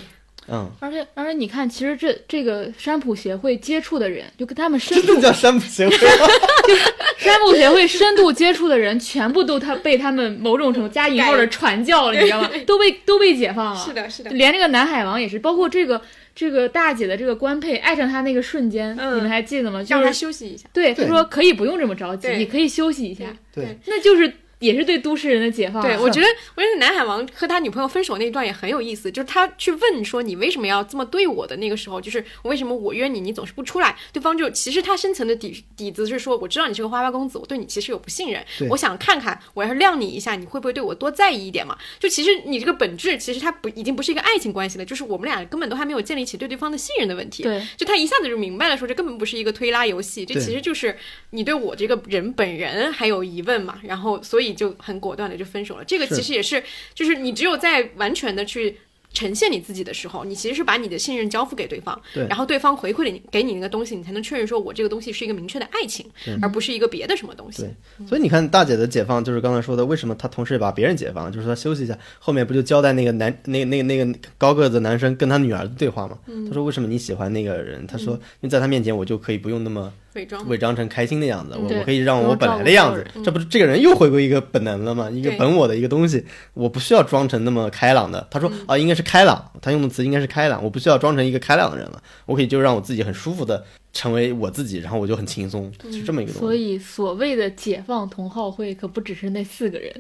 [0.50, 5.98] 嗯，而且而且你看，其实这这个山普协会接触的人，就跟他们深度叫山普协会，
[7.20, 12.50] 山普协会深度接触的人，全部都他被他们某种程度加引号的传教了，你知道吗？
[12.66, 13.86] 都被都被解放了。
[13.86, 16.02] 是的，是的，连这个南海王也是，包括这个
[16.38, 19.18] 这个大姐的这个官配爱上他那个瞬间，嗯。
[19.18, 19.84] 你们还记得吗？
[19.84, 20.70] 就让他是休息一下。
[20.72, 25.88] 对他说可以不用这么着急，你可以休息一下，对，那就是也是对都市人的解放啊。
[25.88, 41.78] 对，我觉得，我觉得南海王和他女朋友分手那一段也很有意思，就是他去问说你为什么要这么对我的那个时候，就是为什么我约你，你总是不出来，对方就其实他深层的底底子是说，我知道你是个花花公子，我对你其实有不信任，我想看看，我要是晾你一下，你会不会对我多在意一点嘛？
[42.00, 47.44] 就其实你这个本质，其实他不已经不是一个爱情关系了，就是我们俩根本都还没有建立起对对方的信任的问题。
[47.44, 50.98] 对，就他一下子就明白了，说这根本不是一个推拉游戏，这其实就是
[51.32, 55.84] 你对我这个人本人还有疑问嘛，然后所以就很果断的就分手了。
[55.86, 56.64] 这个其实也是，
[56.94, 58.78] 就是你只有在完全的去。
[59.14, 66.06] 呈现你自己的时候，你其实是把你的信任交付给对方，对然后对方回馈你给你那个东西，你才能确认说我这个东西是一个明确的爱情，
[66.40, 67.64] 而不是一个别的什么东西。
[67.64, 71.98] 对所以你看大姐的解放，就是刚才说的，为什么她同时也把别人解放，就是她休息一下。
[72.20, 76.20] 后面不就交代那个男那个那个那个高个子男生跟他女儿的对话吗？
[76.48, 77.88] 他说为什么你喜欢那个人？
[77.88, 83.06] 他说因为在他面前我就可以不用那么伪装伪装成开心的样子，我我可以让我本来的样子。
[83.24, 85.08] 这不是这个人又回归一个本能了吗？
[85.12, 86.26] 一 个本我的一个东西，
[86.56, 88.28] 我不需要装成那么开朗的。
[88.32, 93.64] 他说啊，应该是开朗，他用的词应该是开朗，我不需要装成一个开朗的人了，我可以就让我自己很舒服的
[93.98, 96.54] 成为我自己，然后我就很轻松，是这么一个东所。
[96.54, 99.92] 以所谓的解放同好会，可不只是那四个人，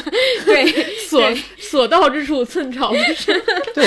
[0.46, 0.72] 对，
[1.06, 1.22] 所
[1.60, 3.38] 所到之处寸草不生。
[3.74, 3.84] 对，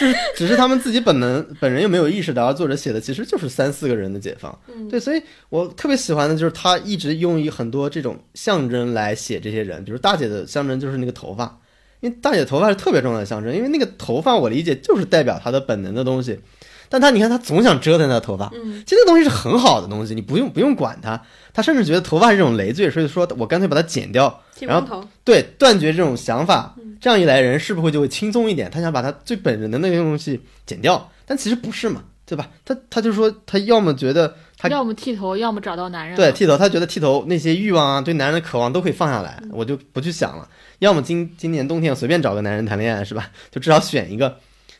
[0.00, 4.58] 就是只是他们自己本能本人又没有意识到，而作者写的其实就是三四个人的解放。
[4.90, 11.60] 对，所以我特别喜欢的就是他一直用一很多这种象征来写这些人，比如大姐的象征就是那个头发，
[12.00, 16.40] 因为大姐头发是特别重要的象征，因为那个头发我理解就是代表她的本能的东西。
[16.88, 21.20] 但他你看，他总想折腾他的头发，嗯，其实那东西是很好的东西，你不用不用管它。
[21.52, 28.68] 他甚至觉得头发是这种累赘，所以说我干脆把它剪掉，然后对，断绝这种想法，这样一来人是不是就会轻松一点？
[28.68, 32.48] 他想把他最本人的那个东西剪掉，但其实不是嘛，对吧？
[32.64, 36.16] 他他就说他要么觉得他要么剃头，要么找到男人。
[36.16, 40.48] 对，剃头，他觉得剃头那些欲望啊，对男人的渴望都可以放下来，我就不去想了。
[40.80, 43.30] 要么今今年冬天随便找个男人谈恋爱是吧？
[43.52, 44.36] 就至少选一个。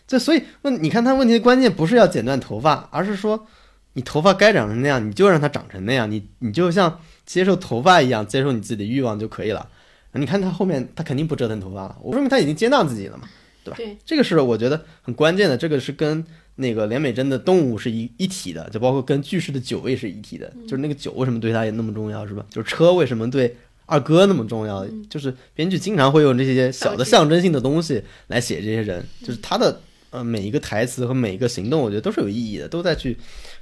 [0.07, 3.47] 这所以问你看他问题的关键不是要剪断头发，而是说
[3.95, 9.69] 你头发该长成那样，你就让它长成那样，你你就像接受头发一样接受你自己的欲望就可以了。
[10.17, 13.29] 你看他后面他肯定不折腾头发了，我说明他已经接纳自己了嘛，
[13.65, 13.77] 对吧？
[13.77, 16.25] 对，这个是我觉得很关键的，这个是跟
[16.55, 22.47] 那个连美珍的动物是一一体的，就包括跟句式的酒味是一体的，就是那个酒为什么对他也那么重要，是吧？
[22.49, 23.57] 就是车为什么对
[23.87, 29.81] 二哥那么重要，就是编剧经常会用这些小的象征性的东西来写这些人，就是他的
[30.15, 33.17] 呃每一个台词和每一个行动，我觉得都是有意义的，都在去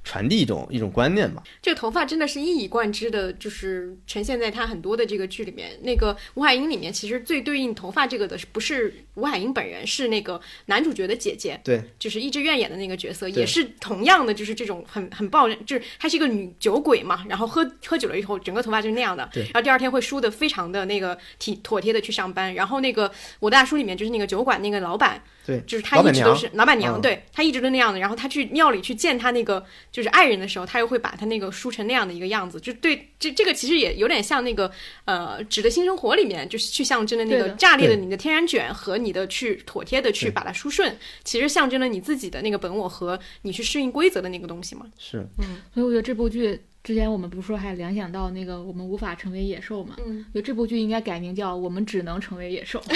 [0.05, 1.43] 传递一种一种观念吧。
[1.63, 5.71] 这个头发真的是一以贯之的，就是呈现在他很多的这个剧里面。
[5.83, 22.53] 那个吴海英里面，其实最对应头发这个的，不是吴海英本人，是那个男主角的姐姐，对，就是易志愿演的那个角色，也是同样的，就是这种很很暴人，就是她是一个女酒鬼嘛，然后喝喝酒了以后，整个头发就是那样的，对然后第二天会梳的非常的那个体妥帖的去上班。
[22.55, 23.11] 然后那个
[23.41, 27.99] 我的大叔里面就是那个酒馆那个老板，对就是他一直都是老板娘，嗯对他一直都那样的。
[27.99, 34.71] 然后他去庙里去见他那个就是爱人的时候，他又会把他那个梳成那样的一个样子，就对这这个其实也有点像那个
[35.05, 44.87] 呃《纸的新生活》里面，就是去象征的那个炸裂的你的天然卷和你的去妥帖的去把它梳顺，其实象征了你自己的那个本我和你去适应规则的那个东西嘛。
[44.99, 49.97] 是嗯所以我觉得这部剧之前我们不是说还联想到那个我们无法成为野兽嘛？
[50.05, 52.81] 嗯，我觉得这部剧应该改名叫《我们只能成为野兽》。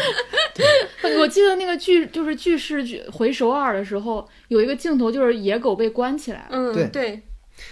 [1.18, 6.48] 我记得那个剧就是句式剧回首尔的时候，有一个镜头就是野狗被关起来了。
[6.50, 7.22] 嗯，对对，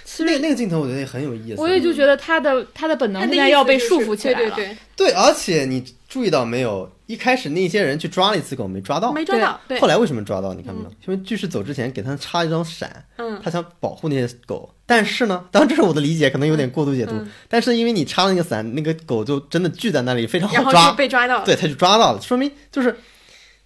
[0.04, 1.60] 其实那那个镜头，我觉得也很有意思。
[1.60, 4.50] 我也就觉得他的他的本能他的现在要被束缚起来了。
[4.54, 6.90] 对对对，对，而且你注意到没有？
[7.08, 9.10] 一开始那些人去抓了一次狗，没抓到。
[9.12, 10.52] 没抓到，对后，来为什么抓到？
[10.52, 10.90] 你看没有？
[11.06, 14.74] 因为巨石走之前给他插一张伞，嗯他想保护那些狗。
[14.84, 17.12] 但是呢， 当然这是我的理解，可能有点过度解读。
[17.14, 20.96] 嗯但是因为你插了那个伞，那个狗就真的聚在那里，非常好抓就。
[20.96, 22.94] 被抓到了，对，他就抓到了，说明就是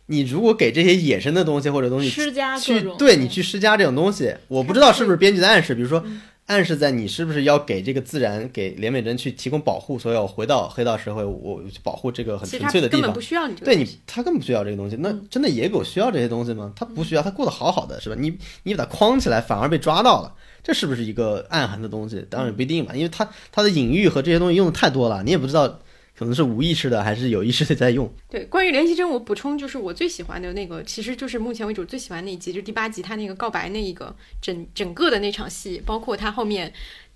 [0.07, 6.05] 你如果给这些野生的东西或者东西施加去对你去施加这种东西，我不知道是不是编剧的暗示，比如说
[6.47, 13.21] 暗示在你是不是要给这个自然给连美珍去提供保护，所以我回到黑道社会，我去保护这个很纯粹的地方根本不。
[13.21, 14.97] 需要你这个对，你，他根本不需要这个东西。
[14.99, 16.73] 那真的野狗需要这些东西吗？
[16.75, 18.17] 他不需要，他过得好好的，是吧？
[18.19, 22.27] 你你把它框起来，反而被抓到了，这是不是一个暗含的东西？
[22.29, 25.79] 当然也不一定嘛，因为他他的隐喻和这些东西用的太多了，你也不知道
[26.23, 28.09] 可能是无意识的还是有意识的在用。
[28.31, 36.73] 对，关于连习珍，我补充就是我最喜欢的那个，其实就是目前为止最喜欢那一集，就是第八集他那个告白那一个整整个的那场戏，包括他后面。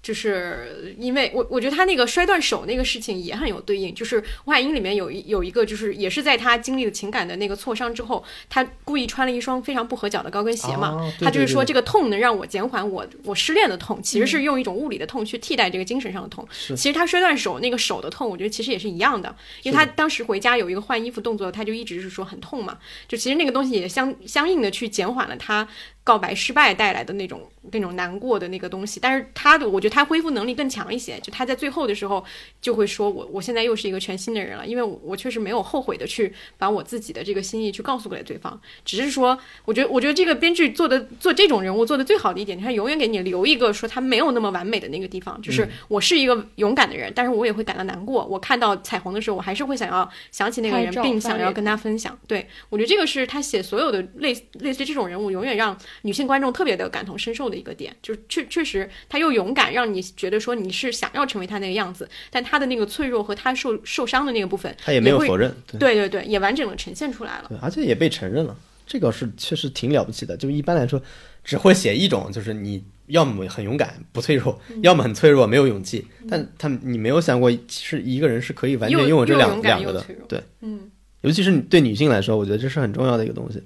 [0.07, 16.47] 就是因为我我觉得他那个摔断手那个事情也很有对应，就是吴海英里面有一有一个就是也是在他经历了情感的那个挫伤之后，他故意穿了一双非常不合脚的高跟鞋嘛，他就是说这个痛能让我减缓我我失恋的痛，其实是用一种物理的痛去替代这个精神上的痛。
[16.77, 19.35] 其实他摔断手那个手的痛，我觉得其实也是一样的，
[19.65, 22.79] 因为他当时回家有一个换衣服动作，他就一直是说很痛嘛，
[23.09, 25.67] 就其实那个东西也相相应的去减缓了他
[26.05, 29.01] 告白失败带来的那种那种难过的那个东西。
[29.01, 32.23] 但是他的，我觉得他恢复能力更强一些，就他在最后的时候
[32.61, 48.23] 就会说我我现在又是一个全新的人了，因为我我确实没有后悔的去把我自己的这个心意去告诉给对方，只是说我觉得我觉得这个编剧做的做这种人物做的最好的一点，他永远给你留一个说他没有那么完美的那个地方，就是我是一个勇敢的人，但是我也会感到难过。
[48.27, 52.19] 我看到彩虹的时候，我还是会想要想起那个人并想要跟他分享。
[52.27, 67.49] 对我觉得这个是他写所有的类类似这种人物，永远让女性观众特别的感同身受的一个点，就是确确实他又勇敢，让你觉得说你是想要成为他那个样子，但他的那个脆弱和他受受伤的那个部分，他也没有否认，对对对对，也完整的呈现出来了。
[67.51, 70.35] 对，而且也被承认了，这个是确实挺了不起的。
[70.35, 71.01] 就一般来说，
[71.45, 76.07] 只会写一种，就是你要么很勇敢不脆弱，嗯要么很脆弱没有勇气。
[76.31, 80.91] 但他你没有想过，其实一个人是可以完全拥有这两两个的对，嗯，
[81.21, 83.63] 尤其是对女性来说，我觉得这是很重要的一个东西。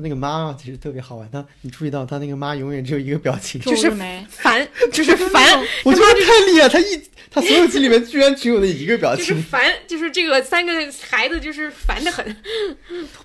[0.00, 5.46] 他那个妈其实特别好玩，他你注意到他那个妈永远只有一个表情，皱着眉，烦，就是烦，
[5.84, 10.72] 我觉得太厉害，他一他所有集里面居然只有那一个表情，就是烦，就是这个三个
[11.02, 12.34] 孩子就是烦的很。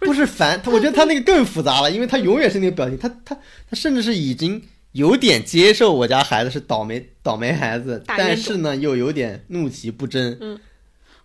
[0.02, 4.61] 不是烦他，我觉得他那个更复杂了，因为他永远是那个表情，他他他甚至是已经
[4.91, 10.38] 有点接受我家孩子是倒霉倒霉孩子，但是呢又有点怒其不争，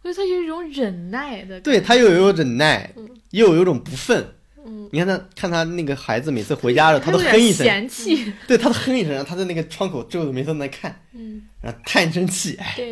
[0.03, 3.09] 我觉得他有一种忍耐的，对他又有忍耐，嗯。
[3.31, 4.25] 又有一种不忿。
[4.93, 8.33] 你看他看他那个孩子每次回家的时候，他都哼一声，嫌弃。
[8.47, 12.91] 对，他都哼一声，然后他在那个窗口皱着眉头在那看，嗯，然后叹声气，哎，对。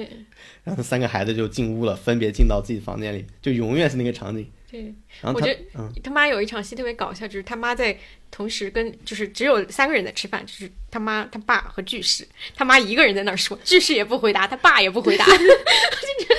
[0.64, 4.46] 然后那三个孩子就进屋了，分别进到自己房间里，就永远是那个场景。
[4.70, 7.96] 对，然后他我觉得嗯，他妈有一场戏特别搞笑，就是他妈在
[8.30, 12.26] 同时跟就是只有三个人在吃饭，就是他妈、他爸和巨石，
[12.56, 16.36] 他妈一个人在那儿说，巨石也不回答，他爸也不回答，就觉得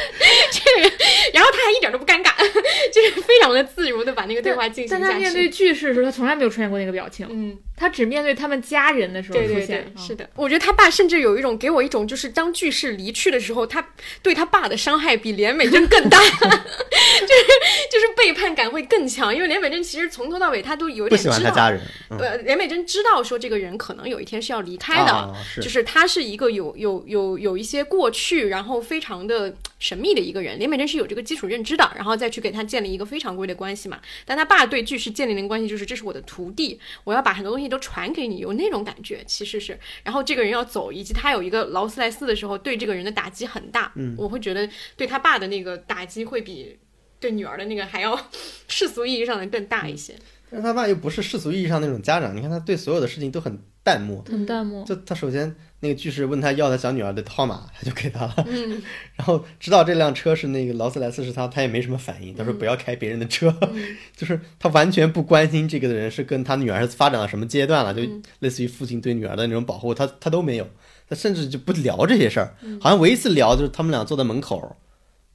[0.51, 0.91] 这个人，
[1.33, 2.31] 然后他还一点都不尴尬，
[2.93, 5.69] 就是非常的自如的把那个对话进行下但他面对去。
[5.69, 13.85] 句式的时候，他从来没有出现过那个表情，嗯，他只面对他们家人的时候对对出现对。，是的，我觉得他爸甚至有一种给我一种，就是当巨石离去的时候，他
[14.21, 17.43] 对他爸的伤害比连美珍更大， 就是
[17.91, 21.78] 就是背叛感会更强，因为连美珍其实从头到尾他都有不喜点知道，欢他家
[22.09, 30.57] 呃，连美珍知道说这个人可能有一天是要离开的，啊是就是他是一个有有有有一些过去，然后非常的神秘的一个人。
[30.57, 33.99] 连美珍是有这个基础认知的，然后再去给他建立一个非常规的关系嘛。
[34.25, 39.79] 但他爸对巨石建立的关系就是这是我的徒弟，我要把很多东西都传给你，有那种感觉其实是。
[40.03, 43.91] 然后这个人要走，以及他有一个劳斯莱斯的时候，对这个人的打击很大。
[43.95, 46.77] 嗯，我会觉得对他爸的那个打击会比
[47.19, 48.29] 对女儿的那个还要
[48.67, 50.15] 世俗意义上的更大一些。
[50.51, 54.23] 但是他爸又不是世俗意义上那种家长，你看他对所有的事情都很淡漠。
[54.27, 58.33] 很淡漠，就他首先那个巨石问他要他小女儿的号码，他就给他了。
[58.47, 58.81] 嗯。
[59.15, 63.55] 然后知道这辆车是那个劳斯莱斯是他，他也没什么反应，他说不要开别人的车，
[64.17, 68.01] 就是他完全不关心这个人是跟他女儿发展到什么阶段了，就
[68.39, 70.67] 类似于父亲对女儿的那种保护，他他都没有，
[71.07, 74.75] 他甚至就不聊这些事儿，好像唯一一次聊就是他们俩坐在门口。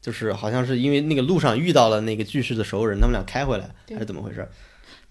[0.00, 4.46] 就是好像是因为那个路上遇到了那个巨石的熟人，他们俩开回来还是怎么回事？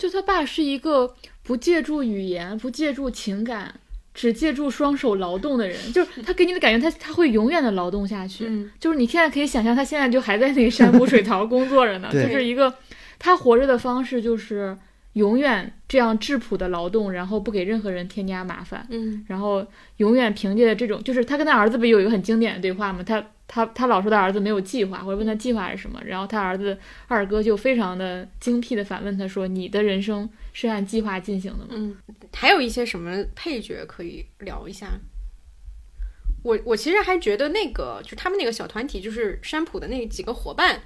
[0.03, 3.73] 就他爸是一个不借助语言、不借助情感，
[4.13, 5.77] 只借助双手劳动的人。
[5.93, 8.45] 就是他给你的感觉他，他会永远的劳动下去。
[8.49, 12.09] 嗯就是你现在可以想象，他现在就还在那个山 姆水槽工作着呢。
[12.11, 12.73] 就是一个
[13.17, 14.77] 他活着的方式，就是
[15.13, 18.85] 永远这样质朴的劳动，然后不给任何人添加麻烦。
[18.89, 19.65] 嗯然后
[19.97, 23.01] 永远凭借着这种，就是他跟他儿子不有一个很经典的对话吗？
[23.05, 31.95] 他他他老说他儿子没有计划，或者问他计划是什么，然后他儿子二哥就非常的精辟的反问他说：“你的人生是按计划进行的吗嗯，
[32.33, 34.87] 还有一些什么配角可以聊一下？
[36.43, 40.81] 我我其实还觉得那个就他们那个小团体，就是山普的那几个伙伴。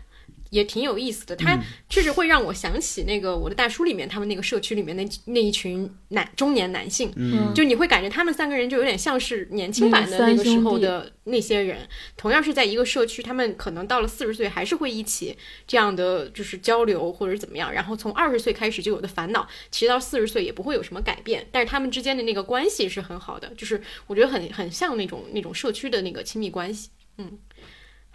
[0.49, 1.60] 也挺有意思的，他
[1.90, 7.53] 确实会让我想起那个我的大叔里面他们那个社区里面那那一群男中年男性，嗯。
[7.53, 27.38] 就你会感觉他们三个人就有点像是年轻版的那个时候的那些人，同样是在一个社区，他们可能到了四十岁还是会一起这样的就是交流或者是怎么样，然后从二十岁开始就有的烦恼，其实到四十岁也不会有什么改变，但是他们之间的那个关系是很好的，就是我觉得很很像那种那种社区的那个亲密关系，嗯。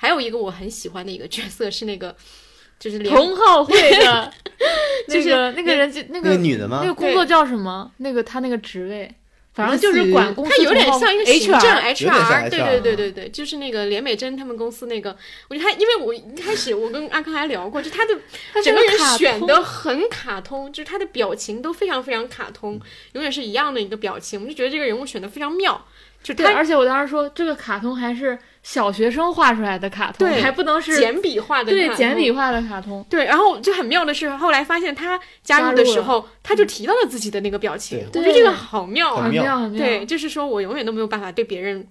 [0.03, 2.13] 还有一个我很喜欢的一个角色是那个，
[2.77, 3.73] 就是连同好会
[4.03, 4.33] 的
[5.07, 7.89] 就是那个那个人就那那个个女的吗那个工作叫什么？
[7.99, 9.09] 那个他那个职位，
[9.55, 12.05] 反正就是管公司他有点像一个行政 HR。
[12.05, 15.17] 有点像对对对对对，就是那个连美珍他们公司那个，
[15.49, 18.19] 我觉得他，因为我一开始我跟阿康还聊过，就他的
[18.53, 22.81] 他整个人选的很卡通，就是他的表情都非常非常卡通，嗯
[23.13, 25.87] 永远是一样的一个表情，我们就觉得这个人物选的非常妙，
[26.25, 33.05] 就对，他而且我当时说这个卡通还是小学生画出来的卡通，对还不能是简笔画的对卡通简笔画的卡通。
[33.11, 39.33] 对，然后就很妙的是，后来发现他加入的时候，他就提到了自己的那个表情，我觉得这个好妙啊很！
[39.33, 41.87] 妙妙很妙，对，就是说我永远都没有办法对别人，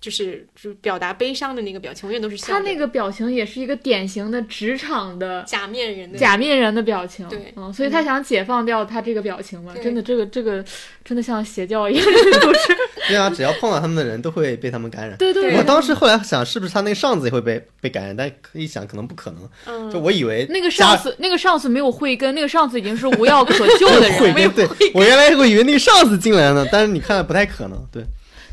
[0.00, 10.62] 就是就是表达悲伤的那个表情，永远都是笑他那个表情也是一个典型的职场的假面人的假面人的表情，对嗯，所以他想解放掉他这个表情嘛，真的，这个这个
[11.04, 12.06] 真的像邪教一样
[13.08, 15.16] 对啊，只要碰到他们的人都会被他们感染。
[15.18, 18.16] 对对对我当时后来想，是不是他那个上司也会被被感染？
[18.16, 19.48] 但一想，可能不可能。
[19.66, 24.34] 嗯就我以为那个加上司，那个上司没有慧根，那个上司已经是无药可救的慧人。
[24.34, 27.86] 根，对我原来我以为那个上司进来呢，但是你看不太可能。
[27.92, 28.02] 对，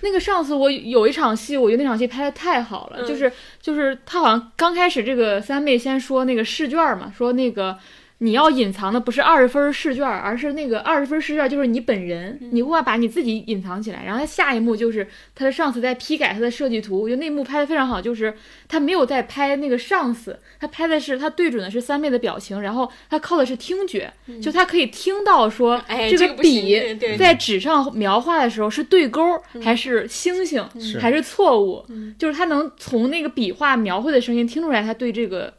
[0.02, 7.78] 那个上次，我有一场戏，我觉得那场戏拍的太好了，嗯就是就是他好像刚开始这个三妹先说那个试卷嘛，说那个。
[8.24, 14.04] 你要隐藏的不是二十分试卷，而是那个二十分试卷就是你本人，你无法把你自己隐藏起来。
[14.06, 18.34] 然后他下一幕就是他的上司在批改他的设计图，我觉得那一幕拍的非常好，就是
[18.70, 31.02] 他没有在拍那个上司，他拍的是他对准的是三妹的表情，然后他靠的是听觉，就他可以听到说哎这个不行笔在纸上描画的时候是对勾儿还是星星是。
[31.02, 31.84] 还是错误，
[32.20, 35.52] 就是他能从那个笔画描绘的声音听出来，他对这个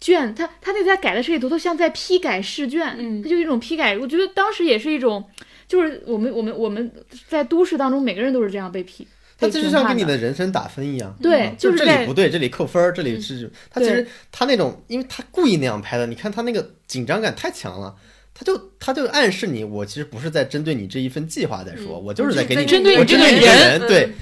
[0.00, 3.96] 卷，他他那在改的设计图，都像在批改试卷，嗯他就一种批改。
[3.98, 5.24] 我觉得当时也是一种，
[5.68, 6.90] 就是我们我们我们
[7.28, 9.06] 在都市当中，每个人都是这样被批，
[9.38, 11.14] 他就像给你的的人生打分一样。
[11.20, 17.94] 对嗯，就就是这里不对，这里扣分儿，这里是他其实对他那种，因为他故意那样拍的，你看他那个紧张感太强了。
[18.32, 24.12] 他就他就暗示你，我其实不是在针对你这一份计划在说，嗯我就是在给你针对我针对你你这个人人，对，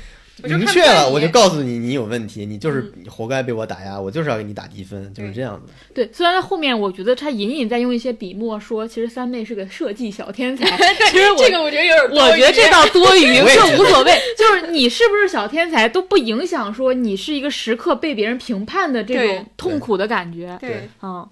[0.44, 5.72] 明确了，我就告诉你，你有问题，你就是活该被我打压，我就是要给你打低分，就是这样子。
[5.94, 6.08] 对。
[6.12, 10.66] 虽然在后面我觉得他隐隐在用一些笔墨说，其实三妹是个设计小天才，
[11.10, 14.12] 其实我这个我觉得有点，我觉得这倒多余，这 无所谓。
[14.36, 20.56] 就是你是不是小天才都不影响说你是一个时刻被别人评判的这种痛苦的感觉。
[20.60, 21.28] 对嗯，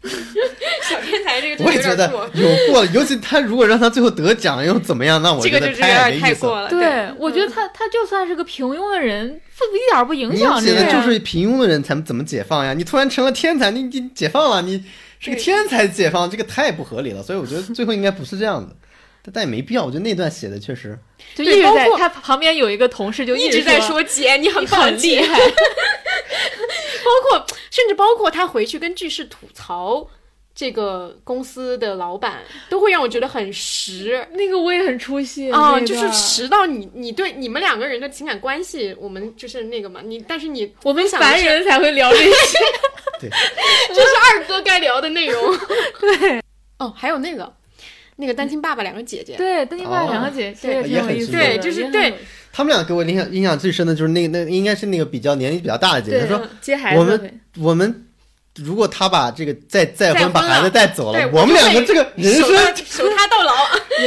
[0.88, 5.20] 小天才这个真我也觉得有过，有过了，尤其他如果让他最后得奖又怎么样？
[5.22, 6.28] 那我这觉得个就是有点没意思了。
[6.28, 6.68] 太过了。
[6.70, 10.78] 对，我觉得嗯他他就算是个平庸的人，不一点不影响这个。
[10.78, 12.72] 写的就是平庸的人才怎么解放呀？
[12.74, 14.82] 你突然成了天才，你你解放了，你
[15.18, 17.22] 是个天才解放，这个太不合理了。
[17.22, 18.74] 所以我觉得 最后应该不是这样子，
[19.24, 19.84] 但但也没必要。
[19.84, 20.96] 我觉得那段写的确实，
[21.34, 25.38] 就一直在对包括他旁边有一个同事就一直在说姐，你很棒很厉害。
[27.04, 30.08] 包括甚至包括他回去跟巨石吐槽
[30.54, 34.26] 这个公司的老板，都会让我觉得很实。
[34.32, 42.58] 那个我也很出戏啊、那个就是实到你，你对你们两个人的情感关系，我们就是那个嘛，你但是你我们想凡人才会聊这些。
[43.20, 43.28] 这
[43.94, 44.00] 是
[44.32, 45.58] 二哥该聊的内容。
[46.00, 46.40] 对，
[46.78, 47.52] 哦，还有那个
[48.16, 52.16] 那个单亲爸爸两个姐姐，对，单亲爸爸两个姐，姐对也挺有意思对就是对有
[52.58, 58.04] 他们俩给我印象印象最深的就是那个那个应该是那个比较年龄比较大的姐姐，她说嗯接孩子我们我们
[58.64, 63.52] 如果他把这个再再再婚把孩子带走了， 我们两个这个人生他守他到老，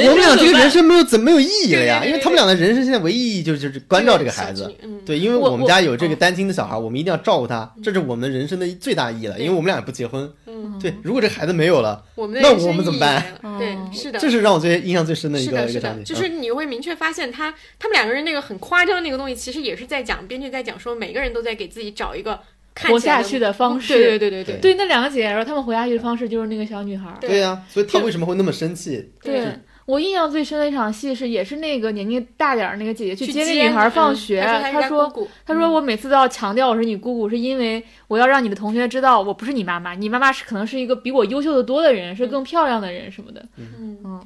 [0.03, 2.03] 我们俩这个人生没有怎么没有意义了呀？
[2.05, 4.73] 因为他们俩的人生现在唯一意义就是就是关照这个孩子
[5.05, 9.39] 对，因为我我们家有这个单亲的小孩，我们一定要照顾他，这是我们人生的最大意义了。
[9.39, 13.25] 因为我们俩也不结婚，嗯，对，如果这孩子没有了，我们的那我们怎么办？
[13.57, 16.03] 对，是的，这是让我最印象最深的一个一个场景。
[16.03, 16.41] 就是嗯。
[16.41, 22.39] 你会明确发现他他们两个人那个很夸张的那个东西，其实也是在讲编剧在讲说每个人都在给自己找一个
[22.79, 23.93] 活下去的方式。
[23.93, 24.61] 对对对对对。
[24.61, 27.17] 对，那两个姐姐说她们活下去的方式就是那个小女孩儿。
[27.19, 27.39] 对。
[27.39, 29.11] 呀，所以她为什么会那么生气？
[29.21, 29.47] 对。
[29.87, 35.31] 我印象最深的一场戏是，也是那个年纪大点儿那个姐姐去去接那女孩放学，嗯她她说姑姑。
[35.45, 43.43] 她说我每次都要强调我是你姑姑，是因为我要让你的同学知道我不是你妈妈，你妈妈是可能是一个比我优秀的多的人，是更漂亮的人什么的。
[43.57, 43.97] 嗯。
[44.05, 44.21] 嗯，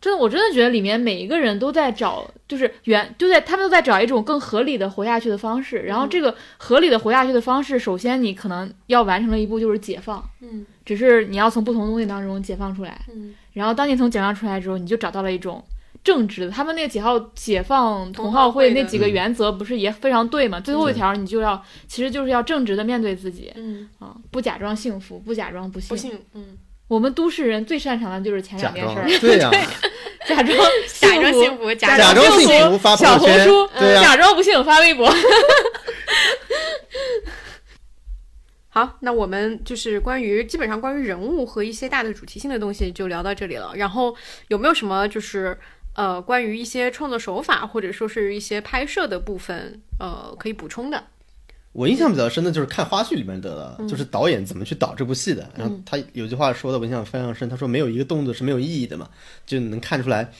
[0.00, 5.78] 真的，我真的觉得里面每一个人都在找，就是原就在他们都在找一种更合理的活下去的方式。
[5.78, 13.00] 然后这个合理的活下去的方式，首先你可能要完成的一步就是解放，嗯只是你要从不同的东西当中解放出来。
[13.12, 15.62] 嗯然后当你从解放出来之后，你就找到了一种
[16.04, 16.50] 正直的。
[16.50, 20.60] 他们那个解号解放同同好会那几个原则不是也非常对吗？
[20.60, 25.88] 最后一条你就要，其实就是要正直的面对自己嗯，啊，不假装幸福，不假装不幸。
[25.88, 26.56] 不幸，嗯，
[26.88, 29.50] 我们都市人最擅长的就是前两件事儿， 对呀，
[30.26, 30.58] 假装
[30.98, 35.08] 假装幸幸福，假假装幸幸福发朋小友圈红书，对呀，假装不幸发微博。
[38.70, 43.72] 好，那我们就是关于基本上关于人物和一些大的主题性的东西就聊到这里了。
[43.74, 44.14] 然后
[44.48, 45.58] 有没有什么就是
[45.94, 51.04] 呃关于一些创作手法或者说是一些拍摄的部分呃可以补充的？
[51.72, 55.48] 我印象比较深的就是看花絮里面得的，就是导演怎么去导这部戏的。
[55.56, 59.08] 然后他有句话说的我印象非常深，他说没有一个动作是没有意义的嘛，
[59.46, 60.32] 就能看出来。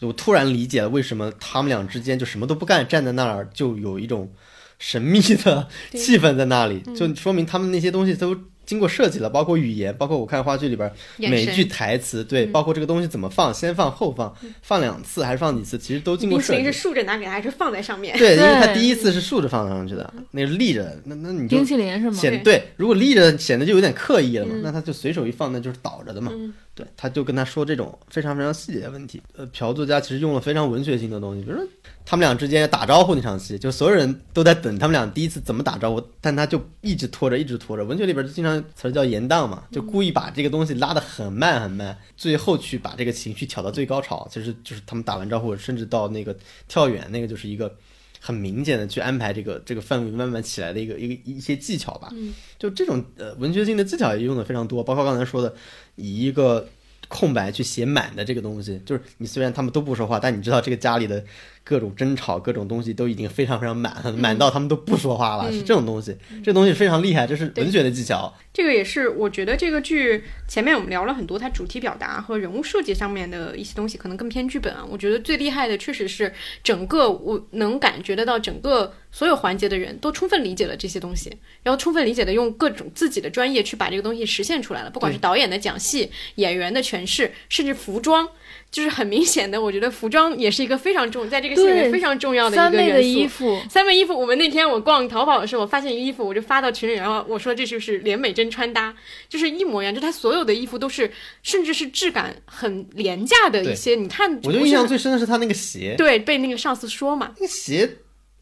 [0.00, 4.32] 我突然理解了为什么他们俩之间就什么都不干，站在那儿就有一种
[4.78, 8.34] 神秘的气氛在那里，就说明他们那些东西都
[8.70, 14.32] 经过设计了，包括语言，包括我看话剧里边每句台词，对，包括这个东西怎么放，先放后放，
[14.62, 16.78] 放两次还是放几次，其实都经过设计冰淇淋是。
[16.80, 18.16] 竖着拿给他，还是放在上面？
[18.16, 22.16] 对，因为他第一次是竖着放上去的，那是立着，那那你就冰淇淋是吗？
[22.16, 26.30] 显对，如果立着显得就有点刻意了嘛，嗯那他就随手一放，那就是倒着的嘛。
[26.76, 29.20] 嗯对，他就跟他说这种非常非常细节的问题。
[29.36, 31.66] 呃，朴作家其实用了非常文学性的东西，比如说
[32.06, 37.84] 他们俩之间打招呼那场戏，就所有人都在等他们俩第一次怎么打招呼，但他就一直拖着，一直拖着。
[37.84, 44.26] 文学里边就经常词儿叫延宕嘛，就故意把这个东西拉得很慢很慢，最后去把这个情绪挑到最高潮。
[44.30, 46.34] 其实就是他们打完招呼，甚至到那个
[46.68, 47.74] 跳远，那个就是一个。
[48.20, 52.32] 很明显的去安排这个这个氛围慢慢起来的一个一个一些技巧吧，嗯。
[52.58, 55.52] 就这种呃文学性的技巧也用的非常多，包括刚才说的
[55.96, 56.68] 以一个
[57.08, 61.24] 空白去写满的这个东西，就是你虽然他们都不说话，但你知道这个家里的
[61.70, 68.34] 各种争吵、各种东西都已经非常非常满，满到他们都不说话了，嗯是这种东西，这东西非常厉害，这是文学的技巧。
[68.52, 74.84] 这个也是我觉得这个剧前面我们聊了很多，它主题表达和人物设计上面的一些东西，可能更偏剧本啊。
[74.90, 76.34] 我觉得最厉害的确实是
[76.64, 81.30] 整个我能感觉得到整个所有环节的人都充分理解了这些东西，
[81.62, 88.28] 然后充分理解的用各种自己的专业去把这个东西实现出来了，不管是导演的讲戏、演员的诠释，甚至服装。
[88.70, 93.18] 就是很明显的，我觉得服装也是一个非常重，在这个戏里面非常重要的一三妹的个元素。
[93.20, 98.94] 衣服，三妹衣服，我们那天我逛淘宝的时候，我发现一个衣服，我就发到群里，然后我说这就是连美珍穿搭，
[99.28, 101.10] 就是一模一样，就她所有的衣服都是，
[101.42, 107.90] 甚至是质感很廉价的一些，你看我觉得印象最深的是她那个鞋，对被那个上司说嘛，那个鞋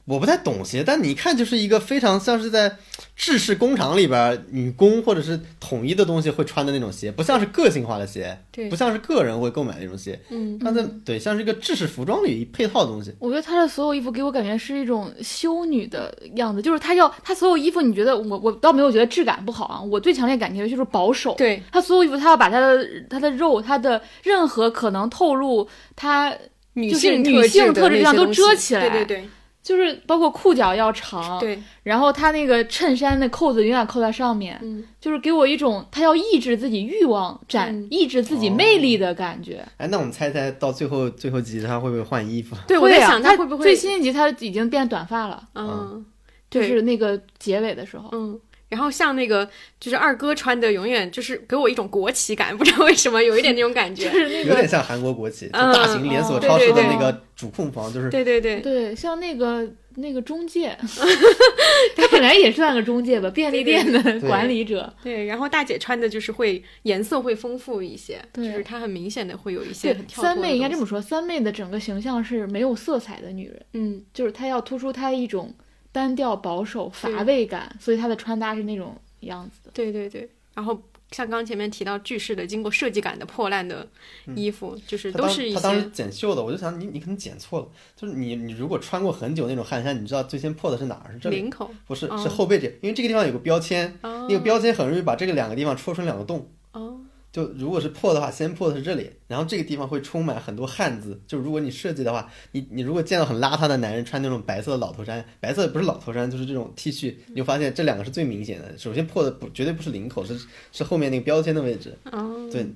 [0.09, 2.75] 我不太懂鞋，但你一看就是一个非常像是在
[3.15, 13.13] 制式工厂里边女工或者是统一的东西会穿的那种鞋，不像是个性化的鞋，对不像是个人会购买的那种鞋，嗯，它在对像是一个制式服装里配套的东西。
[13.19, 21.35] 我觉得她的所有衣服给我感觉是一种修女的样子，就是她要她所有衣服，你觉得我我倒没有觉得质感不好啊，我最强烈感觉就是保守。
[21.35, 26.35] 对，她所有衣服，她要把她的她的肉，她的任何可能透露她
[26.73, 29.29] 女性女性特质质上都遮起来对对
[29.69, 31.55] 就是包括裤脚要长，对。
[31.55, 37.87] 对，然后他那个衬衫的扣子永远扣在上面，嗯，就是给我一种他要抑制自己欲望展、嗯。
[37.91, 39.63] 抑制自己魅力的感觉。
[39.77, 42.57] 哎，那我们猜猜到最后最后几集他会不会换衣服？
[42.67, 46.03] 对，我在想会不会最新一集他已经变短发了，嗯，
[46.51, 48.09] 就是那个结尾的时候。
[48.13, 49.49] 嗯，然后像那个
[49.81, 54.05] 就是二哥穿的，永远就是给我一种国旗感，不知道为什么有一点那种感觉。
[54.13, 59.67] 就是那个有点像韩国国旗，大型连锁哦超市的那个主控房，就是对对对，对，像那个
[59.97, 60.77] 那个中介，
[61.97, 64.93] 他本来也算个中介吧，便利店的管理者。
[65.03, 75.53] 对，然后大姐穿的就是会颜色会丰富一些，就是她很明显的会有一些很，跳脱三妹应该这，么说，三妹的整个形象是没有色彩的女人，嗯，就是她要突出她一种
[75.99, 79.71] 单调、保守、乏味感，所以他的穿搭是那种样子的。
[79.75, 80.81] 对对对，然后。
[81.11, 83.89] 像刚前面提到句式的经过设计感的破烂的
[84.37, 91.11] 衣服，就是都是一些他当时剪袖的，我就想你你可能剪错了，就是你你如果穿过很久那种汗衫，你知道最先破的是哪儿？
[91.15, 96.47] 是这里，领口不是哦是后背这，因为这个地方有个标签，哦那个标签很容易把这个两个地方戳成两个洞。
[96.73, 97.01] 哦，
[97.39, 101.21] 就如果是破的话，先破的是这里，然后这个地方会充满很多汗渍。
[101.25, 108.77] 就如果你设计的话，你你如果见到很邋遢的男人穿那种白色的老头衫，白色不是老头衫，就是这种 T 恤，你就发现这两个是最明显的。
[108.77, 110.37] 首先破的不绝对不是领口，是
[110.73, 111.97] 是后面那个标签的位置。
[112.11, 112.67] 哦，对，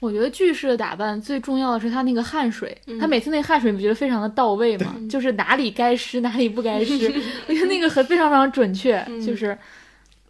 [0.00, 4.96] 我觉得句式的打扮最重要的是他那个汗水，嗯她每次那汗水你不觉得非常的到位吗？
[5.10, 6.94] 就是哪里该湿哪里不该湿，
[7.46, 9.58] 我觉得那个很非常非常准确，嗯就是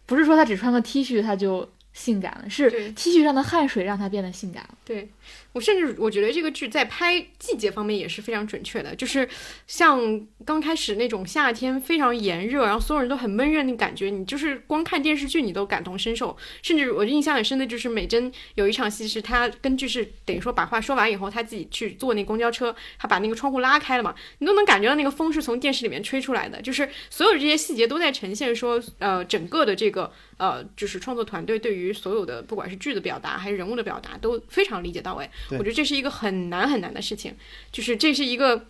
[0.05, 4.77] 不是说他只穿个 T 恤他就性感了，是 T 恤上的汗水让它变得性感了。
[4.85, 5.09] 对
[5.51, 9.27] 我甚至我觉得这个剧在拍季节方面也是非常准确的，就是
[9.67, 9.99] 像
[10.45, 16.35] 刚开始那种夏天非常炎热，然后所有人都很闷热那感觉，你就是光看电视剧你都感同身受。
[16.61, 35.29] 甚至我印象很深的就是美珍有一场戏是她根据是等于说把话说完以后，她自己去坐那公交车，她把那个窗户拉开了嘛，你都能感觉到那个风是从电视里面吹出来的，就是所有这些细节都在呈现说，呃，整个的这个呃，就是创作团队对于所有的不管是剧的表达还是人物的表达都非常理解到位。
[35.51, 37.35] 我觉得这是一个很难很难的事情，
[37.73, 38.65] 就是这是一个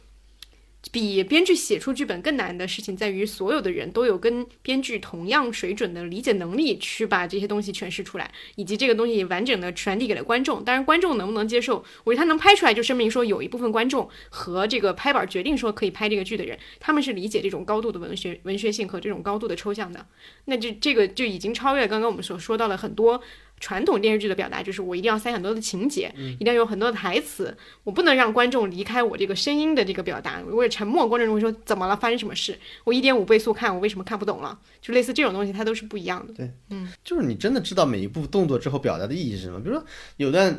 [0.91, 10.63] 比编剧写出剧本更难的事情，在于所有的人都有跟编剧同样水准的理解能力，去把这些东西诠释出来，以及这个东西完整的传递给了观众。
[10.63, 20.07] 当然，观众能不能接受，我觉得他能拍出来，就证明说有一部分观众和这个拍板决定说可以拍这个剧的人，他们是理解这种高度的文学文学性和这种高度的抽象的。
[20.45, 23.21] 那这这个就已经超越刚刚我们所说到了很多
[23.59, 30.39] 传统电视剧的表达，就是我一定要塞很多的情节，一定要有很多的台词，我不能让观众离开我这个声音的这个表达。
[30.47, 32.57] 如果沉默，观众会说怎么了，发生什么事？
[32.83, 34.57] 我一点五倍速看，我为什么看不懂了？
[34.81, 36.33] 就类似这种东西，它都是不一样的。
[36.33, 39.59] 对，嗯就是你真的知道每一步动作之后表达的意义是什么。
[39.59, 39.85] 比如说
[40.17, 40.57] 有段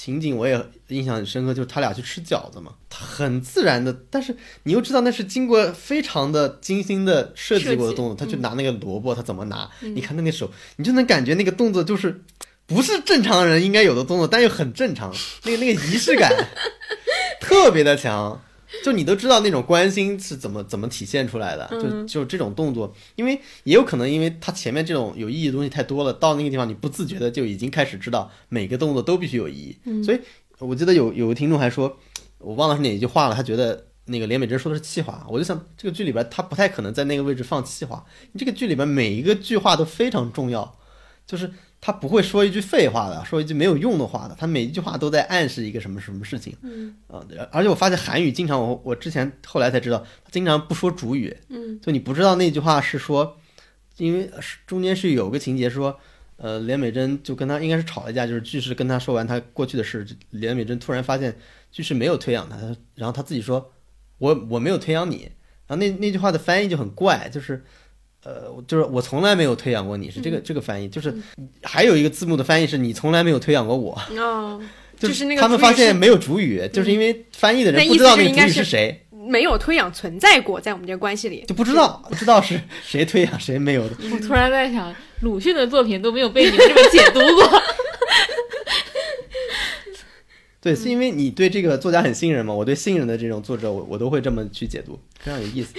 [0.00, 8.14] 情景我也印象很深刻，就是他俩去吃饺子嘛，他很自然的，但是你又知道那是经过非常的精心的设计过的动作。
[8.14, 9.68] 他去拿那个萝卜，他怎么拿？
[9.80, 12.22] 你看他那手，你就能感觉那个动作就是
[12.64, 15.12] 不是正常人应该有的动作，但又很正常，
[15.42, 16.32] 那个那个仪式感
[17.42, 18.40] 特别的强。
[18.84, 29.54] 就你都知道那种关心是怎么怎么体现出来的，就就这种动作，因为也有可能因为他前面这种有意义的东西太多了，到那个地方你不自觉的就已经开始知道每个动作都必须有意
[29.84, 30.20] 义，所以
[30.58, 31.96] 我记得有有个听众还说，
[32.38, 40.78] 我忘了是哪一句话了，他觉得那个连美珍说的是气话，我就想这个剧里边他不太可能在那个位置放气话，你这个剧里边每一个句话都非常重要，
[41.26, 41.50] 就是
[41.80, 46.56] 他不会说一句废话的，说一句没有用的话的，他每一句话都在暗示一个什么什么事情。
[46.62, 51.36] 嗯，啊、而且我发现韩语经常我我之前后来才知道，他经常不说主语。
[51.48, 53.38] 嗯，就你不知道那句话是说，
[53.96, 55.98] 因为是中间是有个情节说。
[56.40, 61.36] 呃，连美珍就跟他应该是吵了一架，就是句式跟他说完他过去的事，连美珍突然发现
[61.72, 63.72] 句式没有推养他，他然后他自己说，
[64.18, 65.32] 我我没有推养你，
[65.66, 67.64] 然后那那句话的翻译就很怪，就是
[68.24, 71.14] 呃，就是我从来没有推养过你，是这个、这个翻译，就是
[71.62, 74.60] 还有一个字幕的翻译是你从来没有推养过我，哦，
[74.98, 81.44] 就就是那个他们发现没有主语，就是因为翻译的人不知道那个主语是谁，没有推养存在过在我们这个关系里。
[81.46, 83.96] 就不知道 不知道是谁推养谁没有的。
[84.12, 87.62] 我突然在想，鲁迅的作品都没有被你们这么解读过。
[90.60, 95.72] 对，是因为你对这个作家很信任嘛，我对信任的这种作者，我我都会这么去解读，非常有意思。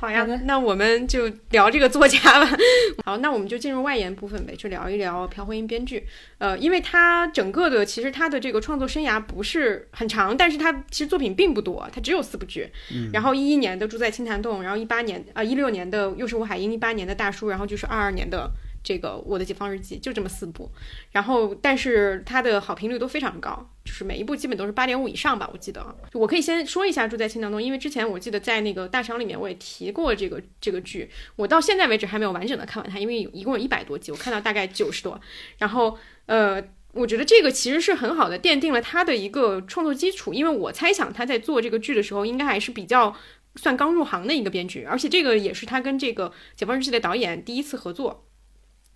[0.00, 2.48] 好呀，那我们就聊这个作家吧。
[3.04, 6.06] 好，那我们就进入外延部分呗，就聊一聊朴慧英编剧。
[6.38, 12.68] 呃，因为他整个的其实他的这个创作生涯不是很长，但是他其实作品并不多，他只有四部剧。
[12.92, 18.48] 嗯然后一一年的住在青潭洞，然后一八年啊一六年的又是吴海英，一八年的大叔，然后就是二二年的。
[18.88, 20.70] 这个我的解放日记就这么四部，
[21.12, 25.94] 然后但是它的好评率都非常高，就是每一部基本都是八点五以上吧，我记得。
[26.14, 35.20] 我可以先说一下住在青藏洞，因为之前我记得在那个大赏里面我也提过这个这个剧，我到现在为止还没有完整的看完它，因为一共有一百多集，我看到大概九十多，
[35.58, 36.64] 然后呃。
[36.94, 43.14] 我觉得这个其实是很好的奠定了他的一个创作基础，因为我猜想他在做这个剧的时候，应该还是比较
[43.56, 48.24] 算刚入行的一个编剧，而且这个也是他跟这个《解放日记》的导演第一次合作。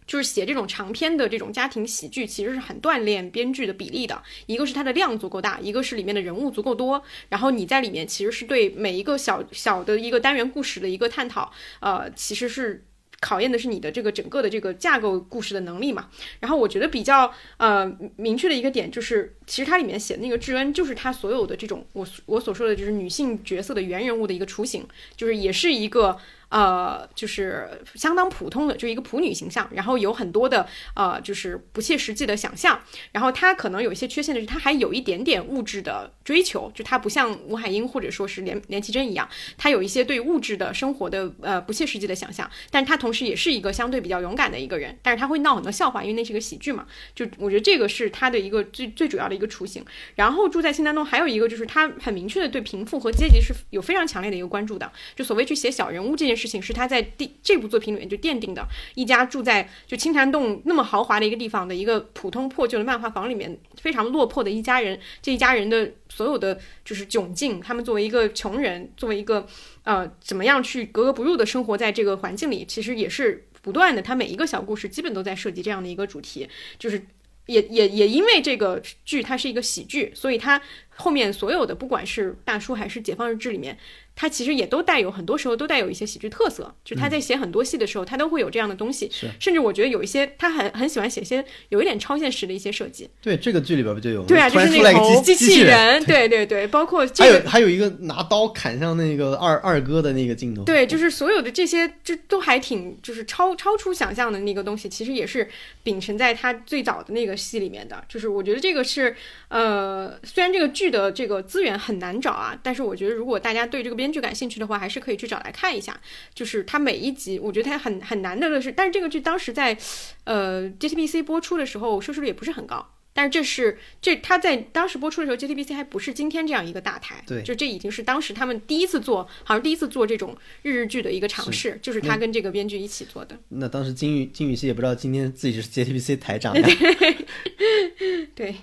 [0.07, 4.23] 就是写这种长篇的这种家庭喜剧，其实是很锻炼编剧的比例的。
[4.47, 7.03] 一个是它的量足够大，一个是里面的人物足够多。
[7.29, 12.85] 然后你在里面其实是对每一个小小的一个单元故事的一个探讨，呃，其实是
[13.21, 16.09] 考验的是你的这个整个的这个架构故事的能力嘛。
[16.41, 26.19] 然后我觉得比较呃明确的一个点就是，其实它里面写的那个智恩，就是它所有的这种我我所说的就是女性角色的原人物的一个雏形，就是也是一个。
[26.53, 32.79] 呃，就是相当普通的，就一个普女形象，然后有很多的呃，就是不切实际的想象，
[33.11, 39.27] 然后她可能有一些缺陷的是，她还有一点点物质的追求，就她不像吴海英或者说是连连绮贞一样，
[39.57, 49.83] 她有一些对物质的生活的呃不切实际的想象，但她同时也是一个相对比较勇敢的一个人，但是她会闹很多笑话，因为那是个喜剧嘛，就我觉得这个是她的一个最最主要的一个雏形。
[50.17, 69.47] 然后住在新丹东还有一个就是她很明确的对贫富和阶级是有非常强烈的一个关注的，就所谓去写小人物这件事事情是他在第这部作品里面就奠定的，一家住在就青潭洞那么豪华的一个地方的一个普通破旧的漫画房里面，非常落魄的一家人，这一家人的所有的就是窘境，他们作为一个穷人，作为一个
[69.85, 76.49] 呃怎么样去格格不入的生活在这个环境里，其实也是不断的，他每一个小故事基本都在涉及这样的一个主题，
[76.79, 77.07] 就是。
[77.47, 83.77] 也也也因为这个剧它是一个喜剧，所以它后面所有的不管是大叔还是解放日志里面，
[84.15, 86.75] 它其实也都带有很多时候都带有一些喜剧特色。
[86.85, 89.09] 就他在写很多戏的时候，他都会有这样的东西。
[89.11, 93.09] 是甚至我觉得有一些他很很喜欢写一些有一点超现实的一些设计。
[93.21, 94.25] 对，这个剧里边不就有？
[94.25, 100.63] 对啊，就是那头机器人， 对对对，包括这还个有还有一个拿刀砍向那个二二哥的那个镜头。
[100.65, 105.49] 对，就是所有的这些，这都还挺就是超超出想象的那个东西，其实也是
[105.83, 108.05] 秉承在他最早的那个戏里面的。
[108.09, 109.15] 就是我觉得这个是，
[109.49, 116.01] 呃，虽然这个剧的这个资源很难找啊，但是我觉得如果大家对这个编剧感兴趣的话，还是可以去找来看一下。
[116.35, 119.79] 就是它每一集，我觉得它很很难得的是，但是这个剧当时在，
[120.25, 122.89] 呃，JTBC 播出的时候收视率也不是很高。
[123.15, 133.39] 但是这是这他在当时播出的时候，JTBC 还不是今天这样一个大台，对就这已经是当时他们第一次做，好像第一次做这种日日剧的一个尝试，就是他跟这个编剧一起做的。
[133.51, 136.67] 那当时金宇金宇熙也不知道今天自己是 JTBC 台长呀。
[138.35, 138.57] 对，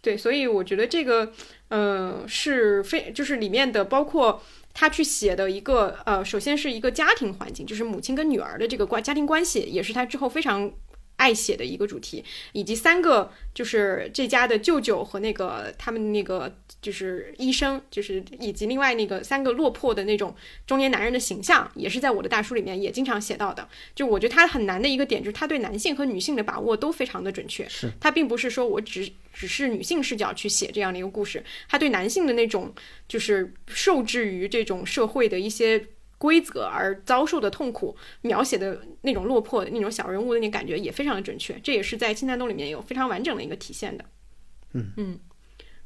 [0.00, 1.32] 对，所以我觉得这个，
[1.66, 4.40] 呃，是非就是里面的包括
[4.78, 10.70] 他去写的一个，呃，首先是一个家庭环境，就是母亲跟女儿的这个关家庭关系，也是他之后非常。
[11.16, 20.34] 爱写的一个主题，以及三个就是这家的舅舅和那个他们那个就是医生，就是以及另外那个三个落魄的那种
[20.66, 23.68] 中年男人的形象，也是在我的大书里面也经常写到的。
[23.94, 27.68] 就我觉得他很难的一个点，就是他对男性和女性的把握都非常的准确。
[27.68, 32.72] 是他并不是说我只只是女性视角去写这样的一个故事，他对男性的那种
[33.08, 35.86] 就是受制于这种社会的一些。
[36.18, 44.04] 规则而遭受的痛苦，描写的那种落魄、那种小人物的那种感觉也非常的准确，这也是在《青山洞》里面有非常完整的一个体现的。
[44.72, 45.18] 嗯嗯，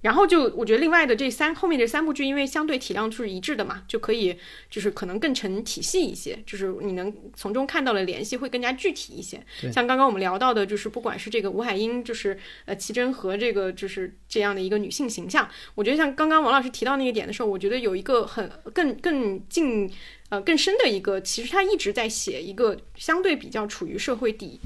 [0.02, 4.36] 然后就我觉得另外的这三后面这三部剧，因为相对体量是一致的嘛，就可以
[4.70, 9.40] 就是可能更成体系一些，就是你能从中看到的联系会更加具体一些。
[9.72, 19.90] 像刚刚我们聊到的，就是不管是这个吴海英，就是呃齐真和这个就是这样的一个女性形象，我觉得像刚刚王老师提到那个点的时候，我觉得有一个很更更近。
[20.30, 24.60] 呃，更深的一个，其实他一直在写一个相对比较处于社会底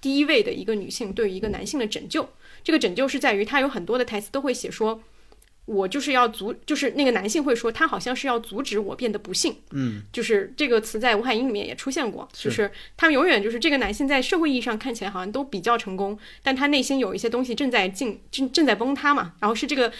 [0.00, 2.28] 第一位的一个女性对于一个男性的拯救。
[2.64, 5.00] 这个拯救是在于他有很多的台词都会写说，
[5.64, 9.54] 我就是要阻，就是那个男性会说他好像是要阻止我变得不幸。
[9.72, 19.34] 嗯，就是这个词在吴海英里面也出现过，就是他们永远就是这个男性在社会意义上看起来好像都比较成功，但他内心有一些东西正在进正正在崩塌嘛。
[19.40, 19.92] 然后是这个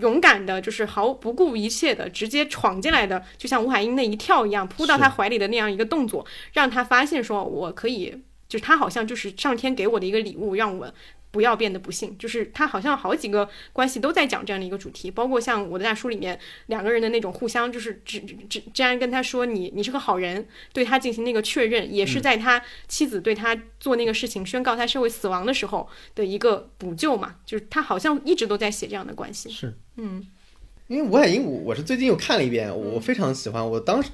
[0.00, 8.12] 勇敢的，就是毫不顾一切的直接闯进来的，就像吴海英那一跳一样扑到他怀里的那样一个动作，让他发现说我可以，
[8.48, 10.92] 就是他好像就是上天给我的一个礼物，让我。
[11.32, 29.50] 不要变得不幸，就是他好像好几个关系都在讲这样的一个主题，包括像我的大叔里面两个人的那种互相，就是治治治安跟他说你你是个好人，对他进行那个确认，也是在他妻子对他做那个事情宣告他社会死亡的时候的一个补救嘛，就是他好像一直都在写这样的关系。
[29.50, 30.26] 是，嗯，
[30.86, 34.10] 因为吴海英，我我是最近又看了一遍，我非常喜欢，我当时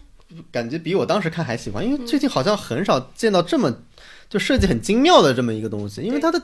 [0.53, 3.83] 感觉比我当时看还喜欢，因为最近好像很少见到这么
[4.29, 6.41] 就设计很精妙的这么一个东西，因为他的。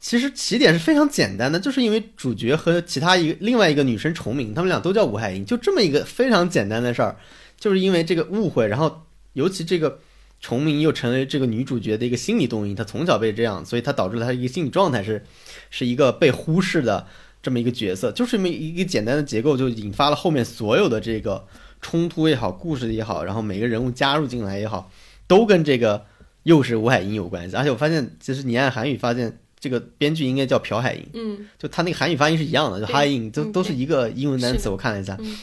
[0.00, 7.16] 其实起点是非常简单的，就是因为主角和其他一个另外一个女生重名，他们俩都叫吴海英，就这么一个非常简单的事儿，
[7.58, 9.02] 就是因为这个误会，然后
[9.32, 9.98] 尤其这个
[10.40, 15.24] 重名又成为这个女主角的一个心理动因，她从小被这样，所以她导致了她一个心理状态是
[15.68, 17.06] 是一个被忽视的
[17.42, 21.44] 这么一个角色，就是这么一个简单的结构就引发了后面所有的这个
[21.80, 24.90] 冲突也好，故事也好，然后每个人物加入进来也好，
[25.26, 26.06] 都跟这个
[26.44, 27.56] 又是吴海英有关系。
[27.56, 32.92] 而且我发现，其实你按韩语发现，这个编剧应该叫朴海英，嗯，就他那个韩语发音是一样的，就对。
[32.92, 34.68] 哈英都嗯都是一个英文单词。
[34.68, 35.16] 我看了一下。
[35.20, 35.36] 嗯，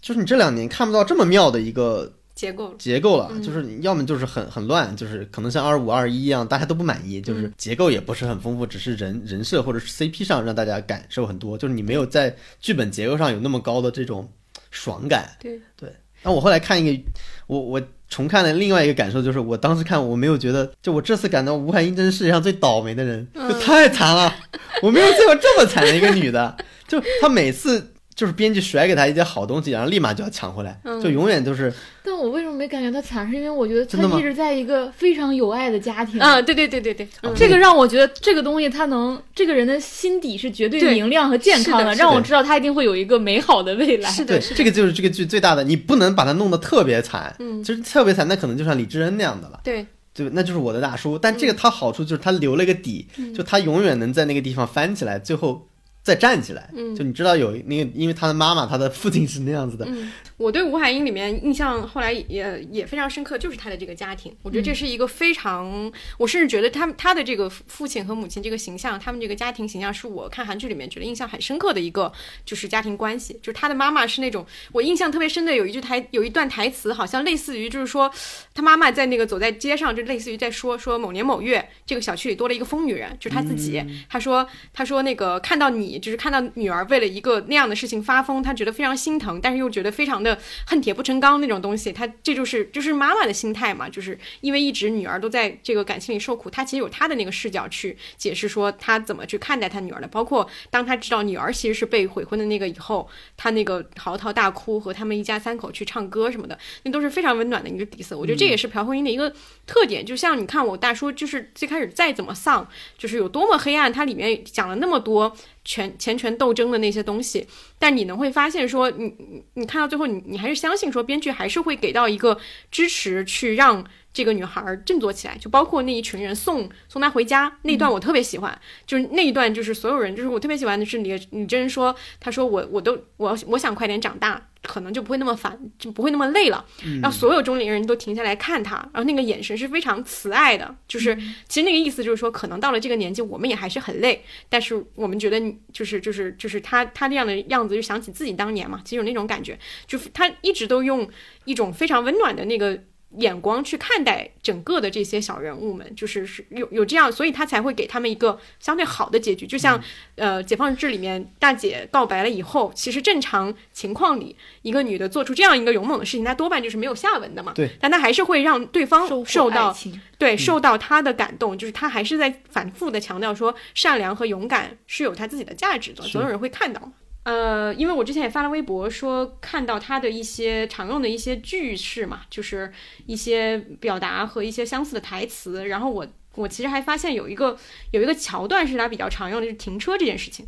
[0.00, 2.74] 就是你这两年看不到这么妙的一个结构。
[2.78, 3.42] 结构了，嗯。
[3.42, 14.30] 就是你要么就是很很乱，就是可能像二五二一一样，大家都不满意，就是嗯结构也不是很丰富，只是人人设或者是 CP 上让大家感受很多，就是你没有在剧本结构上有那么高的这种
[14.70, 15.36] 爽感。
[15.40, 15.60] 对。
[15.76, 15.92] 对，
[16.22, 17.02] 那我后来看一个，
[17.46, 24.34] 我我重看了另外一个感受，就是我当时看我没有觉得，就我这次感到吴海英真是世界上最倒霉的人，嗯就太惨了，
[24.82, 26.56] 我没有见过这么惨的一个女的，
[26.86, 27.92] 就她每次。
[28.18, 31.72] 就是编剧甩给他一件好东西，然后立马就要抢回来，嗯就永远都是
[32.02, 33.30] 但我为什么没感觉他惨？
[33.30, 36.20] 是因为我觉得他一直在一个非常有爱的家庭。
[36.20, 44.10] 啊，对对对对对，嗯这个让我觉得这个东西，他能这个人的心底是绝对对明亮和健康的的让我知道他一定会有一个美好的未来。
[44.10, 51.16] 对是的，，是的这个就是这个剧最大的，你不能把他弄得特别惨，嗯就是特别惨，那可能就像李智恩那样的了，对，对，那就是我的大叔。
[51.16, 55.67] 但这个他好处就是他留了一个底，嗯就他永远能在那个地方翻起来，最后
[56.08, 56.70] 再站起来。
[56.74, 72.12] 嗯就你知道有那个，因为他的妈妈、他的父亲是那样子的，嗯，我对吴海英里面印象后来也也非常深刻，就是她的这个家庭，我觉得这是一个非常，我甚至觉得他他的这个父亲和母亲这个形象，他们这个家庭形象是我看韩剧里面觉得印象很深刻的一个
[72.44, 78.10] 就是家庭关系，就是他的妈妈是那种我印象特别深的有一句台有一段台词，好像类似于就是说
[78.54, 90.27] 他妈妈在那个走在街上，就类似于在说说某年某月这个小区里多了一个疯女人，就是他自己，他说他说那个看到你就是看到女儿为了一个那样的事情发疯，他觉得非常心疼，但是又觉得非常的
[90.66, 91.92] 恨铁不成钢那种东西。
[91.92, 100.08] 他这就是就是妈妈的心态嘛，就是因为一直女儿都在这个感情里受苦，他其实有他的那个视角去解释说他怎么去看待他女儿的。
[100.08, 108.16] 包括当他知道女儿其实是被悔婚的那个以后，他那个嚎啕大哭和他们一家三口去唱歌什么的，那都是非常温暖的一个底色。
[108.16, 109.32] 我觉得这也是朴慧英的一个
[109.66, 117.46] 特点，就像你看我大叔，就是最开始再怎么丧，就是有多么黑暗，它里面讲了那么多权钱权斗争的那些东西，
[117.78, 122.38] 但你能会发现说，你你你看到最后，你你还是相信说，编剧还是会给到一个
[122.70, 123.84] 支持，去让
[124.18, 125.36] 这个女孩儿振作起来。
[125.38, 134.44] 就包括那一群人送送她回家那段，我特别喜欢，就是那一段，就是所有人，就是我特别喜欢的是李李真说，他说我我都我我想快点长大。
[134.60, 136.62] 可能就不会那么烦，就不会那么累了。
[137.00, 141.16] 然后所有中年人都停下来看他，然后那个眼神是非常慈爱的，就是
[141.48, 151.08] 其实那个意思就是说，可能到了这个年纪，我们也还是很累，但是我们觉得你就是就是就是他他那样的样子，就想起自己当年嘛，其实有那种感觉，就是他一直都用
[151.44, 152.82] 一种非常温暖的那个。
[153.16, 159.46] 眼光去看待整个的这些小人物们，就是是有有这样，所以他才会给他们一个相对好的结局。
[159.46, 159.82] 就像、
[160.16, 167.52] 呃《解放日志》里面大姐告白了以后，其实正常情况里，一个女的做出这样一个勇猛的事情，她多半就是没有下文的嘛。
[167.54, 169.74] 对，但她还是会让对方受到
[170.18, 176.92] 对，受到她的感动，就是她还是在反复的强调说，善良和勇敢是有她自己的价值的，总有人会看到。
[177.24, 182.72] 呃，因为我之前也发了微博说，看到他的一些常用的一些句式嘛，就是
[183.06, 187.58] 一些表达和一些相似的台词，然后我我其实还发现有一个
[187.90, 190.46] 有一个桥段是他比较常用的，就是停车这件事情。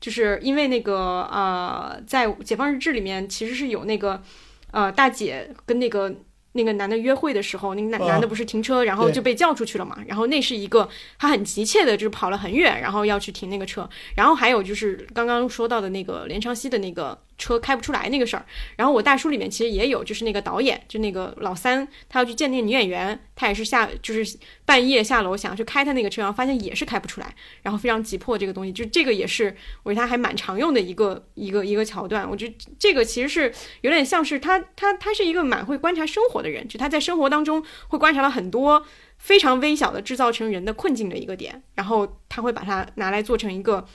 [0.00, 4.22] 就是因为那个呃，在《解放日志》里面其实是有那个
[4.70, 6.14] 呃大姐跟那个
[6.58, 9.96] 那个男的约会的时候，那个男哦男的不是停车，然后就被叫出去了嘛。
[10.08, 13.88] 然后那是一个他很急切的，就是跑了很远，然后要去停那个车。
[14.16, 18.44] 然后还有就是刚刚说到的那个连昌熙的那个车开不出来那个事儿。
[18.76, 32.28] 然后我大叔里面其实也有，就是那个导演，就那个老三，他要去见那个女演员，他也是下就是半夜下楼想要去开他那个车，然后发现也是开不出来，然后非常急迫这个东西，就这个也是我觉得他还蛮常用的一个一个一个桥段。
[32.28, 33.52] 我觉得这个其实是
[33.82, 38.84] 有点像是他他他是一个蛮会观察生活的人，就他在生活当中会观察到很多
[39.16, 43.86] 非常微小的制造成人的困境的一个点，然后他会把它拿来做成一个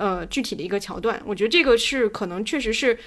[0.00, 1.22] 呃具体的一个桥段。
[1.24, 2.98] 我觉得这个是可能确实是。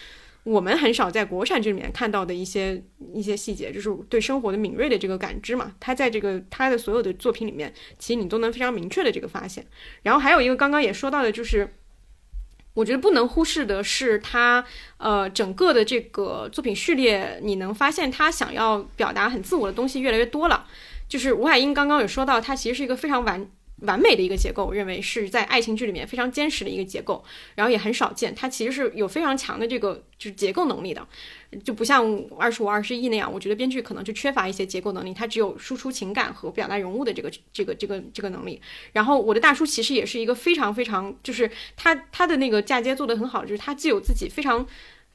[0.45, 2.83] 我们很少在国产剧里面看到的一些
[3.13, 5.73] 一些细节，就是对生活的敏锐的这个感知嘛。
[5.79, 9.65] 他在这个他的所有的作品里面，其实你都能非常明确的这个发现。
[10.01, 11.73] 然后还有一个刚刚也说到的，就是
[12.73, 14.65] 我觉得不能忽视的是他
[14.97, 20.67] 呃整个的这个作品序列，你能发现他想要表达很自我的东西越来越多了。
[21.07, 23.49] 就是吴海英刚刚有说到，他其实是一个非常完
[23.83, 27.23] 完美的一个结构，我认为是在爱情剧里面非常坚实的一个结构，
[27.55, 28.33] 然后也很少见。
[28.35, 31.07] 它其实是有非常强的这个就是结构能力的，
[31.63, 32.05] 就不像
[32.37, 38.61] 二十五二十一那样，我觉得编剧可能就缺乏一些结构能力，它只有输出情感和表达人物的这个这个这个这个能力。
[38.91, 44.65] 然后我的大叔其实也是一个非常非常，就是他他的那个嫁接做得很好，就是他既有自己非常。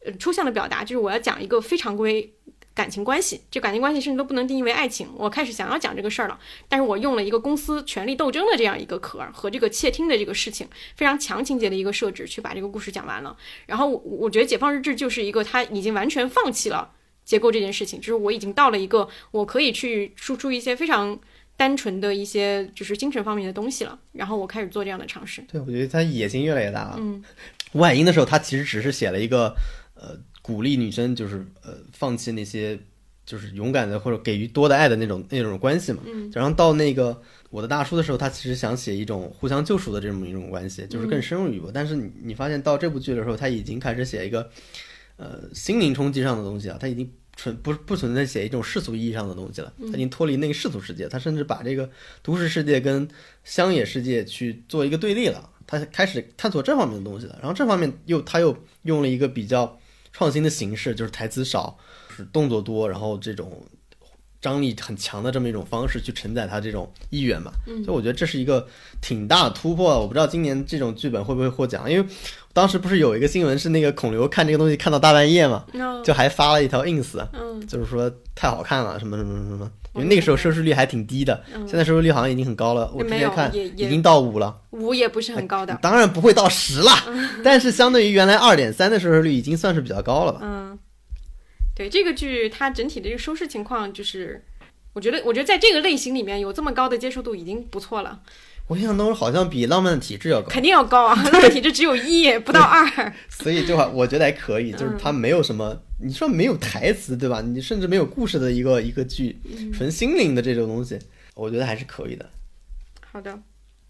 [0.06, 2.32] 呃抽象的表达，就是我要讲一个非常规
[2.78, 5.08] 感情关系，这感情关系甚至都不能定义为爱情。
[5.16, 6.38] 我开始想要讲这个事儿了，
[6.68, 13.36] 但是我用了一个公司权力斗争的这样一个壳儿和这个窃听的这个事情，非常强情节的一个设置，去把这个故事讲完了。
[13.66, 16.92] 然后我我觉得《解放日志》就是一个他已经完全放弃了
[17.24, 21.18] 结构这件事情，就是我已经到了一个我可以去输出一些非常
[21.56, 23.98] 单纯的一些就是精神方面的东西了。
[24.12, 25.42] 然后我开始做这样的尝试。
[25.50, 26.94] 对，我觉得他野心越来越大了。
[26.98, 27.24] 嗯，
[27.72, 29.52] 吴海英的时候，他其实只是写了一个
[29.94, 30.16] 呃
[30.48, 32.78] 鼓励女生就是呃放弃那些
[33.26, 36.00] 就是勇敢的或者给予多的爱的那种那种关系嘛。
[36.06, 37.20] 嗯，然后到那个
[37.50, 41.70] 我的大叔的时候，他其实想写一种互相救赎的这么一种关系，就是更深入一步。
[41.70, 44.50] 但是你你发现到这部剧的时候，他已经开始写一个
[45.18, 47.08] 呃心灵冲击上的东西啊，他已经。
[47.40, 51.88] 存不不存在写一种世俗意义上的东西了，他已经脱离那个世俗世界，他甚至把这个
[52.20, 53.06] 都市世界跟
[53.44, 57.38] 乡野世界去做一个对立了，他开始探索这方面的东西了。
[57.40, 59.78] 然后这方面又他又用了一个比较
[60.18, 61.78] 创新的形式，就是台词少，
[62.08, 63.64] 是动作多，然后这种
[64.42, 67.52] 张力很强的这么一种方式去承载他这种意愿嘛。
[67.84, 68.66] 所以我觉得这是一个
[69.00, 70.00] 挺大的突破。
[70.00, 72.08] 我不知道今年这种剧本会不会获奖，因为
[72.52, 75.64] 当时不是有一个新闻是那个孔刘看这个东西看到大半夜嘛，
[76.04, 79.70] 就还发了一条 ins，嗯就是说太好看了，什么什么什么什么。
[79.94, 82.90] 因为那个时候收视率还挺低的，现在收视率好像已经很高了。
[82.94, 85.76] 我之嗯没有前看已经到五了，五也不是很高的。
[85.82, 87.04] 当然不会到十啦，
[87.42, 90.40] 但是相对于原来二点三的收视率，已经算是比较高了吧。
[90.42, 90.78] 嗯，
[91.74, 94.44] 对这个剧，它整体的这个收视情况，就是
[94.92, 98.20] 我觉得，我觉得在这个类型里面有这么高的接受度已经不错了，
[98.68, 101.14] 我印象当中好像比《浪漫的体质》要高，肯定要高啊！
[101.32, 103.12] 浪漫体质只有一，不到二。
[103.30, 107.40] 所以就还我觉得还可以，嗯就是它没有什么，你说没有台词对吧？
[107.40, 110.98] 你甚至没有故事的一个一个剧，嗯纯心灵的这种东西，
[111.34, 112.28] 我觉得还是可以的。
[113.10, 113.40] 好的，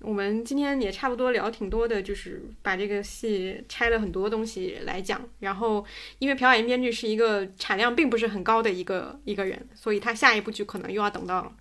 [0.01, 5.21] 我们今天也差不多聊挺多的，就是把这个戏拆了很多东西来讲。
[5.41, 5.85] 然后，
[6.21, 11.53] 因为朴海英编剧是一个产量并不是很高的一个一个人，所以他下一部剧可能又要等到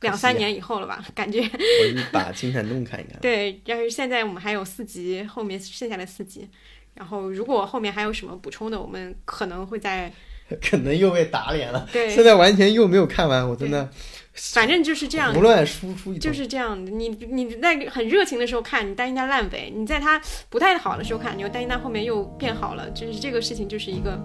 [0.00, 1.04] 两三年以后了吧？
[1.14, 1.40] 感觉。
[1.40, 3.18] 我去把《金山洞》看一看。
[3.22, 6.48] 对，但是现在我们还有四集，后面剩下的四集。
[6.94, 10.12] 然后，如果后面还有什么补充的，我们可能会在
[10.60, 11.88] 可能又被打脸了。
[11.92, 13.88] 对现在完全又没有看完，我真的
[14.34, 16.18] 反正就是这样胡，乱输出一。
[16.18, 16.90] 就是这样的。
[16.90, 22.90] 你你在很热情的时候看，你担心它烂尾；你在它不太好的时候看，你又担心它后面又变好了。
[22.90, 24.18] 就是这个事情就是一个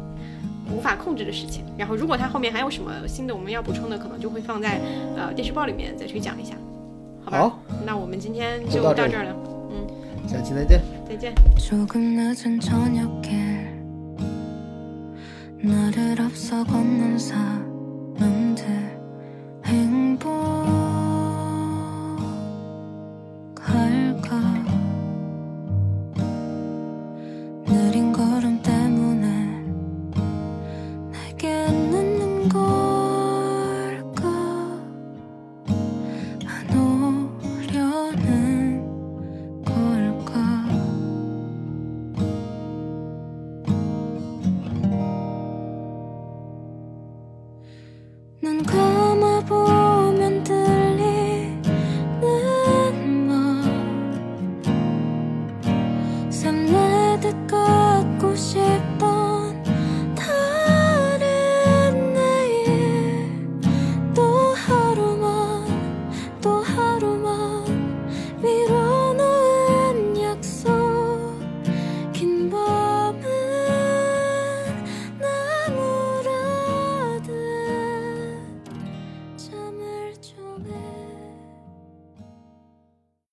[0.72, 1.64] 无法控制的事情。
[1.78, 4.80] 然后，如果他后面还有什么新的我们要补充的，可能就会放在
[5.16, 6.54] 呃电视报里面再去讲一下，
[7.24, 7.58] 好吧？
[7.86, 9.36] 那我们今天就到这儿了，
[9.72, 9.88] 嗯，
[10.28, 11.34] 下期再见，再见。